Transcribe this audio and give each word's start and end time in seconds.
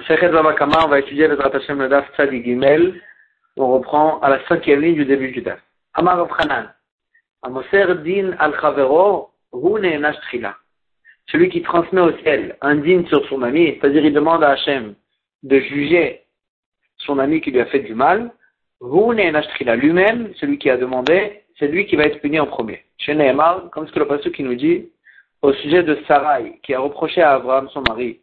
Zavakama, 0.00 0.84
on 0.84 0.88
va 0.88 1.00
étudier 1.00 1.28
le 1.28 1.38
Hashem 1.38 1.78
le 1.78 1.88
Daf 1.88 2.10
Tzadi 2.14 2.42
Gimel. 2.42 3.00
On 3.56 3.74
reprend 3.74 4.20
à 4.20 4.30
la 4.30 4.42
cinquième 4.46 4.80
ligne 4.80 4.94
du 4.94 5.04
début 5.04 5.30
du 5.32 5.42
Daf. 5.42 5.60
Amar 5.92 6.18
Avchanan. 6.20 6.72
Amoser 7.42 7.96
din 8.02 8.34
al 8.38 8.54
chavero, 8.58 9.30
hu 9.52 9.80
ne'enash 9.80 10.16
tchila. 10.28 10.56
Celui 11.26 11.50
qui 11.50 11.60
transmet 11.60 12.00
au 12.00 12.16
ciel 12.18 12.56
un 12.62 12.76
din 12.76 13.04
sur 13.08 13.26
son 13.28 13.42
ami, 13.42 13.76
c'est-à-dire 13.80 14.04
il 14.04 14.14
demande 14.14 14.42
à 14.42 14.52
Hachem 14.52 14.94
de 15.42 15.58
juger 15.58 16.22
son 16.98 17.18
ami 17.18 17.40
qui 17.42 17.50
lui 17.50 17.60
a 17.60 17.66
fait 17.66 17.80
du 17.80 17.94
mal, 17.94 18.30
hu 18.80 19.14
ne'enash 19.14 19.46
tchila. 19.56 19.76
Lui-même, 19.76 20.32
celui 20.36 20.56
qui 20.56 20.70
a 20.70 20.78
demandé, 20.78 21.42
c'est 21.58 21.68
lui 21.68 21.84
qui 21.84 21.96
va 21.96 22.04
être 22.04 22.20
puni 22.20 22.40
en 22.40 22.46
premier. 22.46 22.82
Chez 22.96 23.14
comme 23.72 23.86
ce 23.86 23.92
que 23.92 23.98
le 23.98 24.06
pasteur 24.06 24.32
qui 24.32 24.42
nous 24.42 24.54
dit, 24.54 24.88
au 25.42 25.52
sujet 25.52 25.82
de 25.82 25.98
Sarai, 26.08 26.60
qui 26.62 26.72
a 26.72 26.80
reproché 26.80 27.20
à 27.20 27.32
Abraham, 27.32 27.68
son 27.70 27.82
mari, 27.82 28.21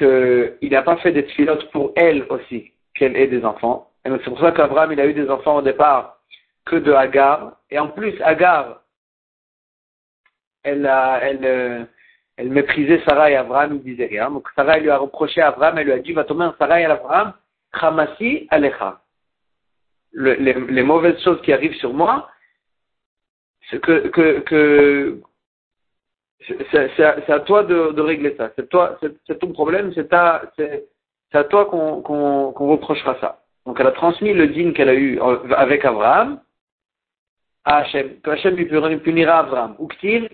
qu'il 0.00 0.70
n'a 0.70 0.82
pas 0.82 0.96
fait 0.98 1.12
des 1.12 1.24
filotes 1.24 1.70
pour 1.70 1.92
elle 1.96 2.24
aussi, 2.30 2.72
qu'elle 2.94 3.16
ait 3.16 3.26
des 3.26 3.44
enfants. 3.44 3.90
C'est 4.04 4.24
pour 4.24 4.40
ça 4.40 4.52
qu'Abraham, 4.52 4.92
il 4.92 5.00
a 5.00 5.06
eu 5.06 5.14
des 5.14 5.28
enfants 5.28 5.56
au 5.56 5.62
départ 5.62 6.18
que 6.64 6.76
de 6.76 6.92
Hagar. 6.92 7.56
Et 7.70 7.78
en 7.78 7.88
plus, 7.88 8.20
Hagar, 8.22 8.82
elle, 10.62 10.90
elle, 11.22 11.44
euh, 11.44 11.84
elle 12.36 12.48
méprisait 12.48 13.02
Sarah 13.06 13.30
et 13.30 13.36
Abraham, 13.36 13.74
il 13.76 13.82
disait 13.82 14.06
rien. 14.06 14.30
Donc 14.30 14.48
Sarah 14.56 14.78
lui 14.78 14.90
a 14.90 14.96
reproché 14.96 15.42
à 15.42 15.48
Abraham, 15.48 15.78
elle 15.78 15.86
lui 15.86 15.92
a 15.92 15.98
dit, 15.98 16.12
va 16.12 16.24
tomber 16.24 16.44
un 16.44 16.54
Sarah 16.58 16.80
et 16.80 16.84
Abraham, 16.86 17.34
Khamasi 17.78 18.46
Alecha. 18.50 19.02
les, 20.12 20.36
les, 20.36 20.82
mauvaises 20.82 21.22
choses 21.22 21.40
qui 21.42 21.52
arrivent 21.52 21.76
sur 21.76 21.92
moi, 21.92 22.30
que, 23.70 24.08
que, 24.08 24.40
que, 24.40 25.20
c'est 26.46 27.32
à 27.32 27.40
toi 27.40 27.62
de, 27.64 27.92
de, 27.92 28.02
régler 28.02 28.34
ça. 28.36 28.50
C'est 28.56 28.68
toi, 28.68 28.98
c'est 29.26 29.38
ton 29.38 29.52
problème, 29.52 29.92
c'est 29.94 30.12
à, 30.12 30.42
à 31.32 31.44
toi 31.44 31.66
qu'on 31.66 32.00
qu'on 32.02 32.52
qu'on 32.52 32.68
reprochera 32.68 33.16
ça. 33.20 33.40
Donc 33.66 33.78
elle 33.78 33.86
a 33.86 33.92
transmis 33.92 34.32
le 34.32 34.48
dîme 34.48 34.72
qu'elle 34.72 34.88
a 34.88 34.94
eu 34.94 35.20
avec 35.56 35.84
Abraham 35.84 36.40
à 37.64 37.78
Hachem. 37.78 38.20
Que 38.20 38.30
Hachem 38.30 38.56
lui 38.56 38.66
punira 38.66 39.40
Abraham. 39.40 39.76
Uktil, 39.78 40.28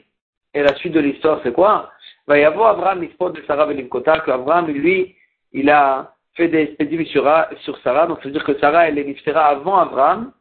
et 0.54 0.62
la 0.62 0.74
suite 0.76 0.94
de 0.94 1.00
l'histoire, 1.00 1.40
c'est 1.42 1.52
quoi? 1.52 1.90
Va 2.26 2.38
y 2.38 2.44
avoir 2.44 2.70
Abraham 2.70 3.02
l'histoire 3.02 3.30
de 3.30 3.42
Sarah 3.46 3.66
Belimkota, 3.66 4.20
que 4.20 4.30
Abraham, 4.30 4.68
lui, 4.68 5.14
il 5.52 5.68
a 5.68 6.14
fait 6.34 6.48
des 6.48 6.60
expéditions 6.60 7.22
sur, 7.22 7.58
sur 7.60 7.78
Sarah. 7.82 8.06
Donc 8.06 8.18
ça 8.18 8.24
veut 8.24 8.30
dire 8.30 8.44
que 8.44 8.58
Sarah, 8.58 8.88
elle 8.88 8.98
est 8.98 9.28
avant 9.28 9.76
Abraham. 9.76 10.32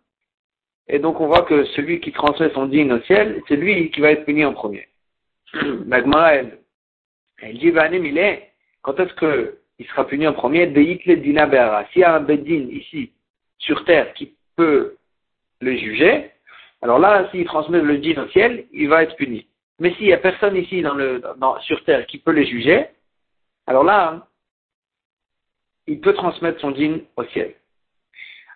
Et 0.87 0.99
donc 0.99 1.19
on 1.19 1.27
voit 1.27 1.41
que 1.41 1.65
celui 1.75 1.99
qui 1.99 2.11
transmet 2.11 2.49
son 2.51 2.67
dîme 2.67 2.91
au 2.91 2.99
ciel, 3.01 3.41
c'est 3.47 3.55
lui 3.55 3.89
qui 3.91 4.01
va 4.01 4.11
être 4.11 4.23
puni 4.23 4.45
en 4.45 4.53
premier. 4.53 4.87
La 5.87 6.33
elle, 7.41 7.57
dit, 7.57 7.71
quand 8.81 8.99
est-ce 8.99 9.13
qu'il 9.15 9.87
sera 9.87 10.07
puni 10.07 10.27
en 10.27 10.33
premier? 10.33 10.67
Dina 10.67 11.85
S'il 11.91 12.01
y 12.01 12.03
a 12.03 12.15
un 12.15 12.19
Bedin 12.19 12.67
ici, 12.71 13.11
sur 13.57 13.83
terre, 13.85 14.13
qui 14.13 14.35
peut 14.55 14.95
le 15.61 15.75
juger, 15.75 16.31
alors 16.81 16.99
là, 16.99 17.27
s'il 17.31 17.45
transmet 17.45 17.81
le 17.81 17.97
din 17.97 18.21
au 18.21 18.27
ciel, 18.29 18.67
il 18.71 18.87
va 18.89 19.03
être 19.03 19.15
puni. 19.15 19.47
Mais 19.79 19.93
s'il 19.95 20.05
n'y 20.05 20.13
a 20.13 20.17
personne 20.17 20.55
ici 20.55 20.83
sur 21.61 21.83
terre 21.83 22.05
qui 22.05 22.19
peut 22.19 22.31
le 22.31 22.43
juger, 22.43 22.85
alors 23.67 23.83
là, 23.83 24.27
il 25.87 25.99
peut 25.99 26.13
transmettre 26.13 26.61
son 26.61 26.71
din 26.71 26.99
au 27.15 27.23
ciel. 27.25 27.55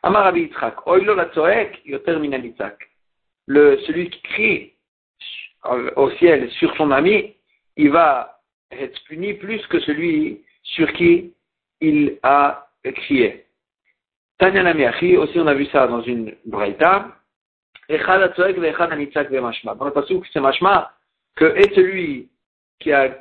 Amar 0.04 0.34
Oilo 0.86 1.16
la 1.16 1.30
yoter 1.86 2.18
Le, 3.48 3.80
celui 3.80 4.10
qui 4.10 4.22
crie 4.22 4.74
au 5.66 6.10
ciel 6.12 6.50
sur 6.52 6.76
son 6.78 6.92
ami, 6.92 7.36
il 7.76 7.90
va 7.90 8.40
être 8.72 9.04
puni 9.06 9.34
plus 9.34 9.66
que 9.68 9.80
celui 9.80 10.44
sur 10.64 10.92
qui 10.94 11.34
il 11.82 12.18
a 12.24 12.68
crié. 12.84 13.46
Tanya 14.38 14.64
Namiachi, 14.64 15.18
aussi 15.18 15.40
on 15.40 15.48
a 15.48 15.54
vu 15.54 15.66
ça 15.68 15.88
dans 15.88 16.02
une 16.02 16.34
braïta. 16.46 17.10
Echad 17.90 18.22
Atzoek 18.22 18.58
ve'echad 18.58 18.92
Anitzak 18.92 19.30
ve'mashma. 19.30 19.76
Dans 19.76 19.86
le 19.86 19.92
passage, 19.92 20.18
c'est 20.32 20.40
mashma 20.40 20.94
que 21.36 21.46
est 21.46 21.74
celui 21.76 22.30
qui 22.80 22.92
a, 22.92 23.18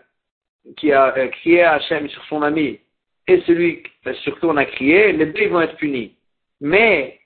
qui 0.77 0.93
a 0.93 1.17
euh, 1.17 1.29
crié 1.29 1.63
à 1.63 1.75
Hachem 1.75 2.09
sur 2.09 2.25
son 2.27 2.43
ami 2.43 2.79
et 3.27 3.41
celui 3.43 3.83
sur 4.23 4.39
qui 4.39 4.45
on 4.47 4.57
a 4.57 4.65
crié, 4.65 5.13
les 5.13 5.27
deux 5.27 5.49
vont 5.49 5.61
être 5.61 5.77
punis. 5.77 6.15
Mais, 6.61 7.21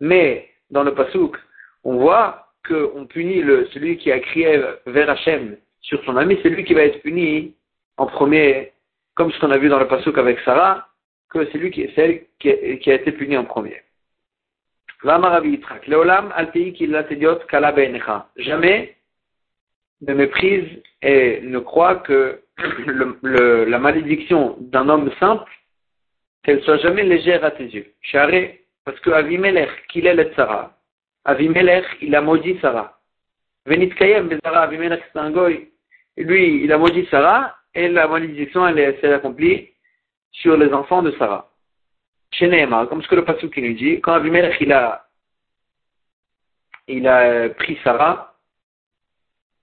Mais, 0.00 0.48
dans 0.70 0.82
le 0.82 0.94
pasouk, 0.94 1.36
on 1.84 1.98
voit 1.98 2.48
qu'on 2.66 3.06
punit 3.06 3.42
celui 3.72 3.96
qui 3.98 4.10
a 4.10 4.18
crié 4.18 4.60
vers 4.86 5.10
Hachem 5.10 5.56
sur 5.80 6.02
son 6.04 6.16
ami, 6.16 6.38
c'est 6.42 6.48
lui 6.48 6.64
qui 6.64 6.74
va 6.74 6.82
être 6.82 7.00
puni 7.02 7.54
en 7.96 8.06
premier, 8.06 8.72
comme 9.14 9.30
ce 9.30 9.38
qu'on 9.38 9.52
a 9.52 9.58
vu 9.58 9.68
dans 9.68 9.78
le 9.78 9.86
pasouk 9.86 10.18
avec 10.18 10.40
Sarah, 10.40 10.88
que 11.30 11.46
c'est 11.50 11.58
lui 11.58 11.70
qui, 11.70 11.88
celle 11.94 12.24
qui, 12.40 12.50
a 12.50 12.94
été 12.94 13.12
puni 13.12 13.36
en 13.36 13.44
premier. 13.44 13.80
Jamais 18.36 18.96
ne 20.00 20.14
méprise 20.14 20.82
et 21.02 21.40
ne 21.42 21.58
croit 21.58 21.96
que 21.96 22.40
la 23.22 23.78
malédiction 23.78 24.56
d'un 24.60 24.88
homme 24.88 25.10
simple, 25.20 25.50
qu'elle 26.42 26.62
soit 26.62 26.78
jamais 26.78 27.04
légère 27.04 27.44
à 27.44 27.50
tes 27.50 27.64
yeux. 27.64 27.86
Parce 28.86 29.00
que 29.00 29.10
Avimelech, 29.10 29.68
qu'il 29.88 30.06
est 30.06 30.14
le 30.14 30.32
Sarah, 30.34 30.72
Avimelech, 31.24 31.84
il 32.00 32.14
a 32.14 32.20
maudit 32.20 32.56
Sarah. 32.60 32.96
Venitkayem, 33.66 34.28
Bezara, 34.28 34.62
Avimelech, 34.62 35.02
c'est 35.12 35.18
un 35.18 35.32
goy. 35.32 35.68
Lui, 36.16 36.62
il 36.62 36.72
a 36.72 36.78
maudit 36.78 37.04
Sarah, 37.10 37.56
et 37.74 37.88
la 37.88 38.06
malédiction, 38.06 38.66
elle 38.66 38.96
s'est 39.00 39.12
accomplie 39.12 39.70
sur 40.30 40.56
les 40.56 40.72
enfants 40.72 41.02
de 41.02 41.10
Sarah. 41.18 41.50
Chez 42.30 42.46
Nehemar, 42.46 42.88
comme 42.88 43.02
ce 43.02 43.08
que 43.08 43.16
le 43.16 43.24
Passou 43.24 43.50
qui 43.50 43.60
nous 43.60 43.74
dit, 43.74 44.00
quand 44.00 44.12
Avimelech, 44.12 44.56
il 44.60 44.72
a, 44.72 45.04
il 46.86 47.08
a 47.08 47.48
pris 47.48 47.76
Sarah, 47.82 48.36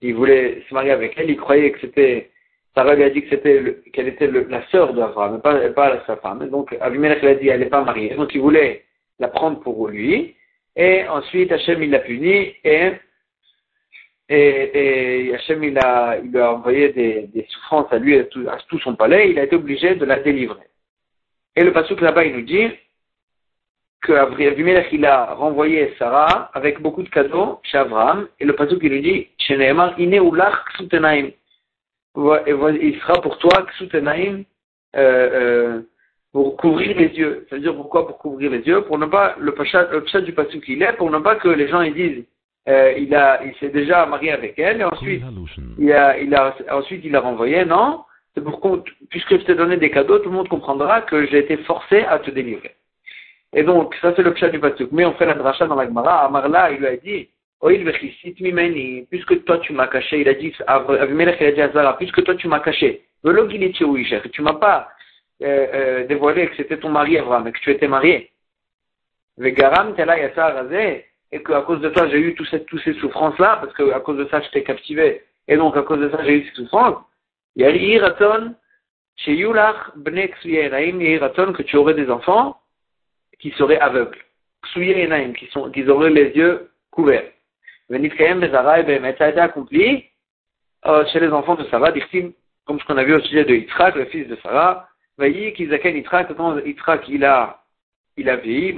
il 0.01 0.15
voulait 0.15 0.65
se 0.67 0.73
marier 0.73 0.91
avec 0.91 1.13
elle, 1.17 1.29
il 1.29 1.37
croyait 1.37 1.71
que 1.71 1.79
c'était, 1.79 2.29
Sarah 2.75 2.93
lui 2.95 3.03
a 3.03 3.09
dit 3.09 3.21
que 3.23 3.29
c'était, 3.29 3.83
qu'elle 3.93 4.09
était 4.09 4.27
la 4.27 4.67
sœur 4.67 4.93
d'Abraham, 4.93 5.41
pas, 5.41 5.69
pas 5.69 6.03
sa 6.07 6.17
femme. 6.17 6.49
Donc, 6.49 6.75
Avimelech 6.81 7.21
lui 7.21 7.29
a 7.29 7.35
dit, 7.35 7.47
elle 7.47 7.61
n'est 7.61 7.67
pas 7.67 7.85
mariée. 7.85 8.15
Donc, 8.15 8.35
il 8.35 8.41
voulait 8.41 8.83
la 9.19 9.27
prendre 9.27 9.59
pour 9.59 9.87
lui. 9.87 10.35
Et 10.75 11.07
ensuite, 11.07 11.51
Hachem, 11.51 11.83
il 11.83 11.91
l'a 11.91 11.99
puni 11.99 12.55
et, 12.63 12.93
et, 14.29 15.27
et 15.27 15.35
Hachem, 15.35 15.63
il, 15.63 15.77
a, 15.77 16.17
il 16.23 16.35
a 16.37 16.53
envoyé 16.53 16.89
des, 16.89 17.27
des 17.27 17.45
souffrances 17.49 17.91
à 17.91 17.99
lui, 17.99 18.17
à 18.17 18.23
tout, 18.25 18.45
à 18.49 18.57
tout, 18.67 18.79
son 18.79 18.95
palais. 18.95 19.29
Il 19.29 19.39
a 19.39 19.43
été 19.43 19.55
obligé 19.55 19.95
de 19.95 20.05
la 20.05 20.19
délivrer. 20.19 20.63
Et 21.55 21.63
le 21.63 21.71
pasuk 21.71 22.01
là-bas, 22.01 22.25
il 22.25 22.35
nous 22.35 22.41
dit 22.41 22.67
que 24.01 24.13
Avimelech, 24.13 24.87
il 24.91 25.05
a 25.05 25.35
renvoyé 25.35 25.93
Sarah 25.97 26.49
avec 26.53 26.81
beaucoup 26.81 27.03
de 27.03 27.09
cadeaux 27.09 27.59
chez 27.63 27.77
Abraham. 27.77 28.27
Et 28.39 28.45
le 28.45 28.53
pasuk, 28.53 28.79
il 28.81 28.89
lui 28.89 29.01
dit. 29.01 29.29
Il 29.49 29.57
sera 32.99 33.21
pour 33.21 33.37
toi 33.37 33.65
ksutenaim, 33.71 34.43
euh, 34.95 35.29
euh, 35.33 35.81
pour 36.33 36.57
couvrir 36.57 36.97
les 36.97 37.09
yeux. 37.09 37.45
Ça 37.49 37.55
veut 37.55 37.61
dire 37.61 37.75
pourquoi 37.75 38.07
pour 38.07 38.17
couvrir 38.17 38.51
les 38.51 38.59
yeux? 38.67 38.81
Pour 38.81 38.97
ne 38.97 39.05
pas, 39.05 39.35
le 39.39 39.53
pachat, 39.53 39.87
le 39.91 40.21
du 40.21 40.33
passou 40.33 40.59
qu'il 40.59 40.81
est, 40.81 40.93
pour 40.93 41.09
ne 41.11 41.19
pas 41.19 41.35
que 41.35 41.47
les 41.47 41.67
gens 41.69 41.81
ils 41.81 41.93
disent, 41.93 42.25
euh, 42.67 42.93
il 42.97 43.13
a, 43.13 43.41
il 43.45 43.53
s'est 43.55 43.69
déjà 43.69 44.05
marié 44.07 44.31
avec 44.31 44.57
elle, 44.57 44.81
et 44.81 44.83
ensuite, 44.83 45.23
il 45.77 45.93
a, 45.93 46.17
il 46.17 46.33
a, 46.33 46.55
ensuite 46.71 47.05
il 47.05 47.15
a 47.15 47.19
renvoyé, 47.19 47.63
non, 47.65 48.03
c'est 48.33 48.43
pour 48.43 48.83
puisque 49.09 49.37
je 49.37 49.45
t'ai 49.45 49.55
donné 49.55 49.77
des 49.77 49.91
cadeaux, 49.91 50.19
tout 50.19 50.29
le 50.29 50.35
monde 50.35 50.49
comprendra 50.49 51.01
que 51.01 51.27
j'ai 51.27 51.37
été 51.37 51.57
forcé 51.57 51.99
à 52.01 52.17
te 52.19 52.31
délivrer. 52.31 52.75
Et 53.55 53.61
donc, 53.61 53.93
ça 54.01 54.13
c'est 54.15 54.23
le 54.23 54.33
pshat 54.33 54.49
du 54.49 54.59
pasuk. 54.59 54.91
Mais 54.91 55.05
on 55.05 55.13
fait 55.13 55.27
la 55.27 55.35
dracha 55.35 55.67
dans 55.67 55.75
la 55.75 55.85
Gemara. 55.85 56.25
Amarla, 56.25 56.71
il 56.71 56.79
lui 56.79 56.87
a 56.87 56.97
dit, 56.97 57.29
puisque 59.09 59.43
toi 59.45 59.59
tu 59.59 59.73
m'as 59.73 59.85
caché, 59.87 60.21
il 60.21 60.27
a 60.27 60.33
dit, 60.33 60.51
Avimelech 60.65 61.37
il 61.39 61.61
a 61.61 61.67
dit 61.67 61.77
puisque 61.99 62.23
toi 62.23 62.33
tu 62.33 62.47
m'as 62.47 62.59
caché, 62.59 63.03
tu 64.31 64.41
m'as 64.41 64.53
pas 64.53 64.89
euh, 65.43 65.67
euh, 65.73 66.07
dévoilé 66.07 66.47
que 66.47 66.55
c'était 66.55 66.77
ton 66.77 66.89
mari 66.89 67.17
Abraham 67.17 67.47
et 67.47 67.51
que 67.51 67.59
tu 67.59 67.71
étais 67.71 67.87
marié. 67.87 68.31
et 69.39 69.53
que 71.43 71.53
à 71.53 71.61
cause 71.61 71.81
de 71.81 71.89
toi 71.89 72.07
j'ai 72.09 72.19
eu 72.19 72.35
toutes 72.35 72.49
ces, 72.49 72.65
ces 72.83 72.93
souffrances-là, 72.99 73.59
parce 73.61 73.73
que 73.73 73.91
à 73.91 73.99
cause 73.99 74.17
de 74.17 74.25
ça 74.29 74.41
j'étais 74.41 74.63
captivé, 74.63 75.23
et 75.47 75.57
donc 75.57 75.75
à 75.75 75.81
cause 75.83 75.99
de 75.99 76.09
ça 76.09 76.23
j'ai 76.23 76.37
eu 76.39 76.49
ces 76.49 76.55
souffrances, 76.55 77.03
il 77.55 77.63
y 77.63 77.65
a 77.65 77.69
iraton 77.71 78.55
chez 79.17 79.33
Yulach 79.33 79.95
bnek 79.95 80.35
iraton 80.43 81.53
que 81.53 81.63
tu 81.63 81.77
aurais 81.77 81.93
des 81.93 82.09
enfants 82.09 82.57
qui 83.39 83.51
seraient 83.51 83.79
aveugles, 83.79 84.19
qui, 84.73 85.47
sont, 85.51 85.69
qui 85.71 85.87
auraient 85.87 86.09
les 86.09 86.29
yeux 86.35 86.71
couverts. 86.91 87.29
Venitkayem 87.89 88.39
bezara 88.39 88.79
et 88.79 89.15
ça 89.17 89.25
a 89.25 89.29
été 89.29 89.39
accompli 89.39 90.05
euh, 90.85 91.05
chez 91.07 91.19
les 91.19 91.29
enfants 91.29 91.55
de 91.55 91.63
Sarah, 91.65 91.91
comme 92.65 92.79
ce 92.79 92.85
qu'on 92.85 92.97
a 92.97 93.03
vu 93.03 93.13
au 93.13 93.21
sujet 93.21 93.43
de 93.43 93.55
Yitzhak, 93.55 93.95
le 93.95 94.05
fils 94.05 94.27
de 94.27 94.37
Sarah, 94.37 94.87
Yitzhak 95.19 97.07
il 97.09 97.25
a, 97.25 97.59
il 98.17 98.29
a 98.29 98.35
vieilli, 98.37 98.75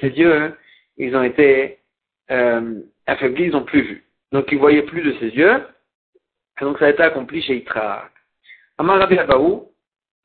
ses 0.00 0.08
yeux, 0.08 0.34
hein, 0.34 0.54
ils 0.96 1.16
ont 1.16 1.22
été 1.22 1.78
euh, 2.30 2.80
affaiblis, 3.06 3.44
ils 3.44 3.52
n'ont 3.52 3.64
plus 3.64 3.82
vu. 3.82 4.04
Donc 4.32 4.50
il 4.50 4.58
voyait 4.58 4.82
plus 4.82 5.02
de 5.02 5.12
ses 5.18 5.28
yeux, 5.28 5.62
Et 6.60 6.64
donc 6.64 6.78
ça 6.78 6.86
a 6.86 6.90
été 6.90 7.02
accompli 7.02 7.42
chez 7.42 7.56
Yitzhak. 7.56 8.10
Amar 8.78 8.98
Rabbi 8.98 9.18
Abaou, 9.18 9.70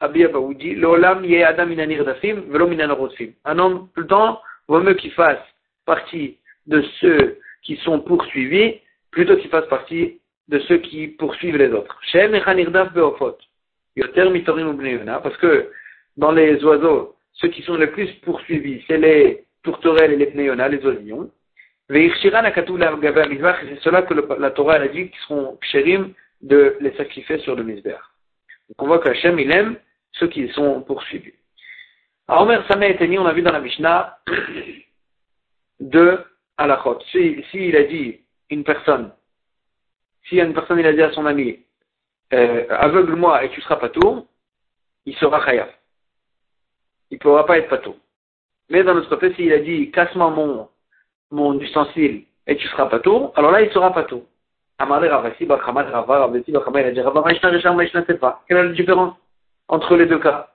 Rabbi 0.01 0.24
Abaou 0.25 0.54
dit, 0.54 0.75
L'olam 0.75 1.24
yé 1.24 1.44
adam 1.44 1.68
minanir 1.68 2.04
dafim, 2.04 2.42
velo 2.50 2.68
minanarosfim. 2.68 3.34
Un 3.46 3.60
homme, 3.60 3.90
tout 3.94 4.01
le 4.01 4.07
temps, 4.07 4.42
vaut 4.68 4.80
mieux 4.80 4.96
qu'il 4.96 5.12
fasse 5.12 5.44
partie 5.86 6.38
de 6.68 6.81
ceux 7.00 7.40
qui 7.62 7.75
sont 7.78 8.00
poursuivis, 8.00 8.80
plutôt 9.12 9.36
qu'il 9.38 9.50
fasse 9.50 9.68
partie 9.68 10.19
de 10.48 10.60
ceux 10.60 10.78
qui 10.78 11.07
poursuivent 11.07 11.57
les 11.57 11.72
autres. 11.72 11.98
Shem 12.12 12.34
echanirdaf 12.34 12.94
beofot. 12.94 13.38
Yoter 14.00 14.30
mitorim 14.30 14.78
parce 15.22 15.38
que 15.38 15.72
dans 16.16 16.31
les 16.31 16.63
oiseaux, 16.63 17.16
ceux 17.34 17.50
qui 17.50 17.62
sont 17.63 17.75
les 17.75 17.88
plus 17.88 18.12
poursuivis, 18.22 18.84
c'est 18.88 18.98
les 18.98 19.46
tourterelles 19.63 20.13
et 20.13 20.18
les 20.18 20.28
pneona, 20.28 20.68
les 20.68 20.86
oisillons. 20.86 21.30
C'est 21.90 22.12
cela 22.22 22.51
que 24.04 24.13
la 24.40 24.51
Torah 24.51 24.75
a 24.75 24.88
dit 24.88 25.10
qu'ils 25.10 25.19
seront 25.22 25.57
kshérim 25.62 26.13
de 26.42 26.78
les 26.80 26.92
sacrifier 26.96 27.40
sur 27.40 27.56
le 27.56 27.63
misber. 27.63 27.98
Donc 28.69 28.81
on 28.84 28.88
voit 28.88 29.00
que 29.00 29.10
Hachem, 29.10 29.40
il 29.40 29.51
aime 29.51 29.75
ceux 30.13 30.28
qui 30.28 30.48
sont 30.50 30.81
poursuivis. 30.81 31.34
Alors, 32.28 32.44
Omer 32.44 32.63
Sameh 32.68 32.96
on 33.18 33.25
a 33.25 33.34
vu 33.34 33.42
dans 33.42 33.51
la 33.51 33.60
Mishnah 33.60 34.19
de 35.80 36.19
halachot. 36.57 37.00
Si, 37.12 37.44
si 37.50 37.69
il 37.69 37.75
a 37.75 37.84
dit 37.84 38.19
une 38.51 38.63
personne, 38.63 39.12
si 40.28 40.40
une 40.40 40.54
personne 40.54 40.80
il 40.80 40.86
a 40.86 40.94
dit 40.94 41.01
à 41.01 41.12
son 41.12 41.25
ami, 41.25 41.60
euh, 42.34 42.66
aveugle-moi 42.70 43.44
et 43.44 43.50
tu 43.50 43.62
seras 43.62 43.78
pas 43.78 43.90
il 45.06 45.16
sera 45.16 45.44
khayaf. 45.44 45.70
Il 47.12 47.16
ne 47.16 47.20
pourra 47.20 47.46
pas 47.46 47.58
être 47.58 47.70
pato. 47.70 47.96
Mais 48.70 48.84
dans 48.84 48.94
notre 48.94 49.10
côté, 49.10 49.34
s'il 49.34 49.52
a 49.52 49.60
dit 49.60 49.90
casse-moi 49.92 50.30
mon, 50.30 50.70
mon 51.31 51.60
ustensile 51.60 52.26
et 52.46 52.56
tu 52.56 52.68
seras 52.68 52.86
pato, 52.86 53.34
alors 53.36 53.52
là 53.52 53.62
il 53.62 53.72
sera 53.72 53.92
pato. 53.92 54.26
Amarle 54.78 55.08
Ravasi, 55.08 55.46
Bakhamat 55.46 55.90
Rava, 55.92 56.20
Ravasi, 56.20 56.52
Bakhamat, 56.52 56.81
il 56.81 56.88
a 56.88 56.92
dit 56.92 57.02
Rava, 57.02 57.22
Maïshna, 57.22 57.50
Richard, 57.50 57.76
Maïshna, 57.76 58.04
c'est 58.08 58.20
pas. 58.20 58.44
Quelle 58.48 58.58
est 58.58 58.64
la 58.64 58.70
différence 58.70 59.14
entre 59.68 59.98
les 59.98 60.06
deux 60.06 60.20
cas? 60.20 60.52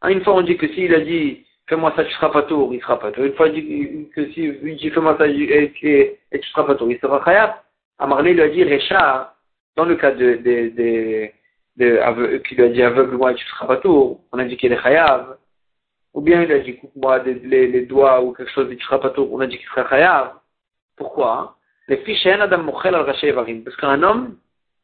Hein, 0.00 0.08
Une 0.08 0.24
fois 0.24 0.34
on 0.34 0.42
dit 0.42 0.56
que 0.56 0.66
s'il 0.68 0.94
a 0.94 1.00
dit 1.00 1.44
fais-moi 1.68 1.92
ça, 1.94 2.04
tu 2.04 2.12
seras 2.14 2.30
pato, 2.30 2.72
il 2.72 2.80
sera 2.80 2.98
pato. 2.98 3.22
Une 3.22 3.34
fois 3.34 3.50
que 3.50 4.32
si 4.32 4.44
il 4.44 4.76
dit 4.76 4.90
fais-moi 4.90 5.16
ça 5.18 5.28
et, 5.28 5.72
tu 6.32 6.48
seras 6.48 6.64
pato, 6.64 6.88
il 6.88 6.98
sera 6.98 7.20
khayab. 7.20 7.52
Amarle 7.98 8.28
lui 8.28 8.40
a 8.40 8.48
dit 8.48 8.64
Richard, 8.64 9.31
dans 9.76 9.84
le 9.84 9.96
cas 9.96 10.12
de, 10.12 10.36
de, 10.36 11.30
de, 11.76 12.38
qui 12.38 12.54
lui 12.54 12.64
a 12.64 12.68
dit 12.68 12.82
aveugle-moi 12.82 13.32
et 13.32 13.34
tu 13.34 13.46
seras 13.46 13.66
pato, 13.66 14.20
on 14.32 14.38
a 14.38 14.44
dit 14.44 14.56
qu'il 14.56 14.72
est 14.72 14.82
khayab. 14.82 15.38
Ou 16.14 16.20
bien 16.20 16.42
il 16.42 16.52
a 16.52 16.58
dit 16.58 16.76
coupe-moi 16.76 17.20
les, 17.20 17.68
les, 17.68 17.86
doigts 17.86 18.22
ou 18.22 18.32
quelque 18.32 18.50
chose, 18.50 18.68
il 18.70 18.78
sera 18.82 19.00
pato, 19.00 19.28
on 19.32 19.40
a 19.40 19.46
dit 19.46 19.56
qu'il 19.56 19.68
sera 19.68 19.84
khayab. 19.84 20.32
Pourquoi 20.96 21.38
hein? 21.38 21.54
Les 21.88 21.96
fiches 21.98 22.26
Adam 22.26 22.62
Mochel 22.62 22.94
al 22.94 23.04
Parce 23.04 23.76
qu'un 23.76 24.02
homme, 24.02 24.36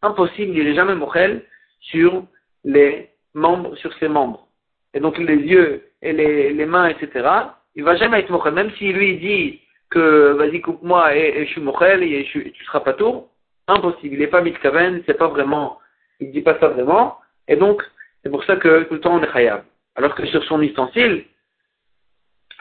impossible, 0.03 0.57
il 0.57 0.65
n'est 0.65 0.75
jamais 0.75 0.95
Mochel 0.95 1.45
sur 1.81 2.25
les 2.65 3.11
membres, 3.35 3.77
sur 3.77 3.93
ses 3.95 4.09
membres. 4.09 4.49
Et 4.95 5.01
donc 5.01 5.19
les 5.19 5.37
yeux 5.37 5.85
et 6.03 6.13
les, 6.13 6.53
les 6.53 6.67
mains, 6.67 6.89
etc. 6.89 7.29
Il 7.75 7.85
va 7.85 7.97
jamais 7.97 8.21
être 8.21 8.31
Mochel. 8.31 8.55
Même 8.55 8.73
si 8.79 8.93
lui 8.93 9.19
dit 9.19 9.61
que 9.91 10.33
vas-y 10.33 10.61
coupe-moi 10.61 11.15
et, 11.17 11.47
je 11.47 11.51
suis 11.51 11.61
Mochel 11.61 12.03
et, 12.03 12.25
tu 12.25 12.65
seras 12.65 12.81
pas 12.81 12.95
tour, 12.95 13.31
impossible. 13.69 14.15
Il 14.15 14.21
n'est 14.21 14.27
pas 14.27 14.41
Mitkaven, 14.41 15.03
c'est 15.07 15.15
pas 15.15 15.29
vraiment, 15.29 15.79
il 16.21 16.31
dit 16.31 16.43
pas 16.43 16.59
ça 16.59 16.69
vraiment. 16.69 17.19
Et 17.47 17.57
donc, 17.57 17.83
c'est 18.23 18.31
pour 18.31 18.45
ça 18.45 18.57
que 18.57 18.85
tout 18.85 18.95
le 18.95 19.01
temps 19.01 19.17
on 19.17 19.23
est 19.23 19.33
Khayab. 19.33 19.63
Alors 19.97 20.15
que 20.15 20.27
sur 20.27 20.45
son 20.45 20.61
ustensile, 20.63 21.25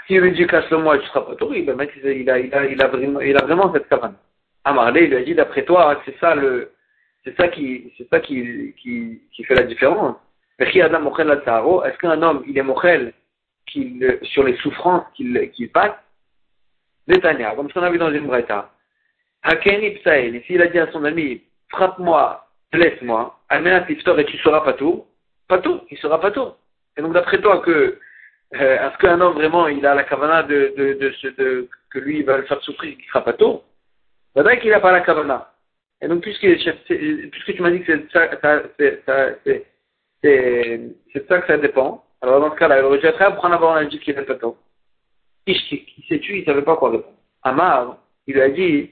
si 0.08 0.18
lui 0.18 0.32
dit 0.32 0.48
casse-le-moi 0.48 1.00
tu 1.00 1.08
seras 1.08 1.22
pas 1.22 1.36
tour, 1.36 1.52
le 1.52 1.76
mec 1.76 1.92
il 1.96 2.30
a, 2.30 2.40
il 2.40 2.54
a, 2.54 2.66
il 2.66 2.82
a, 2.82 2.88
vraiment, 2.88 3.20
il 3.20 3.36
a 3.38 3.44
vraiment 3.44 3.72
cette 3.74 3.90
cabane. 3.90 4.16
Amarlé, 4.64 5.04
il 5.04 5.10
lui 5.12 5.18
a 5.18 5.24
dit, 5.24 5.34
d'après 5.34 5.64
toi, 5.64 6.02
c'est 6.06 6.18
ça 6.20 6.36
qui, 7.50 7.94
fait 8.04 9.56
la 9.56 9.64
différence. 9.64 10.18
Est-ce 10.60 11.98
qu'un 11.98 12.22
homme, 12.22 12.44
il 12.46 12.58
est 12.58 12.64
mochel 12.64 13.14
sur 14.24 14.44
les 14.44 14.58
souffrances 14.58 15.06
qu'il 15.14 15.52
qu'il 15.52 15.72
passe? 15.72 15.96
Netanya, 17.08 17.56
comme 17.56 17.70
ce 17.70 17.76
qu'on 17.76 17.84
a 17.84 17.90
vu 17.90 17.98
dans 17.98 18.12
une 18.12 18.28
breta. 18.28 18.70
Psaïl, 19.44 20.44
s'il 20.46 20.62
a 20.62 20.68
dit 20.68 20.80
à 20.80 20.92
son 20.92 21.06
ami, 21.06 21.42
frappe-moi, 21.70 22.48
blesse-moi, 22.72 23.40
Amena 23.50 23.82
Tiftor 23.82 24.20
et 24.20 24.26
tu 24.26 24.38
seras 24.38 24.62
pas 24.62 24.74
tout, 24.74 25.06
pas 25.48 25.60
tout, 25.60 25.82
il 25.90 25.98
sera 25.98 26.20
pas 26.20 26.32
tout. 26.32 26.52
Et 26.98 27.02
donc 27.02 27.14
d'après 27.14 27.40
toi 27.40 27.62
euh, 27.68 27.98
est-ce 28.54 28.98
qu'un 29.00 29.20
homme 29.20 29.34
vraiment, 29.34 29.68
il 29.68 29.86
a 29.86 29.94
la 29.94 30.04
kavana 30.04 30.44
de, 30.44 30.74
que 31.92 32.00
lui, 32.00 32.20
il 32.20 32.26
va 32.26 32.38
le 32.38 32.44
faire 32.44 32.62
souffrir, 32.62 32.96
qu'il 32.96 33.06
sera 33.06 33.24
pas 33.24 33.34
tout? 33.34 33.62
Vrai 34.36 34.60
qu'il 34.60 34.72
n'a 34.72 34.80
pas 34.80 34.92
la 34.92 35.02
kavana. 35.02 35.52
Et 36.02 36.08
donc, 36.08 36.22
puisque, 36.22 36.42
puisque 36.42 37.56
tu 37.56 37.62
m'as 37.62 37.72
dit 37.72 37.82
que 37.82 37.86
c'est 37.88 38.12
ça, 38.14 38.30
ça 41.28 41.42
que 41.42 41.48
ça 41.48 41.58
dépend, 41.58 42.06
alors 42.22 42.40
dans 42.40 42.52
ce 42.52 42.60
cas-là, 42.60 42.80
il 42.80 42.86
aurait 42.86 43.00
dû 43.00 43.06
être 43.06 43.16
prêt 43.16 43.36
prendre 43.36 43.68
a 43.68 43.86
dit 43.86 44.00
qu'il 44.00 44.18
est 44.18 44.22
pato. 44.24 44.58
Ish, 45.46 45.70
qui 45.70 46.06
s'est 46.08 46.20
tué, 46.20 46.40
il 46.40 46.46
savait 46.46 46.62
pas 46.62 46.76
quoi 46.76 46.92
répondre. 46.92 47.16
Amar, 47.44 47.98
il 48.28 48.36
lui 48.36 48.42
a 48.42 48.50
dit, 48.50 48.92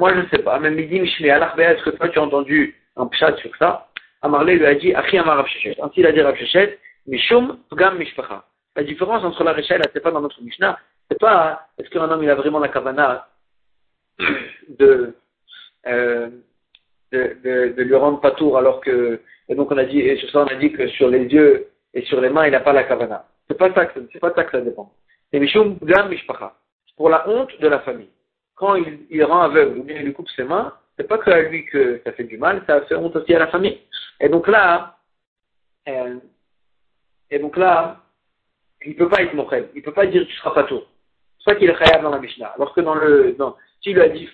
moi 0.00 0.14
je 0.14 0.20
ne 0.20 0.28
sais 0.28 0.38
pas, 0.38 0.58
Midi 0.58 0.98
Mishmi 0.98 1.28
Alach 1.28 1.56
est-ce 1.58 1.84
que 1.84 1.90
toi 1.90 2.08
tu 2.08 2.18
as 2.18 2.22
entendu 2.22 2.74
un 2.96 3.06
pshat 3.06 3.36
sur 3.36 3.54
ça? 3.56 3.88
Amarle 4.22 4.50
lui 4.52 4.64
a 4.64 4.74
dit, 4.74 4.94
Achi 4.94 5.18
Amar. 5.18 5.44
Ainsi 5.44 6.00
il 6.00 6.06
a 6.06 6.12
dit 6.12 6.22
Rabshechet, 6.22 6.78
Mishum 7.06 7.58
Pgam 7.70 7.98
Mishpacha. 7.98 8.44
La 8.76 8.82
différence 8.82 9.22
entre 9.24 9.44
la 9.44 9.52
Réchelle, 9.52 9.82
c'est 9.92 10.00
pas 10.00 10.10
dans 10.10 10.22
notre 10.22 10.40
Mishnah, 10.42 10.78
c'est 11.10 11.18
pas, 11.18 11.66
est-ce 11.78 11.90
qu'un 11.90 12.10
homme 12.10 12.22
il 12.22 12.30
a 12.30 12.34
vraiment 12.34 12.60
la 12.60 12.68
kavana 12.68 13.28
de, 14.78 15.14
euh, 15.86 16.30
de, 17.12 17.36
de, 17.44 17.74
de, 17.76 17.82
lui 17.82 17.94
rendre 17.94 18.20
pas 18.20 18.30
tour 18.30 18.56
alors 18.56 18.80
que, 18.80 19.20
et 19.50 19.54
donc 19.54 19.70
on 19.70 19.76
a 19.76 19.84
dit, 19.84 20.00
et 20.00 20.16
sur 20.16 20.30
ça 20.30 20.40
on 20.40 20.46
a 20.46 20.54
dit 20.54 20.72
que 20.72 20.88
sur 20.88 21.10
les 21.10 21.24
yeux 21.24 21.68
et 21.92 22.02
sur 22.02 22.22
les 22.22 22.30
mains 22.30 22.46
il 22.46 22.52
n'a 22.52 22.60
pas 22.60 22.72
la 22.72 22.84
kavana. 22.84 23.26
C'est 23.48 23.58
pas 23.58 23.70
ça 23.74 23.84
que, 23.84 24.00
c'est 24.12 24.18
pas 24.18 24.32
ça 24.32 24.44
que 24.44 24.52
ça 24.52 24.62
dépend. 24.62 24.92
C'est 25.30 25.40
Mishum 25.40 25.76
Gam 25.82 26.08
Mishpacha. 26.08 26.54
Pour 26.96 27.10
la 27.10 27.28
honte 27.28 27.58
de 27.60 27.68
la 27.68 27.80
famille. 27.80 28.10
Quand 28.60 28.74
il, 28.76 29.24
rend 29.24 29.40
aveugle 29.40 29.78
ou 29.78 29.82
bien 29.84 29.96
il 29.96 30.04
lui 30.04 30.12
coupe 30.12 30.28
ses 30.36 30.44
mains, 30.44 30.74
c'est 30.98 31.08
pas 31.08 31.16
que 31.16 31.30
à 31.30 31.40
lui 31.40 31.64
que 31.64 31.98
ça 32.04 32.12
fait 32.12 32.24
du 32.24 32.36
mal, 32.36 32.62
ça 32.66 32.82
fait 32.82 32.94
honte 32.94 33.16
aussi 33.16 33.34
à 33.34 33.38
la 33.38 33.46
famille. 33.46 33.80
Et 34.20 34.28
donc 34.28 34.46
là, 34.48 34.98
euh, 35.88 36.16
et 37.30 37.38
donc 37.38 37.56
là, 37.56 38.02
il 38.84 38.94
peut 38.96 39.08
pas 39.08 39.22
être 39.22 39.32
mochel, 39.32 39.70
il 39.74 39.80
peut 39.80 39.94
pas 39.94 40.04
dire 40.04 40.26
tu 40.26 40.36
seras 40.36 40.50
pas 40.50 40.64
tour. 40.64 40.86
C'est 41.38 41.52
ça 41.52 41.56
qu'il 41.56 41.70
est 41.70 41.74
khayab 41.74 42.02
dans 42.02 42.10
la 42.10 42.18
Mishnah. 42.18 42.48
Alors 42.48 42.74
que 42.74 42.82
dans 42.82 42.94
le, 42.96 43.32
dans, 43.32 43.56
s'il 43.82 43.94
lui 43.94 44.02
a 44.02 44.10
dit 44.10 44.28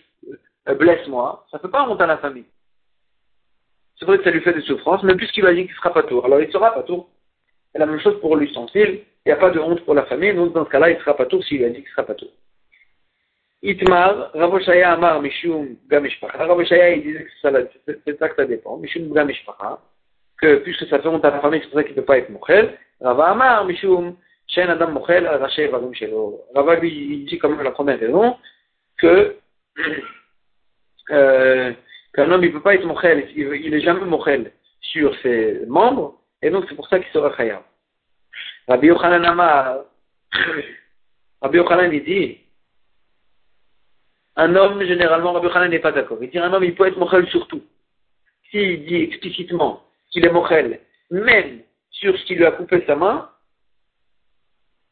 euh, 0.68 0.74
blesse-moi, 0.74 1.46
ça 1.52 1.60
peut 1.60 1.70
pas 1.70 1.84
remonter 1.84 2.02
à 2.02 2.08
la 2.08 2.18
famille. 2.18 2.46
C'est 3.96 4.06
vrai 4.06 4.18
que 4.18 4.24
ça 4.24 4.32
lui 4.32 4.40
fait 4.40 4.54
des 4.54 4.62
souffrances, 4.62 5.04
mais 5.04 5.14
puisqu'il 5.14 5.46
a 5.46 5.54
dit 5.54 5.66
qu'il 5.66 5.76
sera 5.76 5.92
pas 5.92 6.02
tour, 6.02 6.24
alors 6.24 6.40
il 6.40 6.48
ne 6.48 6.52
sera 6.52 6.74
pas 6.74 6.82
tour. 6.82 7.08
C'est 7.70 7.78
la 7.78 7.86
même 7.86 8.00
chose 8.00 8.20
pour 8.20 8.34
l'ustensile, 8.34 9.02
il 9.24 9.28
n'y 9.28 9.32
a 9.32 9.36
pas 9.36 9.50
de 9.50 9.60
honte 9.60 9.84
pour 9.84 9.94
la 9.94 10.04
famille, 10.06 10.34
donc 10.34 10.52
dans 10.52 10.64
ce 10.64 10.70
cas-là, 10.70 10.90
il 10.90 10.96
ne 10.96 11.00
sera 11.00 11.16
pas 11.16 11.26
tour 11.26 11.44
s'il 11.44 11.58
lui 11.58 11.64
a 11.66 11.68
dit 11.68 11.76
qu'il 11.76 11.84
ne 11.84 11.90
sera 11.90 12.02
pas 12.02 12.16
tour. 12.16 12.30
Itmar, 13.62 14.32
Ravoshaya 14.34 14.92
Amar 14.92 15.22
Mishum 15.22 15.76
il 15.90 17.02
disait 17.02 17.24
que 17.24 17.30
c'est 18.04 18.18
ça 18.18 18.28
que 18.28 18.36
ça 18.36 18.44
dépend. 18.44 18.78
Que 20.38 20.56
puisque 20.56 20.86
ça 20.86 20.98
fait 20.98 21.26
à 21.26 21.40
famille, 21.40 21.60
c'est 21.62 21.70
pour 21.70 21.78
ça 21.78 21.84
qu'il 21.84 21.94
ne 21.94 22.00
peut 22.00 22.04
pas 22.04 22.18
être 22.18 22.28
Mochel. 22.30 22.76
Rava 23.00 23.30
Amar 23.30 23.64
Mishum 23.64 24.16
il 24.54 24.66
dit 27.28 27.38
comme 27.38 27.62
la 27.62 27.70
première 27.72 27.98
raison, 27.98 28.36
qu'un 28.98 29.32
homme 32.30 32.44
il 32.44 32.52
peut 32.52 32.62
pas 32.62 32.74
être 32.74 32.86
mochel, 32.86 33.28
il, 33.36 33.74
est 33.74 33.80
jamais 33.80 34.04
mochel 34.04 34.52
sur 34.80 35.14
ses 35.20 35.66
membres, 35.66 36.20
et 36.42 36.50
donc 36.50 36.64
c'est 36.68 36.74
pour 36.74 36.88
ça 36.88 37.00
qu'il 37.00 37.12
sera. 37.12 37.32
Rabbi 38.68 38.86
Yochanan 38.86 39.24
Amar, 39.24 39.80
Rabbi 41.42 41.58
Yochanan 41.58 41.90
un 44.36 44.54
homme 44.54 44.82
généralement 44.84 45.32
Rabbi 45.32 45.46
Yochanan 45.46 45.70
n'est 45.70 45.78
pas 45.78 45.92
d'accord. 45.92 46.18
Il 46.20 46.30
dit 46.30 46.38
un 46.38 46.52
homme 46.52 46.64
il 46.64 46.74
peut 46.74 46.86
être 46.86 46.98
mochel 46.98 47.26
sur 47.28 47.46
tout. 47.48 47.62
S'il 48.50 48.84
dit 48.86 49.02
explicitement 49.02 49.82
qu'il 50.10 50.24
est 50.24 50.30
mochel, 50.30 50.80
même 51.10 51.62
sur 51.90 52.16
ce 52.16 52.24
qui 52.24 52.34
lui 52.34 52.44
a 52.44 52.52
coupé 52.52 52.84
sa 52.86 52.96
main, 52.96 53.30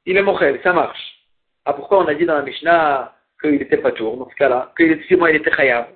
il 0.06 0.16
est 0.16 0.22
mochel, 0.22 0.60
ça 0.62 0.72
marche. 0.72 1.18
Ah 1.64 1.74
pourquoi 1.74 2.04
on 2.04 2.08
a 2.08 2.14
dit 2.14 2.26
dans 2.26 2.34
la 2.34 2.42
Mishnah 2.42 3.14
qu'il 3.40 3.52
n'était 3.52 3.78
pas 3.78 3.92
tour, 3.92 4.16
dans 4.16 4.28
ce 4.28 4.34
cas-là, 4.34 4.72
qu'il 4.76 4.90
était, 4.92 5.06
il 5.10 5.36
était 5.36 5.50
khayab? 5.50 5.86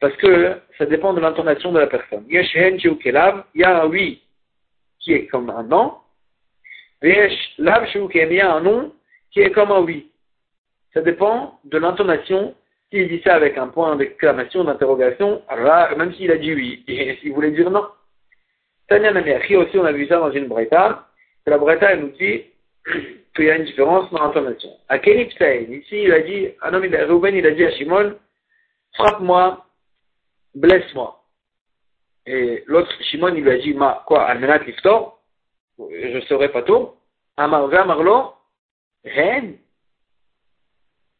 Parce 0.00 0.16
que 0.16 0.60
ça 0.78 0.86
dépend 0.86 1.12
de 1.14 1.20
l'intonation 1.20 1.72
de 1.72 1.78
la 1.78 1.86
personne. 1.86 2.24
Yesh 2.28 2.52
kelav, 3.00 3.44
il 3.54 3.60
y 3.60 3.64
a 3.64 3.82
un 3.82 3.86
oui 3.86 4.22
qui 4.98 5.12
est 5.12 5.26
comme 5.26 5.50
un 5.50 5.62
non, 5.62 5.94
yesh 7.02 7.54
lav 7.58 7.86
qui 7.86 8.18
est 8.18 8.26
bien 8.26 8.56
un 8.56 8.60
non 8.60 8.92
qui 9.30 9.40
est 9.40 9.50
comme 9.50 9.70
un 9.72 9.80
oui. 9.80 10.11
Ça 10.94 11.00
dépend 11.00 11.58
de 11.64 11.78
l'intonation. 11.78 12.54
S'il 12.90 13.08
dit 13.08 13.22
ça 13.24 13.34
avec 13.34 13.56
un 13.56 13.68
point 13.68 13.96
d'exclamation, 13.96 14.64
d'interrogation, 14.64 15.42
même 15.96 16.12
s'il 16.14 16.30
a 16.30 16.36
dit 16.36 16.52
oui, 16.52 16.84
et 16.88 17.16
s'il 17.16 17.32
voulait 17.32 17.50
dire 17.50 17.70
non. 17.70 17.86
Tanya 18.88 19.12
Namiachi 19.12 19.56
aussi, 19.56 19.78
on 19.78 19.84
a 19.84 19.92
vu 19.92 20.06
ça 20.06 20.18
dans 20.18 20.30
une 20.30 20.48
breta, 20.48 21.08
la 21.46 21.58
breta, 21.58 21.92
elle 21.92 22.00
nous 22.00 22.08
dit, 22.10 22.44
qu'il 23.34 23.44
y 23.46 23.50
a 23.50 23.56
une 23.56 23.64
différence 23.64 24.10
dans 24.10 24.22
l'intonation. 24.22 24.70
À 24.88 24.98
Kenipsaïn, 24.98 25.72
ici, 25.72 26.02
il 26.02 26.12
a 26.12 26.20
dit, 26.20 26.48
un 26.62 26.74
homme, 26.74 26.84
il 26.84 26.94
a, 26.94 27.06
Reuben, 27.06 27.34
il 27.34 27.46
a 27.46 27.52
dit 27.52 27.64
à 27.64 27.72
Shimon, 27.72 28.14
frappe-moi, 28.94 29.64
blesse-moi. 30.54 31.18
Et 32.26 32.62
l'autre, 32.66 32.92
Shimon, 33.02 33.34
il 33.34 33.42
lui 33.42 33.50
a 33.50 33.58
dit, 33.58 33.74
ma, 33.74 34.04
quoi, 34.06 34.24
Almenat 34.24 34.58
Liftor, 34.58 35.20
je 35.78 36.20
serai 36.28 36.50
pas 36.50 36.62
tôt. 36.62 36.96
Amar 37.36 37.68
Marlo, 37.86 38.34
Ren. 39.04 39.54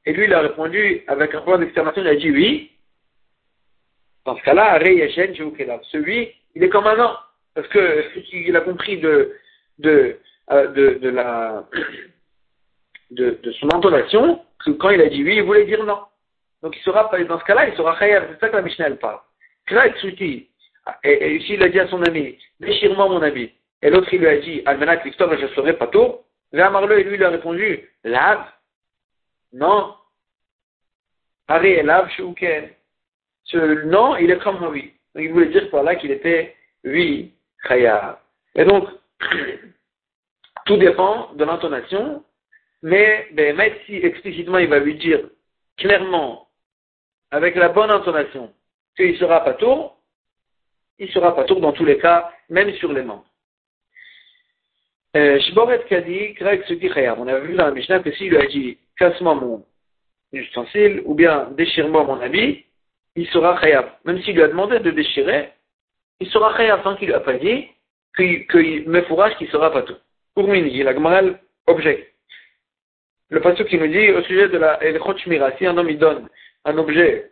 Et 0.05 0.13
lui, 0.13 0.25
il 0.25 0.35
a 0.35 0.41
répondu 0.41 1.03
avec 1.07 1.35
un 1.35 1.41
point 1.43 1.59
d'exclamation, 1.59 2.03
il 2.03 2.09
a 2.09 2.17
dit 2.17 2.31
oui. 2.31 2.71
Dans 4.25 4.37
ce 4.37 4.43
cas-là, 4.43 4.73
Aré 4.73 4.95
Yashen, 4.97 5.35
Ce 5.35 5.99
oui, 5.99 6.33
il 6.55 6.63
est 6.63 6.69
comme 6.69 6.87
un 6.87 6.99
an. 6.99 7.17
Parce 7.55 7.69
que 7.69 8.05
il 8.33 8.57
a 8.57 8.61
compris 8.61 8.99
de, 8.99 9.33
de, 9.79 10.19
euh, 10.51 10.69
de, 10.69 11.09
la, 11.09 11.65
de, 13.11 13.39
son 13.61 13.73
intonation, 13.75 14.41
que 14.65 14.71
quand 14.71 14.91
il 14.91 15.03
a 15.03 15.09
dit 15.09 15.23
oui, 15.23 15.37
il 15.37 15.43
voulait 15.43 15.67
dire 15.67 15.85
non. 15.85 16.01
Donc 16.63 16.77
il 16.77 16.83
sera, 16.83 17.11
dans 17.29 17.41
ce 17.41 17.45
cas-là, 17.45 17.69
il 17.69 17.77
sera 17.77 17.97
khayar. 17.97 18.25
C'est 18.31 18.41
ça 18.41 18.49
que 18.49 18.57
la 18.57 18.63
Mishnah 18.63 18.87
elle 18.87 18.99
parle. 18.99 19.19
Et, 19.71 20.49
et 21.05 21.37
ici, 21.37 21.55
il 21.55 21.63
a 21.63 21.69
dit 21.69 21.81
à 21.81 21.89
son 21.89 22.03
ami, 22.03 22.39
déchire-moi 22.61 23.09
mon 23.09 23.23
ami. 23.23 23.53
Et 23.83 23.91
l'autre, 23.91 24.13
il 24.13 24.21
lui 24.21 24.29
a 24.29 24.37
dit, 24.39 24.63
Almanat 24.65 24.97
Victor, 24.97 25.37
je 25.37 25.47
serai 25.49 25.75
pas 25.75 25.89
tôt. 25.89 26.23
Et 26.53 26.57
lui, 26.57 27.15
il 27.15 27.25
a 27.25 27.31
répondu, 27.31 27.89
lave. 28.05 28.45
Non. 29.53 29.95
Shouken. 32.17 32.71
Ce 33.45 33.85
non, 33.85 34.17
il 34.17 34.31
est 34.31 34.39
comme 34.39 34.65
oui. 34.67 34.95
Donc, 35.15 35.25
il 35.25 35.33
voulait 35.33 35.49
dire 35.49 35.71
par 35.71 35.83
là 35.83 35.97
qu'il 35.97 36.11
était 36.11 36.57
oui. 36.85 37.33
Et 37.71 38.65
donc, 38.65 38.89
tout 40.67 40.77
dépend 40.77 41.33
de 41.35 41.45
l'intonation, 41.45 42.25
mais 42.83 43.29
ben, 43.33 43.57
même 43.57 43.75
si 43.87 43.97
explicitement 43.97 44.59
il 44.59 44.69
va 44.69 44.79
lui 44.79 44.97
dire 44.97 45.21
clairement, 45.77 46.49
avec 47.31 47.55
la 47.55 47.69
bonne 47.69 47.91
intonation, 47.91 48.53
qu'il 48.97 49.17
sera 49.19 49.45
pas 49.45 49.55
tour, 49.55 49.99
il 50.99 51.11
sera 51.11 51.35
pas 51.35 51.45
tour 51.45 51.61
dans 51.61 51.73
tous 51.73 51.85
les 51.85 51.99
cas, 51.99 52.33
même 52.49 52.73
sur 52.75 52.93
les 52.93 53.03
mains. 53.03 53.25
Euh, 55.17 55.41
Shboret 55.41 55.85
Kadi, 55.89 56.33
Greg 56.35 56.65
dit 56.67 56.91
On 57.19 57.29
a 57.29 57.39
vu 57.41 57.55
dans 57.55 57.67
la 57.67 57.71
Mishnah 57.71 58.01
que 58.01 58.13
s'il 58.13 58.31
lui 58.31 58.39
a 58.39 58.47
dit 58.47 58.79
casse-moi 58.99 59.35
mon 59.35 59.65
ustensile 60.33 61.03
ou 61.05 61.15
bien 61.15 61.49
déchire-moi 61.53 62.05
mon 62.05 62.21
habit, 62.21 62.65
il 63.17 63.27
sera 63.29 63.59
khayab. 63.61 63.87
Même 64.05 64.21
s'il 64.23 64.35
lui 64.35 64.43
a 64.43 64.49
demandé 64.49 64.79
de 64.79 64.91
déchirer, 64.91 65.51
il 66.21 66.29
sera 66.31 66.57
khayab 66.57 66.83
tant 66.83 66.97
qu'il 66.97 67.09
lui 67.09 67.15
a 67.15 67.21
pas 67.21 67.35
dit 67.35 67.69
qu'il 68.17 68.89
me 68.89 69.03
fourrage 69.03 69.37
qu'il 69.37 69.49
sera 69.49 69.71
pas 69.71 69.83
tout. 69.83 69.97
Pour 70.35 70.49
Mini, 70.49 70.83
la 70.83 70.95
Gmaral 70.95 71.41
objecte. 71.67 72.13
Le 73.31 73.41
passage 73.41 73.67
qui 73.67 73.79
nous 73.79 73.87
dit 73.87 74.11
au 74.11 74.23
sujet 74.23 74.49
de 74.49 74.59
la 74.59 74.79
Shmira, 75.17 75.57
si 75.57 75.67
un 75.67 75.77
homme 75.77 75.89
il 75.89 75.99
donne 75.99 76.29
un 76.65 76.77
objet 76.79 77.31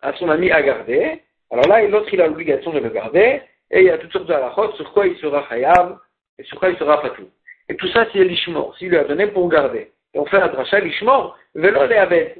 à 0.00 0.12
son 0.14 0.28
ami 0.30 0.50
à 0.50 0.62
garder, 0.62 1.22
alors 1.50 1.66
là, 1.66 1.86
l'autre 1.88 2.08
il 2.12 2.20
a 2.20 2.28
l'obligation 2.28 2.72
de 2.72 2.78
le 2.78 2.88
garder, 2.90 3.42
et 3.70 3.80
il 3.80 3.86
y 3.86 3.90
a 3.90 3.98
toutes 3.98 4.12
sortes 4.12 4.26
de 4.26 4.32
halachot 4.32 4.72
sur 4.76 4.92
quoi 4.92 5.06
il 5.06 5.16
sera 5.18 5.46
khayab, 5.48 5.98
et 6.38 6.44
sur 6.44 6.58
quoi 6.58 6.70
il 6.70 6.78
sera 6.78 7.02
pas 7.02 7.10
tout. 7.10 7.28
Et 7.68 7.76
tout 7.76 7.88
ça, 7.88 8.06
c'est 8.12 8.24
l'ishmor, 8.24 8.76
s'il 8.78 8.90
lui 8.90 8.96
a 8.96 9.04
donné 9.04 9.26
pour 9.28 9.48
garder. 9.48 9.90
Et 10.14 10.18
on 10.18 10.26
fait 10.26 10.40
la 10.40 10.48
dracha, 10.48 10.80
l'ishmor, 10.80 11.38
velo 11.54 11.86
le 11.86 11.98
avec. 11.98 12.38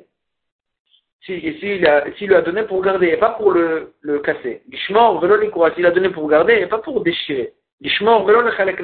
S'il 1.23 1.41
si, 1.59 2.27
lui 2.27 2.35
a 2.35 2.41
donné 2.41 2.63
pour 2.65 2.81
garder, 2.83 3.09
et 3.09 3.17
pas 3.17 3.31
pour 3.31 3.53
le, 3.53 3.93
le 4.01 4.19
casser. 4.21 4.63
L'ishmor, 4.69 5.21
velo 5.21 5.37
les 5.37 5.51
s'il 5.75 5.87
a 5.87 5.91
donné 5.91 6.09
pour 6.09 6.29
garder, 6.29 6.55
et 6.55 6.67
pas 6.67 6.79
pour 6.79 7.03
déchirer. 7.03 7.53
L'ishmor, 7.81 8.25
velo 8.25 8.43
le 8.43 8.53
chalek 8.53 8.79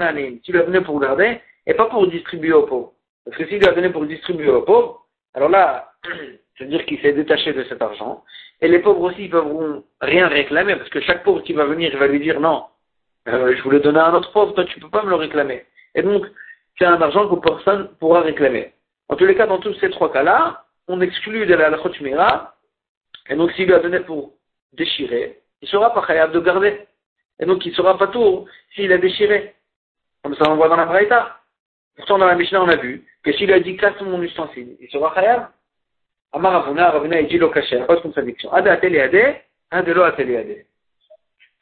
s'il 0.44 0.54
lui 0.54 0.60
a 0.60 0.64
donné 0.64 0.80
pour 0.82 1.00
garder, 1.00 1.40
et 1.66 1.74
pas 1.74 1.86
pour 1.86 2.06
distribuer 2.06 2.52
aux 2.52 2.66
pauvres. 2.66 2.92
Parce 3.24 3.36
que 3.38 3.46
s'il 3.46 3.66
a 3.68 3.72
donné 3.72 3.90
pour 3.90 4.04
distribuer 4.06 4.50
aux 4.50 4.62
pauvres, 4.62 5.06
alors 5.34 5.48
là, 5.48 5.92
c'est-à-dire 6.56 6.84
qu'il 6.86 7.00
s'est 7.00 7.12
détaché 7.12 7.52
de 7.52 7.64
cet 7.64 7.82
argent, 7.82 8.22
et 8.60 8.68
les 8.68 8.78
pauvres 8.78 9.02
aussi, 9.02 9.24
ils 9.24 9.30
peuvent 9.30 9.82
rien 10.00 10.28
réclamer, 10.28 10.76
parce 10.76 10.90
que 10.90 11.00
chaque 11.00 11.24
pauvre 11.24 11.42
qui 11.42 11.52
va 11.54 11.64
venir, 11.64 11.90
il 11.92 11.98
va 11.98 12.06
lui 12.06 12.20
dire 12.20 12.40
non, 12.40 12.64
euh, 13.28 13.54
je 13.56 13.62
voulais 13.62 13.80
donner 13.80 13.98
à 13.98 14.06
un 14.06 14.14
autre 14.14 14.32
pauvre, 14.32 14.54
toi 14.54 14.64
tu 14.64 14.78
peux 14.78 14.88
pas 14.88 15.02
me 15.02 15.10
le 15.10 15.16
réclamer. 15.16 15.64
Et 15.94 16.02
donc, 16.02 16.24
c'est 16.78 16.84
un 16.84 17.00
argent 17.00 17.28
que 17.28 17.40
personne 17.40 17.88
pourra 17.98 18.20
réclamer. 18.20 18.72
En 19.08 19.16
tous 19.16 19.24
les 19.24 19.34
cas, 19.34 19.46
dans 19.46 19.58
tous 19.58 19.74
ces 19.74 19.90
trois 19.90 20.12
cas-là, 20.12 20.64
on 20.88 21.00
exclut 21.00 21.46
de 21.46 21.54
la 21.54 21.70
mira, 22.00 22.54
et 23.28 23.34
donc 23.34 23.52
s'il 23.52 23.66
lui 23.66 23.74
a 23.74 23.78
donné 23.78 24.00
pour 24.00 24.32
déchirer, 24.72 25.40
il 25.62 25.68
sera 25.68 25.92
pas 25.92 26.06
capable 26.06 26.32
de 26.32 26.40
garder. 26.40 26.86
Et 27.38 27.46
donc 27.46 27.64
il 27.66 27.74
sera 27.74 27.98
pas 27.98 28.06
tour 28.08 28.48
s'il 28.74 28.92
a 28.92 28.98
déchiré. 28.98 29.54
Comme 30.22 30.34
ça 30.36 30.50
on 30.50 30.56
voit 30.56 30.68
dans 30.68 30.76
la 30.76 30.86
Braïta. 30.86 31.40
Pourtant 31.96 32.18
dans 32.18 32.26
la 32.26 32.34
Mishnah 32.34 32.62
on 32.62 32.68
a 32.68 32.76
vu 32.76 33.04
que 33.22 33.32
s'il 33.32 33.52
a 33.52 33.60
dit 33.60 33.76
casse 33.76 34.00
mon 34.00 34.22
ustensile, 34.22 34.76
il 34.80 34.88
sera 34.90 35.12
khayab. 35.14 35.48
Amar 36.32 36.64
Ravuna, 36.64 36.90
Ravuna 36.90 37.20
il 37.20 37.28
dit 37.28 37.38
lo 37.38 37.50
kacher, 37.50 37.84
pas 37.86 37.96
de 37.96 38.00
contradiction. 38.00 38.52
Ade 38.52 38.68
ateliade, 38.68 39.42
ade 39.70 39.88
lo 39.88 40.02
ateliade. 40.02 40.66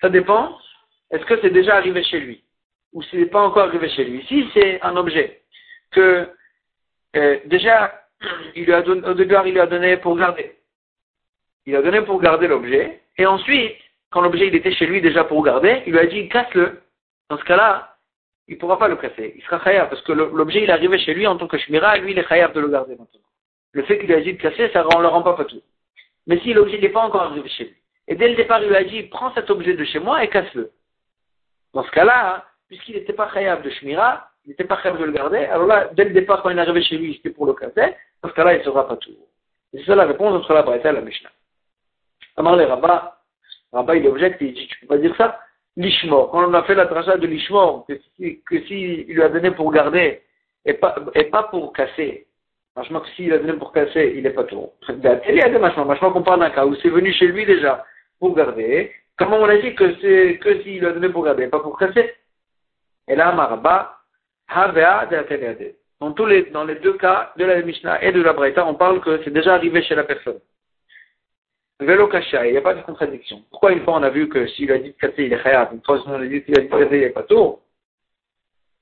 Ça 0.00 0.08
dépend 0.08 0.58
est-ce 1.10 1.24
que 1.26 1.40
c'est 1.40 1.50
déjà 1.50 1.76
arrivé 1.76 2.02
chez 2.02 2.20
lui? 2.20 2.42
Ou 2.92 3.02
ce 3.02 3.16
n'est 3.16 3.26
pas 3.26 3.40
encore 3.40 3.68
arrivé 3.68 3.88
chez 3.90 4.04
lui? 4.04 4.24
Si 4.26 4.48
c'est 4.54 4.80
un 4.82 4.96
objet 4.96 5.42
que 5.92 6.28
euh, 7.16 7.38
déjà, 7.46 7.92
lui 8.54 8.72
au 8.72 9.14
départ, 9.14 9.46
il 9.46 9.52
lui 9.52 9.60
a 9.60 9.66
donné 9.66 9.96
pour 9.96 10.16
garder. 10.16 10.56
Il 11.66 11.76
a 11.76 11.82
donné 11.82 12.02
pour 12.02 12.20
garder 12.20 12.48
l'objet, 12.48 13.00
et 13.16 13.26
ensuite, 13.26 13.76
quand 14.10 14.20
l'objet 14.20 14.48
il 14.48 14.54
était 14.54 14.72
chez 14.72 14.86
lui 14.86 15.00
déjà 15.00 15.24
pour 15.24 15.42
garder, 15.42 15.82
il 15.86 15.92
lui 15.92 15.98
a 15.98 16.06
dit 16.06 16.28
casse-le. 16.28 16.80
Dans 17.30 17.38
ce 17.38 17.44
cas-là, 17.44 17.96
il 18.48 18.54
ne 18.54 18.60
pourra 18.60 18.78
pas 18.78 18.88
le 18.88 18.96
casser. 18.96 19.34
Il 19.36 19.42
sera 19.42 19.58
khayab, 19.58 19.88
parce 19.88 20.02
que 20.02 20.12
l'objet 20.12 20.62
il 20.62 20.70
est 20.70 20.72
arrivé 20.72 20.98
chez 20.98 21.14
lui 21.14 21.26
en 21.26 21.36
tant 21.36 21.48
que 21.48 21.58
shmira, 21.58 21.96
lui 21.98 22.12
il 22.12 22.18
est 22.18 22.28
khayab 22.28 22.52
de 22.52 22.60
le 22.60 22.68
garder 22.68 22.96
maintenant. 22.96 23.20
Le 23.72 23.82
fait 23.84 23.98
qu'il 23.98 24.12
a 24.12 24.20
dit 24.20 24.34
de 24.34 24.40
casser, 24.40 24.70
ça 24.72 24.84
ne 24.84 25.02
le 25.02 25.08
rend 25.08 25.22
pas 25.22 25.44
tout. 25.44 25.62
Mais 26.26 26.38
si 26.40 26.52
l'objet 26.52 26.78
n'est 26.78 26.90
pas 26.90 27.00
encore 27.00 27.22
arrivé 27.22 27.48
chez 27.48 27.64
lui, 27.64 27.76
et 28.06 28.14
dès 28.14 28.28
le 28.28 28.34
départ 28.34 28.62
il 28.62 28.68
lui 28.68 28.76
a 28.76 28.84
dit 28.84 29.04
prends 29.04 29.32
cet 29.34 29.50
objet 29.50 29.74
de 29.74 29.84
chez 29.84 29.98
moi 29.98 30.22
et 30.22 30.28
casse-le. 30.28 30.70
Dans 31.72 31.82
ce 31.82 31.90
cas-là, 31.90 32.44
puisqu'il 32.68 32.94
n'était 32.94 33.12
pas 33.14 33.30
khayab 33.32 33.62
de 33.62 33.70
Shmira, 33.70 34.30
il 34.44 34.50
n'était 34.50 34.64
pas 34.64 34.76
khayab 34.76 34.98
de 34.98 35.04
le 35.04 35.12
garder, 35.12 35.38
alors 35.38 35.66
là, 35.66 35.90
dès 35.94 36.04
le 36.04 36.10
départ, 36.10 36.42
quand 36.42 36.50
il 36.50 36.58
est 36.58 36.60
arrivé 36.60 36.82
chez 36.82 36.98
lui, 36.98 37.14
c'était 37.14 37.30
pour 37.30 37.46
le 37.46 37.54
casser, 37.54 37.94
dans 38.22 38.28
ce 38.28 38.34
cas-là, 38.34 38.54
il 38.54 38.58
ne 38.58 38.64
sera 38.64 38.86
pas 38.86 38.96
tout. 38.96 39.12
c'est 39.72 39.84
ça 39.84 39.94
la 39.94 40.04
réponse 40.04 40.34
entre 40.34 40.52
la 40.52 40.62
Braïta 40.62 40.90
et 40.90 40.92
la 40.92 41.00
Mishnah. 41.00 41.30
Alors 42.36 42.56
les 42.56 42.64
Rabat, 42.64 43.18
Rabat, 43.72 43.96
il 43.96 44.06
objecte, 44.08 44.40
il 44.40 44.54
dit, 44.54 44.66
tu 44.66 44.80
peux 44.80 44.86
pas 44.88 44.98
dire 44.98 45.14
ça. 45.16 45.40
L'Ishmor, 45.76 46.30
quand 46.30 46.48
on 46.48 46.54
a 46.54 46.62
fait 46.64 46.74
la 46.74 46.86
trajet 46.86 47.18
de 47.18 47.26
l'Ishmor, 47.26 47.86
que 47.86 48.60
si, 48.66 49.04
lui 49.08 49.22
a 49.22 49.28
donné 49.28 49.50
pour 49.50 49.72
garder, 49.72 50.22
et 50.64 50.74
pas, 50.74 50.94
et 51.14 51.24
pas 51.24 51.44
pour 51.44 51.72
casser, 51.72 52.26
Franchement, 52.74 53.02
que 53.02 53.08
s'il 53.10 53.32
a 53.32 53.38
donné 53.38 53.52
pour 53.52 53.70
casser, 53.72 54.14
il 54.16 54.24
n'est 54.24 54.30
pas 54.30 54.42
tout. 54.42 54.68
Il 54.88 55.00
y 55.00 55.40
a 55.40 55.48
des 55.48 55.58
machins. 55.60 55.84
Franchement, 55.84 56.10
qu'on 56.10 56.24
parle 56.24 56.40
d'un 56.40 56.50
cas 56.50 56.66
où 56.66 56.74
c'est 56.74 56.88
venu 56.88 57.12
chez 57.12 57.28
lui 57.28 57.46
déjà 57.46 57.84
pour 58.18 58.34
garder, 58.34 58.92
Comment 59.16 59.36
on 59.36 59.44
a 59.44 59.56
dit 59.58 59.74
que 59.76 59.94
c'est 60.00 60.38
que 60.38 60.62
s'il 60.62 60.84
a 60.84 60.92
donné 60.92 61.08
pour 61.08 61.24
garder, 61.24 61.46
pas 61.46 61.60
pour 61.60 61.78
casser 61.78 62.14
Et 63.06 63.14
là, 63.14 63.32
Maraba, 63.32 64.00
Dans 66.00 66.12
tous 66.12 66.26
les, 66.26 66.42
dans 66.50 66.64
les 66.64 66.74
deux 66.76 66.94
cas 66.94 67.32
de 67.36 67.44
la 67.44 67.62
Mishnah 67.62 68.02
et 68.02 68.12
de 68.12 68.22
la 68.22 68.32
Braïta, 68.32 68.66
on 68.66 68.74
parle 68.74 69.00
que 69.00 69.22
c'est 69.24 69.32
déjà 69.32 69.54
arrivé 69.54 69.82
chez 69.82 69.94
la 69.94 70.04
personne. 70.04 70.40
Vélo 71.80 72.06
caché, 72.08 72.38
il 72.44 72.52
n'y 72.52 72.58
a 72.58 72.62
pas 72.62 72.74
de 72.74 72.82
contradiction. 72.82 73.42
Pourquoi 73.50 73.72
une 73.72 73.82
fois 73.82 73.94
on 73.94 74.02
a 74.02 74.10
vu 74.10 74.28
que 74.28 74.46
s'il 74.46 74.70
a 74.70 74.78
dit 74.78 74.94
casser, 74.94 75.24
il 75.24 75.32
est 75.32 75.42
khayat, 75.42 75.70
une 75.72 75.82
fois 75.82 76.00
on 76.06 76.12
a 76.14 76.24
dit 76.24 76.42
qu'il 76.42 76.56
a 76.58 76.62
dit 76.62 76.68
casser, 76.68 76.88
il 76.92 77.00
n'est 77.00 77.10
pas 77.10 77.24
tout 77.24 77.58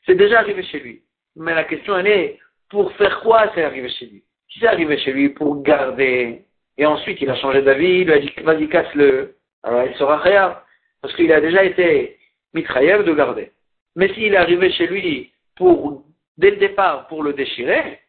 c'est 0.05 0.15
déjà 0.15 0.39
arrivé 0.39 0.63
chez 0.63 0.79
lui. 0.79 1.01
Mais 1.35 1.55
la 1.55 1.63
question 1.63 1.97
est, 1.97 2.39
pour 2.69 2.91
faire 2.93 3.21
quoi 3.21 3.51
c'est 3.53 3.63
arrivé 3.63 3.89
chez 3.89 4.05
lui? 4.07 4.23
Si 4.49 4.59
c'est 4.59 4.67
arrivé 4.67 4.97
chez 4.97 5.13
lui 5.13 5.29
pour 5.29 5.61
garder, 5.63 6.43
et 6.77 6.85
ensuite 6.85 7.21
il 7.21 7.29
a 7.29 7.35
changé 7.35 7.61
d'avis, 7.61 8.01
il 8.01 8.05
lui 8.05 8.13
a 8.13 8.19
dit 8.19 8.31
vas-y 8.43 8.67
casse-le, 8.67 9.35
alors 9.63 9.83
il 9.85 9.95
sera 9.95 10.17
rien, 10.17 10.57
parce 11.03 11.13
qu'il 11.15 11.33
a 11.33 11.41
déjà 11.41 11.65
été 11.65 12.17
mitrailleur 12.53 13.03
de 13.03 13.13
garder. 13.13 13.51
Mais 13.98 14.12
s'il 14.13 14.33
est 14.33 14.38
arrivé 14.38 14.72
chez 14.72 14.88
lui 14.88 15.33
pour, 15.57 16.05
dès 16.38 16.51
le 16.51 16.55
départ, 16.55 17.07
pour 17.07 17.24
le 17.24 17.33
déchirer, 17.33 18.00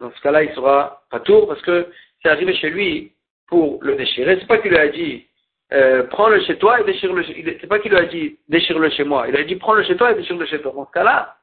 dans 0.00 0.10
ce 0.10 0.20
cas-là 0.22 0.44
il 0.44 0.54
sera 0.54 1.02
pas 1.10 1.20
tout, 1.20 1.46
parce 1.46 1.60
que 1.60 1.92
c'est 2.22 2.30
arrivé 2.30 2.54
chez 2.54 2.70
lui 2.70 3.12
pour 3.48 3.78
le 3.82 3.96
déchirer. 3.96 4.38
C'est 4.40 4.46
pas 4.46 4.56
qu'il 4.56 4.70
lui 4.70 4.78
a 4.78 4.88
dit 4.88 5.26
euh, 5.74 6.04
prends-le 6.04 6.40
chez 6.44 6.56
toi 6.56 6.80
et 6.80 6.84
déchire-le. 6.84 7.22
C'est 7.22 7.66
pas 7.66 7.78
qu'il 7.78 7.90
lui 7.90 7.98
a 7.98 8.06
dit 8.06 8.38
déchire-le 8.48 8.88
chez 8.88 9.04
moi. 9.04 9.28
Il 9.28 9.36
a 9.36 9.44
dit 9.44 9.56
prends-le 9.56 9.82
chez 9.82 9.96
toi 9.96 10.12
et 10.12 10.14
déchire-le 10.14 10.46
chez 10.46 10.62
toi. 10.62 10.72
Dans 10.74 10.86
ce 10.86 10.92
cas-là, 10.92 11.36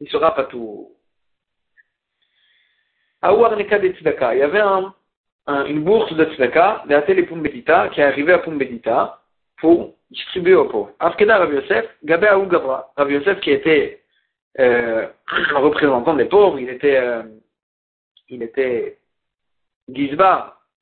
il 0.00 0.08
sera 0.08 0.32
pas 0.32 0.44
tout. 0.44 0.92
Il 3.24 4.38
y 4.38 4.42
avait 4.42 4.60
un, 4.60 4.94
une 5.66 5.82
bourse 5.82 6.12
de 6.14 6.24
tzedaka, 6.24 6.84
de 6.86 7.22
Pumbedita, 7.22 7.88
qui 7.88 8.00
est 8.00 8.04
arrivée 8.04 8.34
à 8.34 8.38
Pumbedita 8.38 9.20
pour 9.56 9.94
distribuer 10.14 10.54
aux 10.54 10.66
pauvres. 10.66 10.92
Afkeda 10.98 11.38
Rav 11.38 11.52
Yosef, 11.52 11.86
Gabé 12.04 12.28
Aou 12.28 12.46
Gavra. 12.46 12.92
Rav 12.96 13.10
Yosef 13.10 13.40
qui 13.40 13.50
était 13.50 14.00
euh, 14.60 15.06
un 15.28 15.58
représentant 15.58 16.14
des 16.14 16.26
pauvres, 16.26 16.58
il 16.58 16.70
était, 16.70 16.96
euh, 16.96 17.22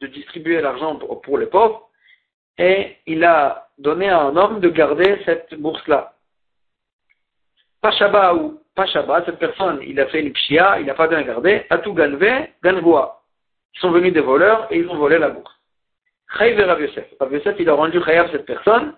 de 0.01 0.07
distribuer 0.07 0.61
l'argent 0.61 0.97
pour, 0.97 1.39
les 1.39 1.47
pauvres, 1.47 1.89
et 2.59 2.97
il 3.07 3.25
a 3.25 3.69
donné 3.79 4.09
à 4.09 4.21
un 4.21 4.37
homme 4.37 4.61
de 4.61 4.69
garder 4.69 5.21
cette 5.25 5.55
bourse-là. 5.55 6.15
Pachaba 7.81 8.35
ou 8.35 8.61
pas 8.75 8.87
Shabbat, 8.87 9.27
cette 9.27 9.39
personne, 9.39 9.81
il 9.83 10.01
a 10.01 10.07
fait 10.07 10.21
une 10.21 10.33
pshia, 10.33 10.81
il 10.81 10.87
n'a 10.87 10.95
pas 10.95 11.09
bien 11.09 11.23
gardé, 11.23 11.67
a 11.69 11.79
tout 11.79 11.93
ganvé, 11.93 12.53
ganvoa. 12.63 13.23
Ils 13.75 13.81
sont 13.81 13.91
venus 13.91 14.13
des 14.13 14.21
voleurs 14.21 14.67
et 14.71 14.79
ils 14.79 14.89
ont 14.89 14.97
volé 14.97 15.19
la 15.19 15.31
bourse. 15.31 15.55
Chayiv 16.39 16.59
et 16.59 16.65
Rav 16.65 16.81
Yosef. 16.81 17.07
Rav 17.21 17.33
Yosef, 17.33 17.57
il 17.59 17.69
a 17.69 17.75
rendu 17.75 18.03
Chayav 18.03 18.31
cette 18.31 18.47
personne 18.47 18.95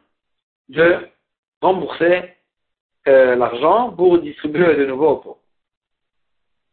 de 0.68 0.99
rembourser 1.61 2.35
euh, 3.09 3.35
l'argent 3.37 3.90
pour 3.90 4.18
distribuer 4.18 4.76
de 4.76 4.87
nouveau 4.87 5.09
aux 5.09 5.16
pauvres. 5.16 5.38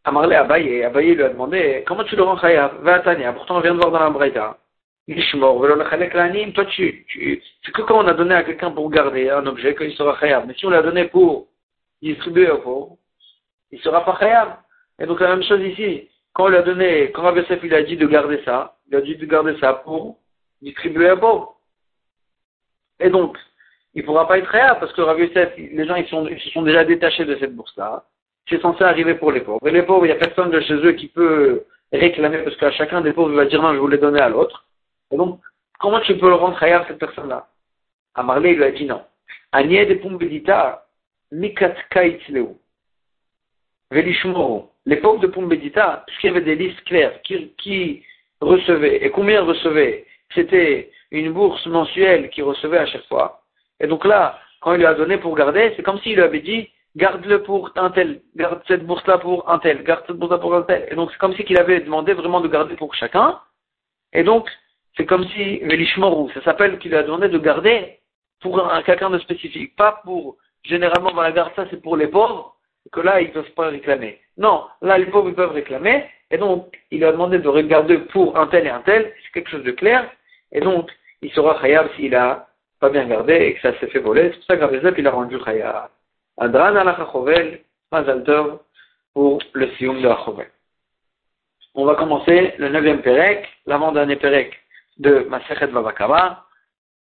Amarle 0.03 0.33
Abaye, 0.33 0.83
Abaye 0.83 1.15
lui 1.15 1.23
a 1.23 1.29
demandé, 1.29 1.83
comment 1.85 2.03
tu 2.03 2.15
le 2.15 2.23
rends 2.23 2.39
Chayav 2.39 2.81
Va 2.81 2.99
pourtant 3.33 3.57
on 3.57 3.61
vient 3.61 3.73
de 3.73 3.79
voir 3.79 3.91
dans 3.91 3.99
la 3.99 4.09
Braïta. 4.09 4.57
Toi, 5.07 6.65
tu, 6.65 7.05
tu, 7.07 7.43
c'est 7.63 7.71
que 7.71 7.81
quand 7.81 8.03
on 8.03 8.07
a 8.07 8.13
donné 8.13 8.33
à 8.33 8.43
quelqu'un 8.43 8.71
pour 8.71 8.89
garder 8.89 9.29
un 9.29 9.45
objet, 9.45 9.75
qu'il 9.75 9.93
sera 9.93 10.17
Chayav. 10.19 10.47
Mais 10.47 10.53
si 10.55 10.65
on 10.65 10.69
l'a 10.69 10.81
donné 10.81 11.05
pour 11.05 11.47
distribuer 12.01 12.49
aux 12.49 12.59
pauvres, 12.59 12.97
il 13.71 13.77
ne 13.77 13.83
sera 13.83 14.03
pas 14.05 14.17
Chayav. 14.19 14.57
Et 14.99 15.05
donc 15.05 15.19
la 15.19 15.35
même 15.35 15.43
chose 15.43 15.61
ici. 15.61 16.07
Quand 16.33 16.45
on 16.45 16.49
lui 16.49 16.57
a 16.57 16.61
donné, 16.61 17.11
quand 17.11 17.35
Yosef 17.35 17.59
il 17.63 17.73
a 17.73 17.83
dit 17.83 17.97
de 17.97 18.07
garder 18.07 18.41
ça, 18.45 18.77
il 18.87 18.95
a 18.95 19.01
dit 19.01 19.17
de 19.17 19.25
garder 19.25 19.57
ça 19.59 19.73
pour 19.73 20.17
distribuer 20.61 21.11
aux 21.11 21.17
pauvres. 21.17 21.57
Et 22.99 23.09
donc, 23.09 23.37
il 23.93 24.01
ne 24.01 24.05
pourra 24.05 24.27
pas 24.27 24.37
être 24.37 24.47
réel 24.47 24.77
parce 24.79 24.93
que 24.93 25.01
Rav 25.01 25.19
Yosef, 25.19 25.53
les 25.57 25.85
gens 25.85 25.95
ils, 25.95 26.07
sont, 26.07 26.27
ils 26.27 26.39
se 26.39 26.49
sont 26.51 26.61
déjà 26.61 26.83
détachés 26.85 27.25
de 27.25 27.35
cette 27.37 27.55
bourse-là. 27.55 28.05
C'est 28.49 28.61
censé 28.61 28.83
arriver 28.83 29.15
pour 29.15 29.31
les 29.31 29.41
pauvres. 29.41 29.65
Et 29.67 29.71
les 29.71 29.83
pauvres, 29.83 30.05
il 30.05 30.09
n'y 30.09 30.15
a 30.15 30.19
personne 30.19 30.49
de 30.49 30.61
chez 30.61 30.73
eux 30.73 30.93
qui 30.93 31.07
peut 31.07 31.65
réclamer 31.91 32.39
parce 32.39 32.55
qu'à 32.55 32.71
chacun 32.71 33.01
des 33.01 33.13
pauvres, 33.13 33.31
il 33.31 33.35
va 33.35 33.45
dire 33.45 33.61
non, 33.61 33.73
je 33.73 33.79
vous 33.79 33.89
donner 33.89 34.21
à 34.21 34.29
l'autre. 34.29 34.65
Et 35.11 35.17
donc, 35.17 35.39
comment 35.79 35.99
tu 36.01 36.17
peux 36.17 36.29
le 36.29 36.35
rendre 36.35 36.55
réel 36.55 36.83
cette 36.87 36.99
personne-là? 36.99 37.47
Amarlé, 38.15 38.51
il 38.51 38.57
lui 38.57 38.63
a 38.63 38.71
dit 38.71 38.85
non. 38.85 39.01
Agnès 39.51 39.87
de 39.87 39.95
Pumbedita, 39.95 40.85
Mikat. 41.31 41.75
Velishmoro. 43.91 44.71
Les 44.85 44.97
pauvres 44.97 45.19
de 45.19 45.27
Pumbedita, 45.27 46.03
puisqu'il 46.07 46.27
y 46.27 46.29
avait 46.29 46.41
des 46.41 46.55
listes 46.55 46.83
claires 46.85 47.21
qui, 47.23 47.53
qui 47.57 48.03
recevaient, 48.39 49.05
et 49.05 49.11
combien 49.11 49.43
recevaient, 49.43 50.05
c'était 50.33 50.91
une 51.11 51.33
bourse 51.33 51.65
mensuelle 51.65 52.29
qu'il 52.29 52.45
recevait 52.45 52.79
à 52.79 52.85
chaque 52.85 53.05
fois. 53.07 53.40
Et 53.81 53.87
donc 53.87 54.05
là, 54.05 54.39
quand 54.61 54.73
il 54.73 54.77
lui 54.77 54.85
a 54.85 54.93
donné 54.93 55.17
pour 55.17 55.35
garder, 55.35 55.73
c'est 55.75 55.83
comme 55.83 55.99
s'il 55.99 56.15
lui 56.15 56.21
avait 56.21 56.39
dit, 56.39 56.69
garde-le 56.95 57.41
pour 57.41 57.71
un 57.75 57.89
tel, 57.89 58.21
garde 58.35 58.61
cette 58.67 58.85
bourse-là 58.85 59.17
pour 59.17 59.49
un 59.49 59.59
tel, 59.59 59.83
garde 59.83 60.03
cette 60.05 60.17
bourse-là 60.17 60.37
pour 60.37 60.55
un 60.55 60.61
tel. 60.61 60.87
Et 60.89 60.95
donc 60.95 61.11
c'est 61.11 61.17
comme 61.17 61.35
si 61.35 61.43
qu'il 61.43 61.57
avait 61.57 61.81
demandé 61.81 62.13
vraiment 62.13 62.41
de 62.41 62.47
garder 62.47 62.75
pour 62.75 62.93
chacun. 62.93 63.39
Et 64.13 64.23
donc, 64.23 64.47
c'est 64.97 65.05
comme 65.05 65.25
si, 65.29 65.59
Velishmorou, 65.59 66.29
ça 66.33 66.43
s'appelle 66.43 66.77
qu'il 66.77 66.93
a 66.95 67.03
demandé 67.03 67.29
de 67.29 67.37
garder 67.39 67.99
pour 68.41 68.61
quelqu'un 68.85 69.09
de 69.09 69.19
spécifique, 69.19 69.75
pas 69.75 70.01
pour, 70.03 70.37
généralement 70.63 71.11
dans 71.11 71.21
la 71.21 71.31
garde 71.31 71.53
ça 71.55 71.65
c'est 71.69 71.81
pour 71.81 71.97
les 71.97 72.07
pauvres, 72.07 72.55
que 72.91 72.99
là 72.99 73.21
ils 73.21 73.29
ne 73.29 73.33
peuvent 73.33 73.51
pas 73.51 73.69
réclamer. 73.69 74.19
Non, 74.37 74.65
là 74.81 74.97
les 74.97 75.05
pauvres 75.05 75.29
ils 75.29 75.35
peuvent 75.35 75.53
réclamer, 75.53 76.05
et 76.29 76.37
donc 76.37 76.77
il 76.91 77.03
a 77.03 77.11
demandé 77.11 77.39
de 77.39 77.47
regarder 77.47 77.97
pour 77.99 78.37
un 78.37 78.47
tel 78.47 78.67
et 78.67 78.69
un 78.69 78.81
tel, 78.81 79.13
c'est 79.23 79.31
quelque 79.33 79.49
chose 79.49 79.63
de 79.63 79.71
clair, 79.71 80.09
et 80.51 80.59
donc 80.59 80.91
il 81.21 81.31
sera 81.31 81.59
khayab 81.61 81.89
s'il 81.95 82.15
a 82.15 82.47
pas 82.81 82.89
bien 82.89 83.05
gardé 83.05 83.35
et 83.35 83.53
que 83.53 83.61
ça 83.61 83.79
s'est 83.79 83.87
fait 83.87 83.99
voler. 83.99 84.31
C'est 84.31 84.37
pour 84.37 84.45
ça 84.47 84.57
Rabbi 84.57 84.79
il 84.97 85.07
a 85.07 85.11
rendu 85.11 85.39
khayab. 85.39 85.89
Adran 86.37 86.75
al 86.75 87.59
Mazal 87.91 88.23
Tov 88.23 88.59
pour 89.13 89.39
le 89.53 89.67
Sioum 89.75 90.01
de 90.01 90.07
Achovel. 90.07 90.49
On 91.75 91.85
va 91.85 91.95
commencer 91.95 92.53
le 92.57 92.69
neuvième 92.69 93.01
Pérec, 93.01 93.47
l'avant-dernier 93.65 94.15
Pérec 94.15 94.59
de 94.97 95.25
Masechet 95.29 95.67
Babakaba, 95.67 96.45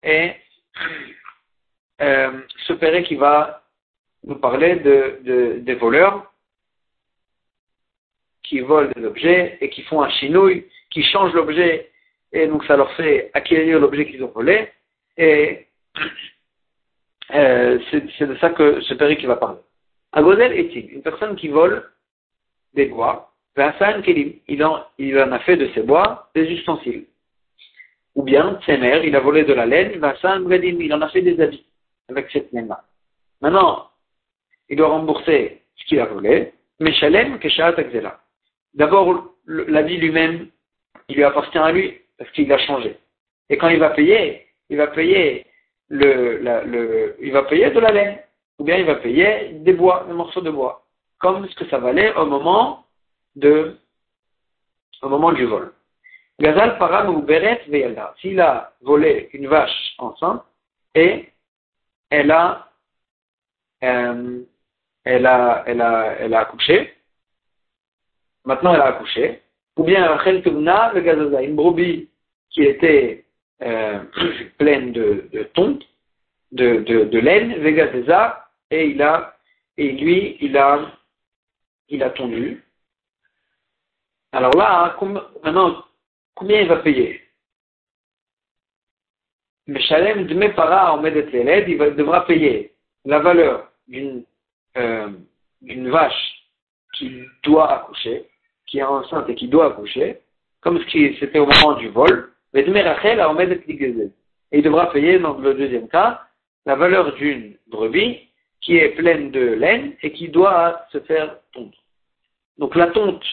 et 0.01 0.31
euh, 2.01 2.31
ce 2.65 2.73
Pérec 2.73 3.05
qui 3.05 3.15
va 3.15 3.63
nous 4.23 4.35
parler 4.35 4.77
de, 4.77 5.59
des 5.59 5.75
voleurs 5.75 6.31
qui 8.43 8.59
volent 8.61 8.91
des 8.95 9.05
objets 9.05 9.57
et 9.59 9.69
qui 9.69 9.81
font 9.83 10.01
un 10.01 10.09
chinouille, 10.09 10.67
qui 10.89 11.03
changent 11.03 11.33
l'objet 11.33 11.91
et 12.31 12.47
donc 12.47 12.63
ça 12.65 12.77
leur 12.77 12.91
fait 12.93 13.31
acquérir 13.33 13.79
l'objet 13.79 14.05
qu'ils 14.05 14.23
ont 14.23 14.31
volé, 14.31 14.69
et 15.17 15.67
euh, 17.33 17.79
c'est 17.91 18.27
de 18.27 18.35
ça 18.37 18.49
que 18.51 18.81
ce 18.81 18.93
qui 18.93 19.25
va 19.25 19.35
parler. 19.37 19.59
Agozel 20.11 20.53
est-il 20.53 20.91
une 20.91 21.01
personne 21.01 21.35
qui 21.35 21.49
vole 21.49 21.89
des 22.73 22.85
bois, 22.85 23.33
il 23.57 24.63
en, 24.63 24.83
il 24.97 25.19
en 25.19 25.31
a 25.31 25.39
fait 25.39 25.57
de 25.57 25.69
ces 25.73 25.81
bois 25.81 26.29
des 26.35 26.51
ustensiles. 26.51 27.05
Ou 28.15 28.23
bien, 28.23 28.59
Tsemer, 28.61 29.01
il 29.05 29.15
a 29.15 29.19
volé 29.19 29.43
de 29.43 29.53
la 29.53 29.65
laine, 29.65 29.91
il 29.93 30.93
en 30.93 31.01
a 31.01 31.09
fait 31.09 31.21
des 31.21 31.39
habits 31.41 31.65
avec 32.09 32.29
cette 32.31 32.51
laine-là. 32.51 32.83
Maintenant, 33.41 33.89
il 34.69 34.77
doit 34.77 34.89
rembourser 34.89 35.61
ce 35.75 35.85
qu'il 35.85 35.99
a 35.99 36.05
volé, 36.05 36.53
mais 36.79 36.93
Shalem, 36.93 37.39
Keshaat 37.39 37.75
D'abord, 38.73 39.33
l'habit 39.47 39.97
lui-même, 39.97 40.47
il 41.07 41.15
lui 41.15 41.23
appartient 41.23 41.57
à 41.57 41.71
lui 41.71 41.99
parce 42.17 42.31
qu'il 42.31 42.51
a 42.51 42.57
changé. 42.57 42.97
Et 43.49 43.57
quand 43.57 43.69
il 43.69 43.79
va 43.79 43.89
payer, 43.91 44.44
il 44.69 44.77
va 44.77 44.87
payer 44.87 45.45
le, 45.89 46.37
le, 46.39 47.15
il 47.19 47.31
va 47.31 47.43
payer 47.43 47.69
de 47.71 47.79
la 47.79 47.91
laine, 47.91 48.19
ou 48.59 48.63
bien 48.63 48.77
il 48.77 48.85
va 48.85 48.95
payer 48.95 49.53
des 49.53 49.73
bois, 49.73 50.05
des 50.07 50.13
morceaux 50.13 50.41
de 50.41 50.49
bois, 50.49 50.83
comme 51.19 51.47
ce 51.47 51.55
que 51.55 51.67
ça 51.69 51.77
valait 51.77 52.13
au 52.15 52.25
moment 52.25 52.85
de, 53.35 53.77
au 55.01 55.09
moment 55.09 55.31
du 55.31 55.45
vol. 55.45 55.73
Gazal 56.39 56.77
param 56.77 57.15
ou 57.15 57.21
beret 57.21 57.61
S'il 58.19 58.41
a 58.41 58.73
volé 58.81 59.29
une 59.33 59.47
vache 59.47 59.95
enceinte 59.99 60.43
et 60.93 61.29
elle 62.09 62.31
a, 62.31 62.69
euh, 63.83 64.41
elle 65.05 65.25
a, 65.25 65.63
elle 65.65 65.81
a, 65.81 66.15
elle 66.19 66.33
a 66.33 66.39
accouché. 66.41 66.93
Maintenant, 68.43 68.73
elle 68.73 68.81
a 68.81 68.87
accouché 68.87 69.41
ou 69.77 69.83
bien 69.83 70.07
Rachel 70.07 70.41
Tumna, 70.41 70.91
le 70.93 71.01
gazaza, 71.01 71.41
une 71.41 71.55
brebis 71.55 72.09
qui 72.49 72.63
était 72.63 73.24
euh, 73.61 74.03
pleine 74.57 74.91
de, 74.91 75.29
de 75.31 75.49
de, 76.51 76.77
de, 76.77 77.03
de 77.05 77.19
laine, 77.19 77.51
et 78.71 78.87
il 78.87 79.01
a, 79.01 79.37
et 79.77 79.91
lui, 79.91 80.37
il 80.41 80.57
a, 80.57 80.91
il 81.89 82.03
a 82.03 82.09
tondu. 82.11 82.63
Alors 84.31 84.55
là, 84.55 84.97
maintenant, 85.43 85.83
combien 86.33 86.61
il 86.61 86.67
va 86.67 86.77
payer? 86.77 87.21
Meshalem 89.67 90.27
de 90.27 90.47
para 90.49 90.93
en 90.93 91.03
il 91.03 91.95
devra 91.95 92.25
payer 92.25 92.73
la 93.03 93.19
valeur 93.19 93.71
d'une 93.87 94.23
euh, 94.77 95.09
vache 95.61 96.45
qui 96.93 97.23
doit 97.43 97.71
accoucher, 97.71 98.25
qui 98.67 98.79
est 98.79 98.83
enceinte 98.83 99.29
et 99.29 99.35
qui 99.35 99.47
doit 99.47 99.67
accoucher, 99.67 100.21
comme 100.61 100.83
qui 100.85 101.15
c'était 101.19 101.39
au 101.39 101.47
moment 101.47 101.73
du 101.73 101.89
vol, 101.89 102.34
et 102.55 102.61
il 104.51 104.63
devra 104.63 104.91
payer, 104.91 105.19
dans 105.19 105.37
le 105.37 105.53
deuxième 105.53 105.89
cas, 105.89 106.21
la 106.65 106.75
valeur 106.75 107.13
d'une 107.15 107.57
brebis 107.67 108.29
qui 108.61 108.77
est 108.77 108.89
pleine 108.89 109.31
de 109.31 109.41
laine 109.41 109.93
et 110.01 110.11
qui 110.13 110.29
doit 110.29 110.85
se 110.91 110.99
faire 111.01 111.37
tondre. 111.53 111.77
Donc 112.57 112.75
la 112.75 112.87
tonte, 112.87 113.23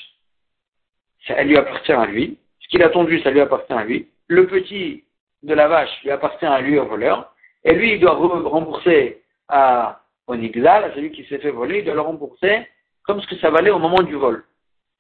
elle 1.28 1.48
lui 1.48 1.56
appartient 1.56 1.92
à 1.92 2.06
lui. 2.06 2.38
Ce 2.60 2.68
qu'il 2.68 2.82
a 2.82 2.88
tondu, 2.88 3.20
ça 3.20 3.30
lui 3.30 3.40
appartient 3.40 3.72
à 3.72 3.84
lui. 3.84 4.08
Le 4.26 4.46
petit 4.46 5.04
de 5.42 5.54
la 5.54 5.68
vache 5.68 6.02
lui 6.02 6.10
appartient 6.10 6.44
à 6.44 6.60
lui, 6.60 6.78
au 6.78 6.86
voleur. 6.86 7.32
Et 7.64 7.74
lui, 7.74 7.92
il 7.94 8.00
doit 8.00 8.14
rembourser 8.14 9.22
à, 9.48 10.02
au 10.26 10.34
à 10.34 10.94
celui 10.94 11.12
qui 11.12 11.24
s'est 11.24 11.38
fait 11.38 11.50
voler, 11.50 11.78
il 11.78 11.84
doit 11.84 11.94
le 11.94 12.00
rembourser 12.00 12.66
comme 13.04 13.20
ce 13.20 13.26
que 13.28 13.36
ça 13.36 13.50
valait 13.50 13.70
au 13.70 13.78
moment 13.78 14.02
du 14.02 14.14
vol 14.14 14.44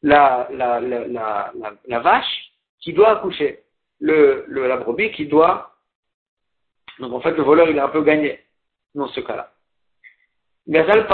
la, 0.02 0.48
la 0.50 1.98
vache 2.00 2.52
qui 2.80 2.92
doit 2.92 3.18
accoucher, 3.18 3.60
le, 4.02 4.44
la 4.68 4.76
brebis 4.76 5.12
qui 5.12 5.26
doit. 5.26 5.74
Donc 6.98 7.12
en 7.12 7.20
fait, 7.20 7.32
le 7.32 7.42
voleur, 7.42 7.70
il 7.70 7.78
a 7.78 7.86
un 7.86 7.88
peu 7.88 8.02
gagné 8.02 8.40
dans 8.94 9.08
ce 9.08 9.20
cas-là. 9.20 9.52
Gazal 10.68 11.06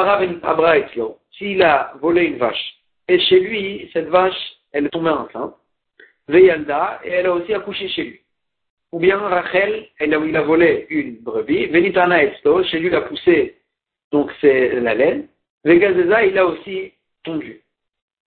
S'il 1.33 1.63
a 1.63 1.93
volé 2.01 2.25
une 2.25 2.39
vache, 2.39 2.79
et 3.07 3.19
chez 3.21 3.41
lui, 3.41 3.91
cette 3.93 4.09
vache, 4.09 4.39
elle 4.73 4.87
est 4.87 4.91
tombée 4.91 5.11
enceinte, 5.11 5.55
Veyalda, 6.27 7.01
et 7.05 7.11
elle 7.11 7.27
a 7.27 7.33
aussi 7.33 7.55
accouché 7.55 7.89
chez 7.89 8.05
lui. 8.05 8.21
Ou 8.93 8.99
bien 8.99 9.19
Rachel, 9.19 9.89
elle 9.99 10.19
il 10.27 10.37
a 10.37 10.43
volé 10.43 10.87
une 10.91 11.21
brebis, 11.21 11.67
Venitana 11.67 12.25
Esto, 12.25 12.63
chez 12.65 12.81
lui, 12.81 12.89
il 12.89 12.95
a 12.95 13.03
poussé, 13.03 13.59
donc 14.13 14.31
c'est 14.41 14.81
la 14.81 14.95
laine, 14.95 15.29
Vegazeza, 15.65 16.25
il 16.25 16.39
a 16.39 16.47
aussi 16.47 16.93
tondu. 17.23 17.63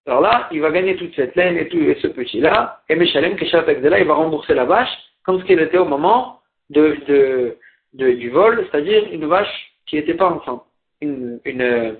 Alors 0.07 0.21
là, 0.21 0.49
il 0.51 0.61
va 0.61 0.71
gagner 0.71 0.95
toute 0.95 1.15
cette 1.15 1.35
laine 1.35 1.57
et 1.57 1.67
tout 1.67 1.77
ce 2.01 2.07
petit-là, 2.07 2.81
et 2.89 2.95
Meshalem 2.95 3.35
Keshat 3.35 3.67
Akzela, 3.67 3.99
il 3.99 4.07
va 4.07 4.15
rembourser 4.15 4.53
la 4.55 4.65
vache 4.65 4.89
comme 5.23 5.39
ce 5.39 5.45
qu'elle 5.45 5.61
était 5.61 5.77
au 5.77 5.85
moment 5.85 6.41
du 6.69 8.29
vol, 8.29 8.67
c'est-à-dire 8.71 9.07
une 9.11 9.27
vache 9.27 9.73
qui 9.85 9.97
n'était 9.97 10.15
pas 10.15 10.29
enceinte, 10.29 10.63
une, 11.01 11.39
une, 11.45 11.97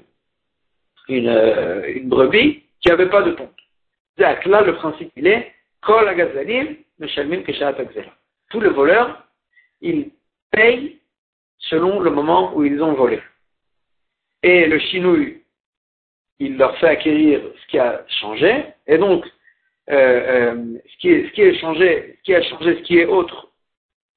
une 1.09 2.09
brebis 2.09 2.63
qui 2.79 2.89
n'avait 2.89 3.09
pas 3.09 3.21
de 3.21 3.31
ponte. 3.31 3.49
Donc 4.17 4.45
là, 4.45 4.61
le 4.61 4.75
principe, 4.75 5.11
il 5.15 5.27
est, 5.27 5.53
Kol 5.81 6.07
Agazalim, 6.07 6.77
Meshalem 6.99 7.43
Keshat 7.43 7.75
les 8.53 8.69
voleurs, 8.69 9.23
ils 9.81 10.11
payent 10.51 10.99
selon 11.57 11.99
le 11.99 12.09
moment 12.09 12.55
où 12.55 12.63
ils 12.63 12.81
ont 12.81 12.93
volé. 12.93 13.21
Et 14.43 14.65
le 14.67 14.79
chinouille 14.79 15.40
il 16.41 16.57
leur 16.57 16.75
fait 16.79 16.87
acquérir 16.87 17.39
ce 17.55 17.67
qui 17.67 17.77
a 17.77 18.03
changé, 18.19 18.65
et 18.87 18.97
donc 18.97 19.25
euh, 19.91 20.55
ce, 20.91 20.97
qui 20.97 21.09
est, 21.09 21.27
ce 21.27 21.31
qui 21.33 21.41
est 21.41 21.59
changé, 21.59 22.15
ce 22.17 22.23
qui 22.23 22.33
a 22.33 22.41
changé, 22.41 22.77
ce 22.77 22.81
qui 22.81 22.97
est 22.97 23.05
autre, 23.05 23.49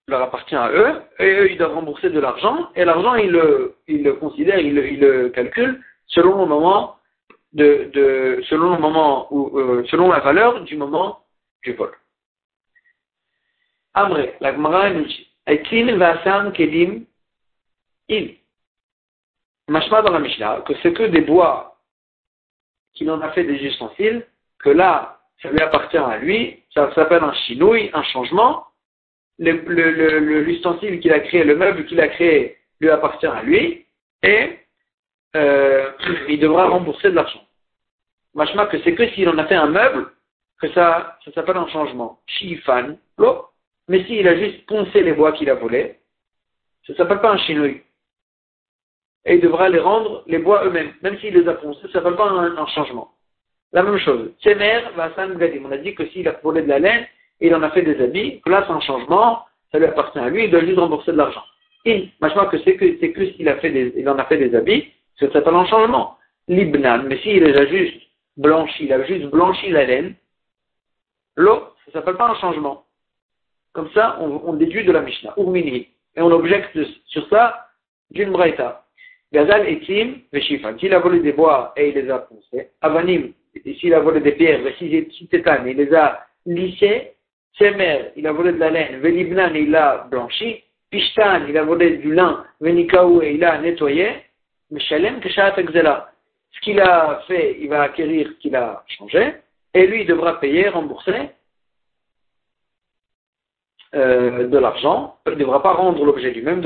leur 0.09 0.23
appartient 0.23 0.57
à 0.57 0.71
eux, 0.71 1.03
et 1.19 1.35
eux, 1.35 1.51
ils 1.51 1.59
doivent 1.59 1.75
rembourser 1.75 2.09
de 2.09 2.19
l'argent, 2.19 2.71
et 2.75 2.85
l'argent, 2.87 3.15
ils 3.17 3.31
le, 3.31 4.13
considèrent, 4.15 4.59
ils 4.59 4.75
le, 4.75 5.29
calculent 5.29 5.83
selon 6.07 6.41
le 6.41 6.47
moment 6.47 6.97
de, 7.53 8.41
selon 8.49 8.73
le 8.75 8.81
moment 8.81 9.29
ou 9.31 9.59
euh, 9.59 9.85
selon 9.91 10.11
la 10.11 10.21
valeur 10.21 10.63
du 10.63 10.77
moment 10.77 11.21
du 11.63 11.73
vol. 11.75 11.93
Amré, 13.93 14.35
la 14.41 14.53
Gemara 14.53 14.91
nous 14.91 15.05
dit, 15.05 15.29
Aitlin 15.47 15.97
Vasan 15.99 16.53
Kelim 16.53 17.05
Il. 18.09 18.37
Machma 19.69 20.03
dans 20.03 20.13
la 20.13 20.21
Mishnah, 20.21 20.63
que 20.67 20.73
c'est 20.83 20.93
que 20.93 21.05
des 21.05 21.21
bois 21.21 21.74
qu'il 22.95 23.11
en 23.11 23.21
a 23.21 23.31
fait 23.31 23.45
des 23.45 23.63
ustensiles, 23.65 24.25
que 24.59 24.71
là, 24.71 25.21
ça 25.43 25.51
lui 25.51 25.61
appartient 25.61 25.97
à 25.97 26.19
lui, 26.19 26.63
ça 26.73 26.93
s'appelle 26.95 27.23
un 27.23 27.35
chinouille, 27.35 27.91
un 27.93 28.03
changement. 28.03 28.67
L'ustensile 29.39 30.95
le, 30.95 30.97
qu'il 30.99 31.13
a 31.13 31.21
créé, 31.21 31.45
le 31.45 31.57
meuble 31.57 31.87
qu'il 31.87 32.01
a 32.01 32.09
créé, 32.09 32.57
lui 32.81 32.89
appartient 32.89 33.27
à 33.27 33.43
lui, 33.43 33.87
et 34.23 34.59
euh, 35.37 35.91
il 36.29 36.39
devra 36.39 36.69
rembourser 36.69 37.11
de 37.11 37.17
l'argent. 37.17 37.45
Machma 38.35 38.67
que 38.67 38.81
c'est 38.83 38.95
que 38.95 39.09
s'il 39.11 39.29
en 39.29 39.39
a 39.39 39.47
fait 39.47 39.55
un 39.55 39.69
meuble, 39.69 40.11
que 40.61 40.73
ça, 40.73 41.19
ça 41.25 41.33
s'appelle 41.33 41.57
un 41.57 41.69
changement. 41.69 42.21
Shifan, 42.27 42.97
l'eau. 43.19 43.47
Mais 43.89 44.05
s'il 44.05 44.27
a 44.27 44.37
juste 44.37 44.65
poncé 44.67 45.03
les 45.03 45.13
bois 45.13 45.33
qu'il 45.33 45.51
a 45.51 45.55
volés, 45.55 45.99
ça 46.87 46.95
s'appelle 46.95 47.21
pas 47.21 47.33
un 47.33 47.39
chinouille. 47.39 47.83
Et 49.27 49.37
il 49.37 49.41
devra 49.41 49.69
les 49.69 49.79
rendre, 49.79 50.23
les 50.27 50.39
bois 50.39 50.65
eux-mêmes. 50.65 50.93
Même 51.03 51.19
s'il 51.19 51.35
les 51.35 51.49
a 51.49 51.55
poncés, 51.55 51.81
ça 51.83 51.89
ne 51.89 51.93
s'appelle 51.93 52.17
pas 52.17 52.29
un, 52.29 52.67
changement. 52.67 53.13
La 53.73 53.83
même 53.83 53.99
chose. 53.99 54.33
Tsemer, 54.41 54.83
Gadim. 55.37 55.65
On 55.65 55.73
a 55.73 55.79
dit 55.79 55.95
que 55.95 56.07
s'il 56.09 56.29
a 56.29 56.33
volé 56.43 56.63
de 56.63 56.69
la 56.69 56.79
laine, 56.79 57.07
il 57.41 57.55
en 57.55 57.63
a 57.63 57.71
fait 57.71 57.83
des 57.83 58.01
habits, 58.03 58.41
là 58.47 58.65
c'est 58.67 58.73
un 58.73 58.81
changement, 58.81 59.45
ça 59.73 59.79
lui 59.79 59.87
appartient 59.87 60.19
à 60.19 60.29
lui, 60.29 60.45
il 60.45 60.51
doit 60.51 60.61
juste 60.61 60.79
rembourser 60.79 61.13
de 61.13 61.17
l'argent. 61.17 61.43
Et, 61.85 62.09
machma 62.21 62.47
que 62.47 62.59
c'est 62.59 62.77
que, 62.77 62.99
c'est 63.01 63.13
que 63.13 63.27
s'il 63.33 63.49
a 63.49 63.57
fait 63.57 63.93
il 63.97 64.09
en 64.09 64.19
a 64.19 64.25
fait 64.25 64.39
des 64.39 64.55
habits, 64.55 64.87
ça 65.19 65.31
s'appelle 65.33 65.55
un 65.55 65.67
changement. 65.67 66.17
Libnan. 66.49 67.05
Mais 67.05 67.19
s'il 67.19 67.43
les 67.43 67.57
a 67.57 67.67
juste 67.67 68.01
blanchis, 68.37 68.85
il 68.85 68.93
a 68.93 69.05
juste 69.05 69.27
blanchi 69.27 69.71
la 69.71 69.85
laine, 69.85 70.15
l'eau, 71.37 71.63
ça 71.87 71.93
s'appelle 71.93 72.17
pas 72.17 72.31
un 72.31 72.35
changement. 72.37 72.85
Comme 73.73 73.91
ça, 73.91 74.19
on, 74.21 74.53
déduit 74.53 74.85
de 74.85 74.93
la 74.93 75.01
Mishnah, 75.01 75.35
Urmini. 75.37 75.89
Et 76.15 76.23
on 76.23 76.31
objecte 76.31 76.79
sur 77.07 77.29
ça 77.29 77.71
d'une 78.13 78.31
braïta. 78.31 78.84
Gazal 79.35 79.66
etim 79.66 80.23
veshifan. 80.33 80.79
S'il 80.79 80.94
a 80.94 81.01
volé 81.01 81.18
des 81.18 81.33
bois 81.33 81.73
et 81.77 81.88
il 81.88 81.94
les 81.97 82.09
a 82.09 82.20
poncés, 82.20 82.68
avanim, 82.81 83.33
s'il 83.81 83.92
a 83.92 83.99
volé 83.99 84.20
des 84.20 84.31
pierres, 84.33 84.62
vesitetan, 84.62 85.66
il 85.66 85.77
les 85.77 85.92
a 85.92 86.25
lissés, 86.47 87.14
semer, 87.59 88.12
il 88.14 88.29
a 88.29 88.33
volé 88.33 88.53
de 88.53 88.59
la 88.59 88.70
laine, 88.70 89.01
velibnan, 89.01 89.53
il 89.57 89.75
a 89.75 90.07
blanchi, 90.09 90.62
pishtan, 90.88 91.49
il 91.49 91.59
a 91.59 91.64
volé 91.64 91.97
du 91.97 92.14
lin, 92.14 92.44
venikaou, 92.61 93.23
et 93.23 93.35
il 93.35 93.42
a 93.42 93.59
nettoyé, 93.59 94.09
meshalem 94.70 95.18
keshat 95.18 95.59
exela. 95.59 96.12
Ce 96.53 96.61
qu'il 96.61 96.81
a 96.81 97.20
fait, 97.27 97.57
il 97.61 97.68
va 97.68 97.83
acquérir 97.83 98.38
qu'il 98.38 98.55
a 98.55 98.85
changé, 98.87 99.35
et 99.75 99.87
lui, 99.88 100.03
il 100.03 100.07
devra 100.07 100.38
payer, 100.38 100.68
rembourser, 100.68 101.31
euh, 103.95 104.47
de 104.49 104.59
l'argent, 104.59 105.17
il 105.27 105.33
ne 105.33 105.39
devra 105.39 105.63
pas 105.63 105.73
rendre 105.73 106.05
l'objet 106.05 106.31
lui-même, 106.31 106.63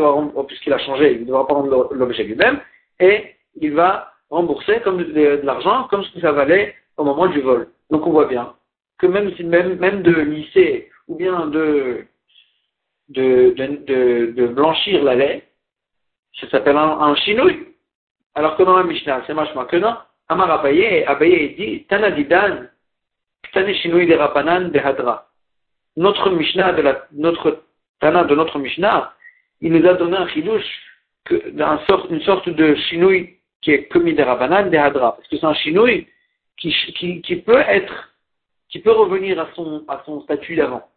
puisqu'il 0.46 0.72
a 0.72 0.78
changé, 0.78 1.12
il 1.12 1.20
ne 1.20 1.26
devra 1.26 1.46
pas 1.46 1.54
rendre 1.54 1.88
l'objet 1.92 2.24
lui-même, 2.24 2.60
et 3.00 3.34
il 3.60 3.74
va 3.74 4.12
rembourser 4.30 4.80
comme 4.80 4.98
de, 4.98 5.40
l'argent, 5.42 5.84
comme 5.90 6.04
ce 6.04 6.12
que 6.12 6.20
ça 6.20 6.32
valait 6.32 6.74
au 6.96 7.04
moment 7.04 7.26
du 7.26 7.40
vol. 7.40 7.68
Donc 7.90 8.06
on 8.06 8.10
voit 8.10 8.26
bien 8.26 8.54
que 8.98 9.06
même, 9.06 9.32
même, 9.44 9.78
même 9.78 10.02
de 10.02 10.12
lisser 10.12 10.90
ou 11.06 11.16
bien 11.16 11.46
de, 11.46 12.04
de, 13.08 13.54
de, 13.56 14.46
blanchir 14.48 15.02
la 15.02 15.14
lait, 15.14 15.48
ça 16.40 16.48
s'appelle 16.50 16.76
un, 16.76 17.00
un, 17.00 17.14
chinouille. 17.14 17.68
Alors 18.34 18.56
que 18.56 18.62
dans 18.62 18.76
la 18.76 18.84
Mishnah, 18.84 19.22
c'est 19.26 19.34
machma 19.34 19.64
que 19.64 19.76
non. 19.76 19.96
Amar 20.28 20.50
Abaye, 20.50 21.04
Abaye 21.04 21.54
dit, 21.54 21.84
Tanadidan, 21.88 22.66
Tane 23.52 23.72
chinouille 23.74 24.06
de 24.06 24.14
Rapanan 24.14 24.70
de 24.70 24.78
Hadra 24.78 25.27
notre 25.98 26.30
Mishnah, 26.30 26.72
de 26.72 26.82
la, 26.82 27.06
notre 27.12 27.64
Tana 28.00 28.24
de 28.24 28.34
notre 28.34 28.58
Mishnah, 28.58 29.12
il 29.60 29.72
nous 29.72 29.86
a 29.86 29.94
donné 29.94 30.16
un 30.16 30.28
chidouche, 30.28 30.64
une 31.30 32.20
sorte 32.22 32.48
de 32.48 32.74
chinouille 32.88 33.34
qui 33.60 33.72
est 33.72 33.84
commis 33.88 34.14
des 34.14 34.22
Rabanan, 34.22 34.70
des 34.70 34.76
Hadra. 34.76 35.16
Parce 35.16 35.28
que 35.28 35.36
c'est 35.36 35.44
un 35.44 35.54
chinouille 35.54 36.06
qui, 36.56 36.72
peut 37.44 37.58
être, 37.66 38.12
qui 38.68 38.78
peut 38.78 38.92
revenir 38.92 39.40
à 39.40 39.48
son, 39.56 40.20
statut 40.22 40.54
d'avant. 40.54 40.88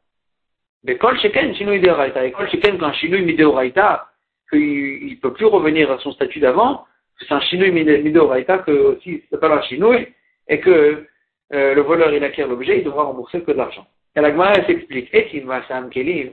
Mais 0.83 0.97
quand 0.97 1.15
Sheken, 1.15 1.55
chinouille 1.55 1.81
de 1.81 1.89
Raïta, 1.89 2.25
et 2.25 2.31
quand 2.31 2.47
Sheken, 2.47 2.77
quand 2.77 2.93
chinouille 2.93 3.25
mideoraita, 3.25 4.07
qu'il 4.51 5.09
ne 5.09 5.19
peut 5.19 5.33
plus 5.33 5.45
revenir 5.45 5.91
à 5.91 5.97
son 5.97 6.11
statut 6.11 6.39
d'avant, 6.39 6.85
c'est 7.19 7.31
un 7.31 7.41
chinouille 7.41 7.71
mideoraita 7.71 8.59
que 8.59 8.71
aussi, 8.71 9.23
pas 9.39 9.49
un 9.49 9.61
chinouille, 9.63 10.07
et 10.47 10.59
que 10.59 11.07
euh, 11.53 11.73
le 11.73 11.81
voleur, 11.81 12.13
il 12.13 12.23
acquiert 12.23 12.47
l'objet, 12.47 12.77
il 12.79 12.83
devra 12.83 13.03
rembourser 13.03 13.41
que 13.41 13.51
de 13.51 13.57
l'argent. 13.57 13.87
Et 14.15 14.21
la 14.21 14.31
Gemara 14.31 14.65
s'explique. 14.65 15.09
Et 15.13 16.31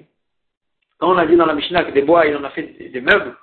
quand 0.98 1.14
on 1.14 1.18
a 1.18 1.26
dit 1.26 1.36
dans 1.36 1.46
la 1.46 1.54
Mishnah 1.54 1.84
que 1.84 1.92
des 1.92 2.02
bois, 2.02 2.26
il 2.26 2.36
en 2.36 2.44
a 2.44 2.50
fait 2.50 2.62
des 2.62 3.00
meubles, 3.00 3.36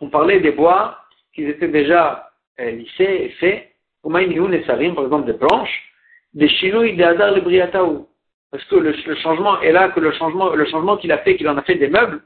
on 0.00 0.08
parlait 0.08 0.40
des 0.40 0.52
bois 0.52 0.98
qui 1.34 1.44
étaient 1.44 1.68
déjà 1.68 2.30
euh, 2.60 2.70
lissés 2.70 3.04
et 3.04 3.28
faits, 3.40 3.72
par 4.02 4.18
exemple 4.18 5.26
des 5.26 5.38
planches, 5.38 5.92
des 6.32 6.48
chinouilles 6.48 6.96
des 6.96 7.02
hadar 7.02 7.34
le 7.34 7.40
briataou. 7.40 8.08
Parce 8.50 8.64
que 8.64 8.76
le, 8.76 8.94
changement 9.16 9.60
est 9.60 9.72
là, 9.72 9.88
que 9.90 10.00
le 10.00 10.12
changement, 10.12 10.54
le 10.54 10.64
changement 10.66 10.96
qu'il 10.96 11.12
a 11.12 11.18
fait, 11.18 11.36
qu'il 11.36 11.48
en 11.48 11.58
a 11.58 11.62
fait 11.62 11.74
des 11.74 11.88
meubles, 11.88 12.22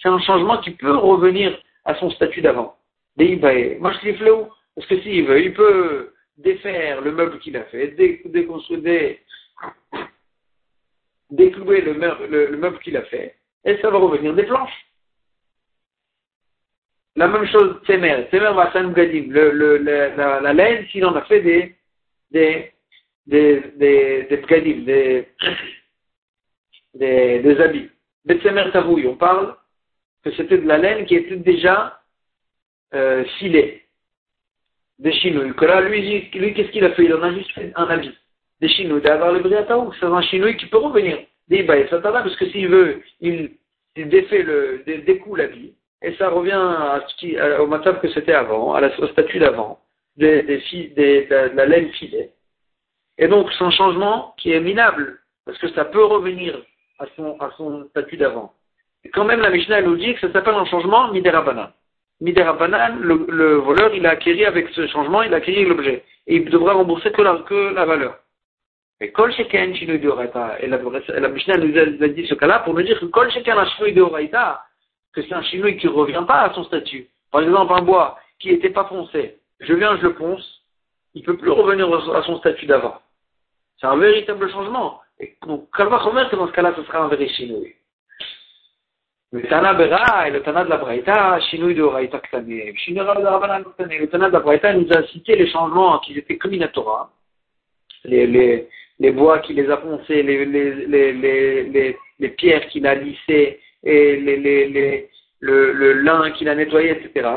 c'est 0.00 0.08
un 0.08 0.18
changement 0.20 0.58
qui 0.58 0.70
peut 0.72 0.96
revenir 0.96 1.56
à 1.84 1.94
son 1.96 2.10
statut 2.10 2.40
d'avant. 2.40 2.76
Des 3.16 3.36
Moi 3.80 3.92
je 3.92 4.44
Parce 4.74 4.86
que 4.88 5.00
s'il 5.02 5.24
veut, 5.24 5.42
il 5.42 5.52
peut 5.52 6.14
défaire 6.38 7.00
le 7.00 7.12
meuble 7.12 7.38
qu'il 7.40 7.56
a 7.56 7.64
fait, 7.64 7.88
déconstruire, 8.26 9.16
déclouer 11.30 11.80
le, 11.82 11.92
le, 11.92 12.56
meuble 12.56 12.78
qu'il 12.78 12.96
a 12.96 13.02
fait, 13.02 13.34
et 13.64 13.76
ça 13.78 13.90
va 13.90 13.98
revenir 13.98 14.34
des 14.34 14.44
planches. 14.44 14.86
La 17.16 17.26
même 17.26 17.46
chose, 17.46 17.80
Tsemer. 17.84 18.28
Tsemer 18.30 18.54
va 18.54 18.70
Gadim. 18.72 19.32
La, 19.32 20.40
la, 20.40 20.52
laine, 20.52 20.86
s'il 20.86 21.04
en 21.04 21.16
a 21.16 21.22
fait 21.22 21.40
des, 21.40 21.74
des, 22.30 22.72
des, 23.26 23.60
des, 23.76 24.22
des 24.24 25.26
des, 26.94 27.40
on 29.06 29.16
parle 29.16 29.56
que 30.22 30.30
c'était 30.32 30.58
de 30.58 30.66
la 30.66 30.78
laine 30.78 31.06
qui 31.06 31.16
était 31.16 31.36
déjà 31.36 32.00
euh, 32.94 33.24
filée 33.38 33.87
des 34.98 35.12
chinouilles, 35.12 35.54
que 35.54 35.64
là, 35.64 35.80
lui, 35.80 36.28
lui 36.34 36.54
qu'est-ce 36.54 36.70
qu'il 36.70 36.84
a 36.84 36.90
fait? 36.90 37.04
Il 37.04 37.14
en 37.14 37.22
a 37.22 37.32
juste 37.32 37.52
fait 37.52 37.72
un 37.76 37.84
habit. 37.84 38.14
Des 38.60 38.68
chinouilles, 38.68 39.02
d'avoir 39.02 39.32
le 39.32 39.40
briataou, 39.40 39.92
c'est 40.00 40.06
un 40.06 40.22
chinouille 40.22 40.56
qui 40.56 40.66
peut 40.66 40.78
revenir. 40.78 41.18
Des 41.48 41.64
parce 41.64 42.36
que 42.36 42.46
s'il 42.46 42.68
veut, 42.68 43.02
il, 43.20 43.52
il 43.96 44.08
défait 44.08 44.42
le, 44.42 44.82
dé, 44.84 44.98
découle 44.98 45.38
l'habit, 45.38 45.74
et 46.02 46.12
ça 46.14 46.28
revient 46.28 46.52
à 46.52 47.02
ce 47.06 47.16
qui, 47.16 47.36
au 47.40 47.66
matin 47.66 47.94
que 47.94 48.08
c'était 48.10 48.34
avant, 48.34 48.74
à 48.74 48.80
la, 48.80 49.00
au 49.00 49.06
statut 49.08 49.38
d'avant, 49.38 49.80
des, 50.16 50.42
des, 50.42 50.62
des, 50.94 51.26
de, 51.26 51.56
la 51.56 51.66
laine 51.66 51.90
filée. 51.92 52.30
Et 53.16 53.28
donc, 53.28 53.50
c'est 53.52 53.64
un 53.64 53.70
changement 53.70 54.34
qui 54.36 54.52
est 54.52 54.60
minable, 54.60 55.18
parce 55.46 55.58
que 55.58 55.68
ça 55.70 55.84
peut 55.84 56.04
revenir 56.04 56.60
à 56.98 57.06
son, 57.16 57.40
à 57.40 57.50
son 57.56 57.88
statut 57.90 58.16
d'avant. 58.16 58.52
Quand 59.14 59.24
même, 59.24 59.40
la 59.40 59.50
Mishnah 59.50 59.82
nous 59.82 59.96
dit 59.96 60.14
que 60.14 60.20
ça 60.20 60.32
s'appelle 60.32 60.54
un 60.54 60.66
changement 60.66 61.12
midérabana. 61.12 61.72
Miderabanan, 62.20 62.98
le, 63.00 63.26
le 63.28 63.54
voleur, 63.56 63.94
il 63.94 64.04
a 64.06 64.10
acquis 64.10 64.44
avec 64.44 64.68
ce 64.70 64.86
changement, 64.88 65.22
il 65.22 65.32
a 65.32 65.36
acquis 65.36 65.64
l'objet. 65.64 66.04
Et 66.26 66.36
il 66.36 66.50
devra 66.50 66.72
rembourser 66.72 67.12
que 67.12 67.22
la, 67.22 67.36
que 67.46 67.74
la 67.74 67.84
valeur. 67.84 68.18
Et 69.00 69.12
Kol 69.12 69.32
Sheken 69.32 69.76
Shinui 69.76 70.00
Et 70.60 70.66
la, 70.66 70.78
la 71.20 71.28
Mishnah 71.28 71.58
nous 71.58 71.78
a, 71.78 72.08
dit 72.08 72.26
ce 72.26 72.34
cas-là 72.34 72.60
pour 72.60 72.74
nous 72.74 72.82
dire 72.82 72.98
que 72.98 73.06
Kol 73.06 73.30
Sheken 73.30 73.56
Shinui 73.76 73.92
Deoraita, 73.92 74.64
que 75.12 75.22
c'est 75.22 75.32
un 75.32 75.42
Shinui 75.42 75.76
qui 75.76 75.86
ne 75.86 75.92
revient 75.92 76.24
pas 76.26 76.42
à 76.42 76.54
son 76.54 76.64
statut. 76.64 77.08
Par 77.30 77.42
exemple, 77.42 77.72
un 77.72 77.82
bois 77.82 78.18
qui 78.40 78.50
n'était 78.50 78.70
pas 78.70 78.84
foncé, 78.86 79.38
je 79.60 79.72
viens, 79.74 79.96
je 79.98 80.02
le 80.02 80.14
ponce, 80.14 80.62
il 81.14 81.20
ne 81.20 81.26
peut 81.26 81.36
plus 81.36 81.50
revenir 81.50 81.92
à 82.14 82.22
son 82.24 82.38
statut 82.38 82.66
d'avant. 82.66 83.00
C'est 83.80 83.86
un 83.86 83.96
véritable 83.96 84.50
changement. 84.50 85.00
Et 85.20 85.36
donc, 85.46 85.68
Kalva 85.76 86.00
Chomer, 86.02 86.24
que 86.30 86.36
dans 86.36 86.48
ce 86.48 86.52
cas-là, 86.52 86.74
ce 86.76 86.82
sera 86.82 87.04
un 87.04 87.08
vrai 87.08 87.28
Shinui. 87.28 87.74
Le 89.30 89.42
Tana 89.42 89.74
Bera 89.74 90.26
et 90.26 90.30
le 90.30 90.40
Tana 90.40 90.64
de 90.64 90.70
la 90.70 90.78
Braïta, 90.78 91.38
Shinui 91.50 91.74
de 91.74 91.82
Oraïta 91.82 92.18
Ktane. 92.18 92.74
Shinui 92.76 93.00
de 93.00 93.04
Rabbanan 93.04 93.62
Ktane. 93.62 93.98
Le 93.98 94.08
Tana 94.08 94.28
de 94.28 94.32
la 94.32 94.40
Braïta 94.40 94.72
nous 94.72 94.90
a 94.90 95.02
cité 95.08 95.36
les 95.36 95.50
changements 95.50 95.98
qui 95.98 96.18
étaient 96.18 96.38
commis 96.38 96.62
à 96.62 96.68
Torah. 96.68 97.10
Les, 98.04 98.26
les, 98.26 98.68
les 98.98 99.10
bois 99.10 99.40
qui 99.40 99.52
les 99.52 99.68
a 99.70 99.76
poncés, 99.76 100.22
les, 100.22 100.46
les, 100.46 101.12
les, 101.12 101.96
les, 102.18 102.28
pierres 102.30 102.68
qu'il 102.68 102.86
a 102.86 102.94
lissées, 102.94 103.60
et 103.84 104.16
les, 104.16 105.10
le, 105.40 105.72
le 105.72 105.92
lin 105.92 106.30
qu'il 106.30 106.48
a 106.48 106.54
nettoyé, 106.54 106.92
etc. 106.92 107.28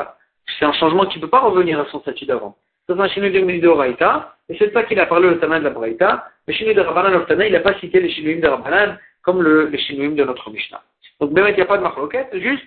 C'est 0.58 0.64
un 0.64 0.72
changement 0.72 1.04
qui 1.04 1.18
ne 1.18 1.24
peut 1.24 1.30
pas 1.30 1.40
revenir 1.40 1.78
à 1.78 1.84
son 1.90 2.00
statut 2.00 2.24
d'avant. 2.24 2.56
C'est 2.86 2.98
un 2.98 3.08
Shinui 3.08 3.30
de 3.30 3.68
Oraïta. 3.68 4.34
et 4.48 4.56
c'est 4.58 4.72
ça 4.72 4.84
qu'il 4.84 4.98
a 4.98 5.04
parlé 5.04 5.28
le 5.28 5.38
Tana 5.38 5.58
de 5.58 5.64
la 5.64 5.70
Braïta. 5.70 6.24
Le 6.48 6.54
Shinui 6.54 6.74
de 6.74 6.80
Rabbanan 6.80 7.16
au 7.16 7.24
Tana, 7.26 7.46
il 7.46 7.52
n'a 7.52 7.60
pas 7.60 7.78
cité 7.80 8.00
les 8.00 8.08
Shinuim 8.08 8.40
de 8.40 8.48
Rabbanan 8.48 8.98
comme 9.22 9.42
le, 9.42 9.66
les 9.66 9.78
de 9.94 10.24
notre 10.24 10.50
Mishnah. 10.50 10.82
Donc, 11.22 11.30
il 11.48 11.54
n'y 11.54 11.60
a 11.60 11.66
pas 11.66 11.78
de 11.78 11.82
marloquette, 11.82 12.36
juste, 12.38 12.66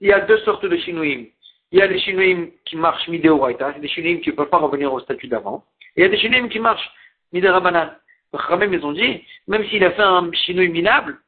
il 0.00 0.08
y 0.08 0.12
a 0.12 0.20
deux 0.20 0.38
sortes 0.38 0.66
de 0.66 0.76
Shinuim. 0.76 1.26
Il 1.72 1.78
y 1.78 1.82
a 1.82 1.88
des 1.88 1.98
Shinuim 1.98 2.48
qui 2.66 2.76
marchent 2.76 3.08
midéoraita, 3.08 3.72
c'est 3.72 3.80
des 3.80 3.88
Shinuim 3.88 4.20
qui 4.20 4.30
ne 4.30 4.34
peuvent 4.34 4.50
pas 4.50 4.58
revenir 4.58 4.92
au 4.92 5.00
statut 5.00 5.26
d'avant. 5.26 5.64
Et 5.96 6.00
il 6.00 6.02
y 6.02 6.06
a 6.06 6.10
des 6.10 6.18
Shinuim 6.18 6.48
qui 6.48 6.58
marchent 6.58 6.90
midérabanan. 7.32 7.90
Les 8.32 8.66
ils 8.66 8.84
ont 8.84 8.92
dit, 8.92 9.24
même 9.46 9.64
s'il 9.68 9.82
a 9.84 9.92
fait 9.92 10.02
un 10.02 10.30
Shinui 10.32 10.68
minable, 10.68 11.18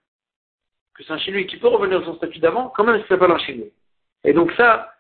que 0.95 1.05
c'est 1.05 1.13
un 1.13 1.19
Shinui 1.19 1.47
qui 1.47 1.57
peut 1.57 1.69
revenir 1.69 2.01
à 2.01 2.05
son 2.05 2.17
statut 2.17 2.41
d'avant, 2.41 2.73
quand 2.77 2.85
même 2.85 3.01
ça 3.03 3.09
s'appelle 3.09 3.31
un 3.31 3.39
Shinui. 3.39 3.73
Et 4.25 4.33
donc 4.33 4.53
ça, 4.53 4.93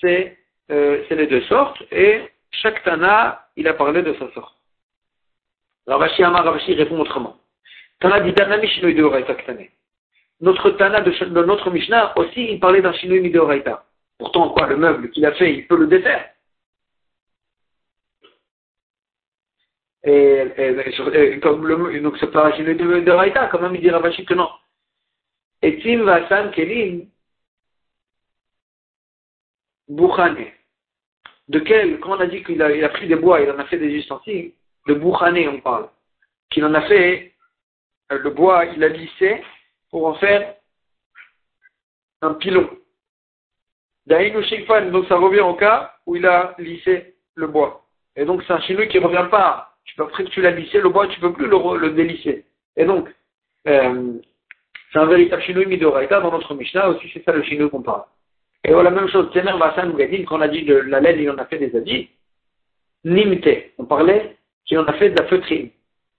c'est 0.00 0.36
euh, 0.70 1.02
les 1.08 1.26
deux 1.26 1.42
sortes, 1.42 1.82
et 1.92 2.22
chaque 2.50 2.82
Tana, 2.82 3.46
il 3.56 3.68
a 3.68 3.74
parlé 3.74 4.02
de 4.02 4.12
sa 4.14 4.30
sorte. 4.32 4.56
Ravashi 5.86 6.22
Amar 6.24 6.44
Ravashi 6.44 6.74
répond 6.74 6.98
autrement. 6.98 7.36
Tana 8.00 8.20
dit 8.20 8.32
Danami 8.32 8.68
Shinui 8.68 8.94
de 8.94 9.02
Horaïta 9.02 9.34
Notre 10.42 10.70
Tana 10.70 11.00
de, 11.00 11.44
notre 11.44 11.70
Mishnah 11.70 12.18
aussi, 12.18 12.52
il 12.52 12.58
parlait 12.58 12.82
d'un 12.82 12.92
Shinui 12.92 13.30
de 13.30 13.38
Horaïta. 13.38 13.84
Pourtant, 14.18 14.50
quoi, 14.50 14.66
le 14.66 14.76
meuble 14.76 15.10
qu'il 15.10 15.24
a 15.24 15.32
fait, 15.32 15.54
il 15.54 15.68
peut 15.68 15.76
le 15.76 15.86
défaire. 15.86 16.30
Et, 20.02 21.38
comme 21.40 21.64
le, 21.64 22.00
donc 22.00 22.18
c'est 22.18 22.32
pas 22.32 22.48
un 22.48 22.56
Shinui 22.56 23.08
Horaïta, 23.08 23.46
quand 23.46 23.60
même 23.60 23.76
il 23.76 23.80
dit 23.80 23.90
Ravashi 23.90 24.24
que 24.24 24.34
non. 24.34 24.50
Et 25.62 25.78
Tim 25.78 26.02
Vasan 26.02 26.50
Kelim, 26.50 27.06
Boukhane. 29.88 30.46
De 31.46 31.60
quel, 31.60 32.00
quand 32.00 32.16
on 32.16 32.20
a 32.20 32.26
dit 32.26 32.42
qu'il 32.42 32.60
a, 32.62 32.88
pris 32.88 33.06
des 33.06 33.14
bois, 33.14 33.40
il 33.40 33.50
en 33.50 33.58
a 33.60 33.64
fait 33.66 33.78
des 33.78 33.94
ustensiles, 33.94 34.52
de 34.88 34.94
Boukhane 34.94 35.38
on 35.48 35.60
parle. 35.60 35.88
Qu'il 36.50 36.64
en 36.64 36.74
a 36.74 36.82
fait, 36.82 37.32
euh, 38.10 38.18
le 38.18 38.30
bois, 38.30 38.64
il 38.64 38.82
a 38.82 38.88
lissé 38.88 39.40
pour 39.92 40.06
en 40.06 40.14
faire 40.14 40.54
un 42.22 42.34
pilon. 42.34 42.68
Shikfan, 44.08 44.90
donc 44.90 45.06
ça 45.06 45.16
revient 45.16 45.40
au 45.40 45.54
cas 45.54 45.94
où 46.06 46.16
il 46.16 46.26
a 46.26 46.56
lissé 46.58 47.14
le 47.36 47.46
bois. 47.46 47.84
Et 48.16 48.24
donc 48.24 48.42
c'est 48.44 48.52
un 48.52 48.60
chinois 48.60 48.86
qui 48.86 48.98
ne 48.98 49.04
revient 49.04 49.28
pas. 49.30 49.76
Tu 49.84 49.94
peux, 49.94 50.02
après 50.02 50.24
que 50.24 50.30
tu 50.30 50.40
l'as 50.40 50.50
lissé, 50.50 50.80
le 50.80 50.88
bois, 50.88 51.06
tu 51.06 51.20
ne 51.20 51.28
peux 51.28 51.32
plus 51.32 51.46
le, 51.46 51.78
le 51.78 51.90
délisser. 51.90 52.44
Et 52.76 52.84
donc, 52.84 53.08
euh, 53.68 54.14
c'est 54.92 54.98
un 54.98 55.06
véritable 55.06 55.42
chinois 55.42 55.66
midoraita 55.66 56.20
dans 56.20 56.32
notre 56.32 56.54
Mishnah 56.54 56.88
aussi, 56.88 57.10
c'est 57.12 57.24
ça 57.24 57.32
le 57.32 57.42
chinois 57.42 57.70
qu'on 57.70 57.82
parle. 57.82 58.04
Et 58.64 58.72
voilà, 58.72 58.90
la 58.90 58.96
même 58.96 59.08
chose, 59.08 59.30
Temer 59.32 59.56
Vassan 59.58 59.90
Ougadin, 59.90 60.24
quand 60.24 60.38
on 60.38 60.40
a 60.40 60.48
dit 60.48 60.64
de 60.64 60.74
la 60.74 61.00
laine, 61.00 61.20
il 61.20 61.30
en 61.30 61.38
a 61.38 61.46
fait 61.46 61.58
des 61.58 61.74
habits. 61.76 62.10
Nimte, 63.04 63.72
on 63.78 63.84
parlait 63.84 64.36
qu'il 64.64 64.78
en 64.78 64.84
a 64.84 64.92
fait 64.94 65.10
de 65.10 65.20
la 65.20 65.26
feutrine. 65.26 65.70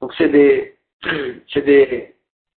Donc 0.01 0.13
c'est 0.17 0.29
des, 0.29 0.75
c'est 1.53 1.61
des, 1.61 2.12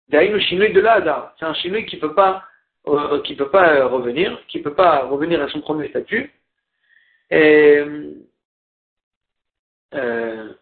des 0.08 0.40
chinois 0.40 0.68
de 0.68 0.80
l'Ada. 0.80 1.34
C'est 1.38 1.46
un 1.46 1.54
chinois 1.54 1.82
qui 1.82 1.96
peut 1.96 2.14
pas, 2.14 2.44
euh, 2.88 3.20
qui 3.22 3.34
peut 3.34 3.50
pas 3.50 3.86
revenir, 3.86 4.40
qui 4.48 4.60
peut 4.60 4.74
pas 4.74 5.04
revenir 5.04 5.42
à 5.42 5.48
son 5.48 5.60
premier 5.60 5.88
statut. 5.88 6.32
Et, 7.30 7.82
euh, 9.94 10.52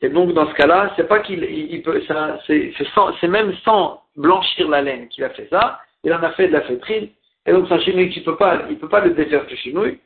et 0.00 0.08
donc 0.08 0.32
dans 0.32 0.48
ce 0.48 0.54
cas-là, 0.54 0.92
c'est 0.96 1.06
pas 1.06 1.20
qu'il 1.20 1.44
il 1.44 1.82
peut, 1.82 2.02
c'est 2.46 3.28
même 3.28 3.54
sans 3.64 4.02
blanchir 4.16 4.68
la 4.68 4.82
laine 4.82 5.08
qu'il 5.08 5.24
a 5.24 5.30
fait 5.30 5.48
ça. 5.48 5.80
Il 6.04 6.12
en 6.12 6.22
a 6.22 6.32
fait 6.32 6.48
de 6.48 6.52
la 6.52 6.62
feutrine. 6.62 7.10
Et 7.46 7.52
donc, 7.52 7.66
c'est 7.68 7.74
un 7.74 7.80
chinouille 7.80 8.10
qui 8.10 8.20
peut 8.22 8.36
pas, 8.36 8.66
il 8.70 8.78
peut 8.78 8.88
pas 8.88 9.00
le 9.00 9.10
défaire 9.10 9.46
du 9.46 9.56
chinouille. 9.56 9.98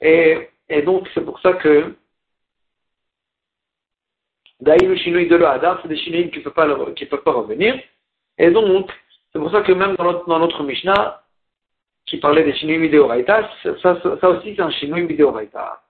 Et, 0.00 0.48
et 0.68 0.82
donc, 0.82 1.08
c'est 1.14 1.24
pour 1.24 1.40
ça 1.40 1.54
que, 1.54 1.94
le 4.60 4.96
chinouille 4.96 5.28
de 5.28 5.36
l'Adar, 5.36 5.80
c'est 5.82 5.88
des 5.88 5.96
chinouilles 5.96 6.30
qui 6.30 6.38
ne 6.38 6.44
peuvent 6.44 7.22
pas, 7.22 7.32
revenir. 7.32 7.78
Et 8.38 8.50
donc, 8.50 8.90
c'est 9.32 9.38
pour 9.38 9.50
ça 9.50 9.62
que 9.62 9.72
même 9.72 9.96
dans 9.96 10.38
notre, 10.38 10.62
Mishnah, 10.62 11.22
qui 12.06 12.18
parlait 12.18 12.44
des 12.44 12.54
chinouilles 12.54 12.78
midéoraita, 12.78 13.50
ça, 13.82 14.28
aussi, 14.28 14.54
c'est 14.54 14.62
un 14.62 14.70
chinouille 14.70 15.04
midéoraita. 15.04 15.82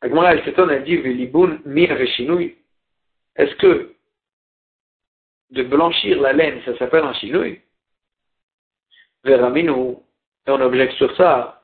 Agmara, 0.00 0.34
elle 0.34 0.44
s'étonne, 0.44 0.70
elle 0.70 0.84
dit, 0.84 0.96
Veliboun, 0.96 1.60
mir 1.64 1.90
Est-ce 1.92 3.54
que 3.56 3.94
de 5.50 5.62
blanchir 5.62 6.20
la 6.20 6.32
laine, 6.32 6.60
ça 6.64 6.76
s'appelle 6.78 7.04
un 7.04 7.14
chinouille. 7.14 7.60
Veraminu, 9.22 9.96
et 10.46 10.50
on 10.50 10.60
objecte 10.60 10.94
sur 10.94 11.14
ça, 11.16 11.62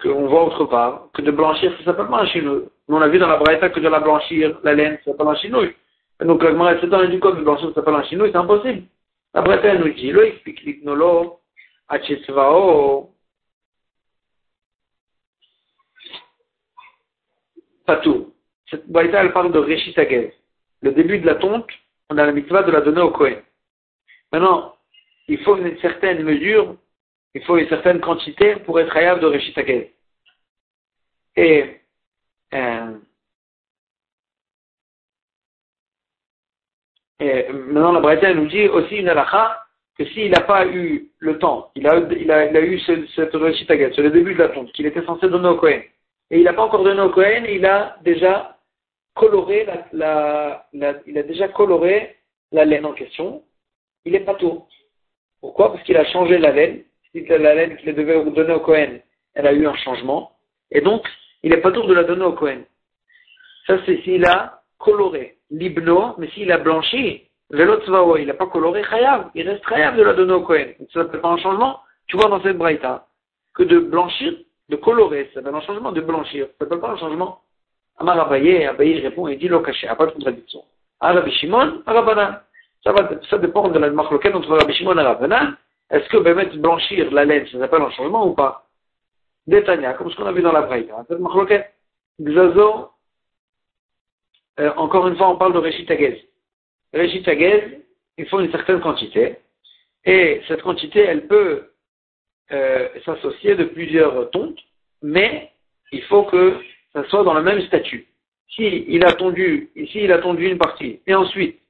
qu'on 0.00 0.26
voit 0.26 0.44
autre 0.44 0.64
part, 0.66 1.08
que 1.14 1.22
de 1.22 1.30
blanchir, 1.30 1.72
ça 1.78 1.84
s'appelle 1.84 2.08
pas 2.08 2.22
un 2.22 2.26
On 2.88 3.00
a 3.00 3.08
vu 3.08 3.18
dans 3.18 3.28
la 3.28 3.36
Braïta 3.36 3.68
que 3.68 3.80
de 3.80 3.88
la 3.88 4.00
blanchir, 4.00 4.58
la 4.64 4.74
laine, 4.74 4.98
ça 5.04 5.12
s'appelle 5.12 5.28
un 5.28 5.36
chinouille. 5.36 5.74
Donc, 6.20 6.42
la 6.42 6.50
Gemara, 6.50 6.80
c'est 6.80 6.88
dans 6.88 7.04
du 7.04 7.20
code 7.20 7.38
de 7.38 7.42
blanchir, 7.42 7.68
ça 7.68 7.74
s'appelle 7.74 7.94
un 7.94 8.04
chinouille, 8.04 8.30
c'est 8.32 8.38
impossible. 8.38 8.84
La 9.34 9.42
Braïta, 9.42 9.74
nous 9.74 9.92
dit, 9.92 10.10
lo 10.10 10.22
explique 10.22 10.62
l'ipnolo, 10.62 11.40
achetsvao, 11.88 13.10
pas 17.88 17.96
tout. 17.96 18.34
Cette 18.70 18.88
Braïta, 18.88 19.22
elle 19.22 19.32
parle 19.32 19.52
de 19.52 19.58
Réchitagez. 19.58 20.34
Le 20.82 20.92
début 20.92 21.18
de 21.18 21.26
la 21.26 21.36
tonte, 21.36 21.70
on 22.10 22.18
a 22.18 22.26
la 22.26 22.32
mitzvah 22.32 22.62
de 22.62 22.70
la 22.70 22.82
donner 22.82 23.00
au 23.00 23.10
Kohen. 23.10 23.42
Maintenant, 24.32 24.76
il 25.26 25.38
faut 25.42 25.56
une 25.56 25.78
certaine 25.78 26.22
mesure, 26.22 26.76
il 27.34 27.42
faut 27.44 27.56
une 27.56 27.68
certaine 27.68 28.00
quantité 28.00 28.56
pour 28.56 28.78
être 28.78 28.94
hayab 28.96 29.20
de 29.20 29.26
Reshit 29.26 29.58
Et, 31.36 31.80
euh, 32.54 32.98
et 37.20 37.48
maintenant, 37.52 37.92
la 37.92 38.00
Bretagne 38.00 38.36
nous 38.36 38.46
dit 38.46 38.68
aussi 38.68 38.96
une 38.96 39.08
halakha 39.08 39.64
que 39.98 40.04
s'il 40.06 40.30
n'a 40.30 40.40
pas 40.40 40.66
eu 40.66 41.10
le 41.18 41.38
temps, 41.38 41.70
il 41.74 41.86
a, 41.88 41.98
il 41.98 42.30
a, 42.30 42.46
il 42.46 42.56
a 42.56 42.60
eu 42.60 42.78
ce, 42.80 43.06
cette 43.16 43.34
Reshit 43.34 43.66
c'est 43.66 43.98
le 43.98 44.10
début 44.10 44.34
de 44.34 44.38
la 44.38 44.48
tonte, 44.50 44.72
qu'il 44.72 44.86
était 44.86 45.04
censé 45.04 45.28
donner 45.28 45.48
au 45.48 45.56
Kohen, 45.56 45.82
et 46.30 46.38
il 46.38 46.44
n'a 46.44 46.52
pas 46.52 46.62
encore 46.62 46.84
donné 46.84 47.00
au 47.00 47.10
Kohen, 47.10 47.44
il 47.48 47.66
a 47.66 47.96
déjà 48.02 48.56
coloré 49.14 49.66
la, 49.92 50.66
la, 50.72 50.94
il 51.06 51.18
a 51.18 51.22
déjà 51.24 51.48
coloré 51.48 52.16
la 52.52 52.64
laine 52.64 52.86
en 52.86 52.92
question, 52.92 53.42
il 54.04 54.14
est 54.14 54.20
pas 54.20 54.34
tout. 54.34 54.64
Pourquoi? 55.40 55.72
Parce 55.72 55.84
qu'il 55.84 55.96
a 55.96 56.04
changé 56.06 56.38
la 56.38 56.50
laine. 56.50 56.82
La 57.14 57.54
laine 57.54 57.76
qu'il 57.76 57.94
devait 57.94 58.24
donner 58.30 58.52
au 58.52 58.60
Cohen, 58.60 58.98
elle 59.34 59.46
a 59.46 59.52
eu 59.52 59.66
un 59.66 59.76
changement. 59.76 60.32
Et 60.70 60.80
donc, 60.80 61.06
il 61.42 61.50
n'est 61.50 61.60
pas 61.60 61.72
tour 61.72 61.86
de 61.86 61.94
la 61.94 62.04
donner 62.04 62.24
au 62.24 62.32
Cohen. 62.32 62.62
Ça, 63.66 63.76
c'est 63.84 64.00
s'il 64.02 64.24
a 64.26 64.60
coloré 64.78 65.36
l'ibno, 65.50 66.14
mais 66.18 66.28
s'il 66.30 66.50
a 66.52 66.58
blanchi, 66.58 67.24
velotzvao, 67.50 68.16
il 68.16 68.26
n'a 68.26 68.34
pas 68.34 68.46
coloré 68.46 68.82
chayav, 68.84 69.30
il 69.34 69.48
reste 69.48 69.66
chayav 69.68 69.96
de 69.96 70.02
la 70.02 70.14
donner 70.14 70.32
au 70.32 70.42
Cohen. 70.42 70.72
Ça 70.92 71.00
ne 71.00 71.08
pas 71.20 71.28
un 71.28 71.38
changement. 71.38 71.80
Tu 72.06 72.16
vois 72.16 72.28
dans 72.28 72.42
cette 72.42 72.56
braïta 72.56 73.06
que 73.54 73.62
de 73.62 73.78
blanchir, 73.78 74.34
de 74.68 74.76
colorer, 74.76 75.30
ça 75.32 75.40
s'appelle 75.40 75.54
un 75.54 75.60
changement, 75.60 75.92
de 75.92 76.00
blanchir, 76.00 76.46
ça 76.58 76.64
ne 76.64 76.80
pas 76.80 76.90
un 76.90 76.96
changement. 76.96 77.40
Amar 77.98 78.20
Abaye, 78.20 78.64
Abaye 78.64 79.00
répond 79.00 79.28
et 79.28 79.36
dit 79.36 79.48
n'y 79.88 79.92
a 79.92 79.96
pas 79.96 80.06
de 80.06 80.12
contradiction. 80.12 80.62
Ah, 81.00 81.12
Rabbi 81.12 81.30
Shimon, 81.32 81.82
Rabbanan. 81.86 82.40
Ça, 82.84 82.92
va, 82.92 83.10
ça 83.28 83.38
dépend 83.38 83.68
de 83.68 83.78
la 83.78 83.90
marque 83.90 84.12
entre 84.12 84.56
Rabbi 84.56 84.72
Shimon 84.72 84.96
et. 84.98 85.54
Est-ce 85.90 86.08
que 86.08 86.18
mettre 86.34 86.56
blanchir 86.56 87.10
la 87.12 87.24
laine, 87.24 87.46
ça 87.48 87.58
s'appelle 87.58 87.82
un 87.82 87.90
changement 87.90 88.26
ou 88.26 88.34
pas? 88.34 88.67
Détania, 89.48 89.94
comme 89.94 90.10
ce 90.10 90.16
qu'on 90.16 90.26
a 90.26 90.32
vu 90.32 90.42
dans 90.42 90.52
la 90.52 90.62
Braïta. 90.62 91.06
Xazo, 92.20 92.90
euh, 94.60 94.72
encore 94.76 95.08
une 95.08 95.16
fois, 95.16 95.30
on 95.30 95.36
parle 95.36 95.54
de 95.54 95.58
Réchit 95.58 95.86
Agez. 95.88 96.28
Réchit 96.92 97.24
il 98.18 98.26
faut 98.26 98.40
une 98.40 98.50
certaine 98.50 98.80
quantité. 98.80 99.36
Et 100.04 100.42
cette 100.48 100.62
quantité, 100.62 101.00
elle 101.00 101.26
peut 101.26 101.70
euh, 102.52 102.88
s'associer 103.04 103.54
de 103.54 103.64
plusieurs 103.64 104.30
tontes, 104.30 104.58
mais 105.02 105.50
il 105.92 106.02
faut 106.02 106.24
que 106.24 106.60
ça 106.92 107.04
soit 107.08 107.24
dans 107.24 107.34
le 107.34 107.42
même 107.42 107.62
statut. 107.62 108.06
Si 108.50 108.84
il 108.88 109.04
a 109.04 109.12
tondu, 109.12 109.70
ici 109.76 110.00
il 110.04 110.12
a 110.12 110.18
tondu 110.18 110.46
une 110.46 110.58
partie, 110.58 111.00
et 111.06 111.14
ensuite, 111.14 111.60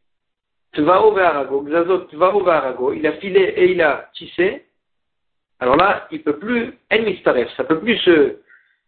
Tvao 0.73 1.13
Ve'arago, 1.13 1.63
Xazot 1.63 2.07
Tvao 2.11 2.45
Ve'arago, 2.45 2.93
il 2.93 3.07
a 3.07 3.13
filé 3.15 3.41
et 3.41 3.73
il 3.73 3.83
a 3.83 4.11
tissé, 4.15 4.68
alors 5.61 5.77
là, 5.77 6.07
il 6.11 6.23
peut 6.23 6.39
plus, 6.39 6.79
En 6.93 7.03
Mistaref, 7.03 7.51
ça 7.57 7.65
peut 7.65 7.81
plus 7.81 7.99
se, 7.99 8.37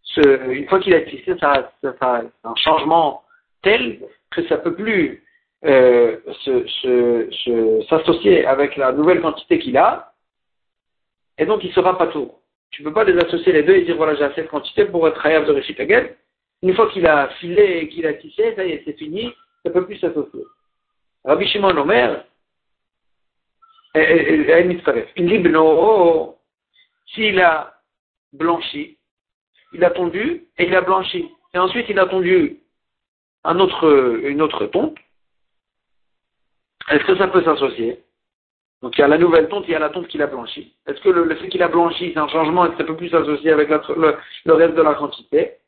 se 0.03 0.51
une 0.53 0.69
fois 0.69 0.81
qu'il 0.81 0.95
a 0.95 1.01
tissé, 1.01 1.37
ça, 1.41 1.73
ça, 1.83 1.95
ça 1.99 2.23
un 2.45 2.55
changement 2.57 3.23
tel 3.63 4.01
que 4.31 4.47
ça 4.47 4.57
peut 4.59 4.75
plus 4.75 5.25
euh, 5.65 6.17
s'associer 7.89 8.47
avec 8.47 8.77
la 8.77 8.93
nouvelle 8.93 9.21
quantité 9.21 9.59
qu'il 9.59 9.77
a, 9.77 10.13
et 11.39 11.47
donc 11.47 11.65
il 11.65 11.73
sera 11.73 11.99
pas 11.99 12.07
tout. 12.07 12.33
Tu 12.71 12.85
peux 12.85 12.93
pas 12.93 13.05
les 13.05 13.19
associer 13.19 13.53
les 13.53 13.65
deux 13.65 13.75
et 13.75 13.83
dire 13.83 13.97
voilà 13.97 14.15
j'ai 14.15 14.25
assez 14.25 14.43
de 14.43 14.47
quantité 14.47 14.85
pour 14.85 15.09
être 15.09 15.27
Hayav 15.27 15.47
de 15.47 15.53
Réchit 15.53 15.77
Une 16.63 16.75
fois 16.75 16.89
qu'il 16.91 17.07
a 17.07 17.29
filé 17.41 17.81
et 17.81 17.89
qu'il 17.89 18.07
a 18.07 18.15
tissé, 18.15 18.55
ça 18.55 18.65
y 18.65 18.71
est, 18.71 18.83
c'est 18.85 18.97
fini, 18.97 19.33
ça 19.65 19.71
peut 19.71 19.85
plus 19.85 19.99
s'associer. 19.99 20.45
Rabbi 21.25 21.47
Shimon 21.49 21.77
Omer, 21.77 22.25
il 23.95 25.27
dit, 25.27 25.39
s'il 27.15 27.41
a 27.41 27.75
blanchi, 28.33 28.99
il 29.73 29.85
a 29.85 29.91
tondu 29.91 30.47
et 30.59 30.67
il 30.67 30.75
a 30.75 30.81
blanchi. 30.81 31.29
Et 31.55 31.59
ensuite, 31.59 31.89
il 31.89 31.99
a 31.99 32.07
tondu 32.07 32.61
une 33.45 34.43
autre 34.43 34.67
tonte. 34.67 34.97
Est-ce 36.91 37.05
que 37.05 37.17
ça 37.17 37.29
peut 37.29 37.43
s'associer? 37.43 38.03
Donc 38.83 38.97
il 38.97 39.01
y 39.03 39.05
a 39.05 39.09
la 39.09 39.19
nouvelle 39.19 39.49
tonte, 39.49 39.65
il 39.69 39.73
y 39.73 39.75
a 39.75 39.79
la 39.79 39.91
tonte 39.91 40.09
qu'il 40.09 40.23
a 40.23 40.27
blanchi. 40.27 40.75
Est-ce 40.87 41.01
que 41.01 41.11
le, 41.11 41.35
fait 41.37 41.49
qu'il 41.49 41.63
a 41.63 41.69
blanchi, 41.69 42.13
c'est 42.13 42.19
un 42.19 42.29
changement 42.29 42.65
et 42.67 42.71
que 42.71 42.79
ça 42.79 42.85
peut 42.85 42.97
plus 42.97 43.11
s'associer 43.11 43.53
avec 43.53 43.69
le, 43.69 44.53
reste 44.53 44.75
de 44.75 44.83
la 44.83 44.95
quantité? 44.95 45.59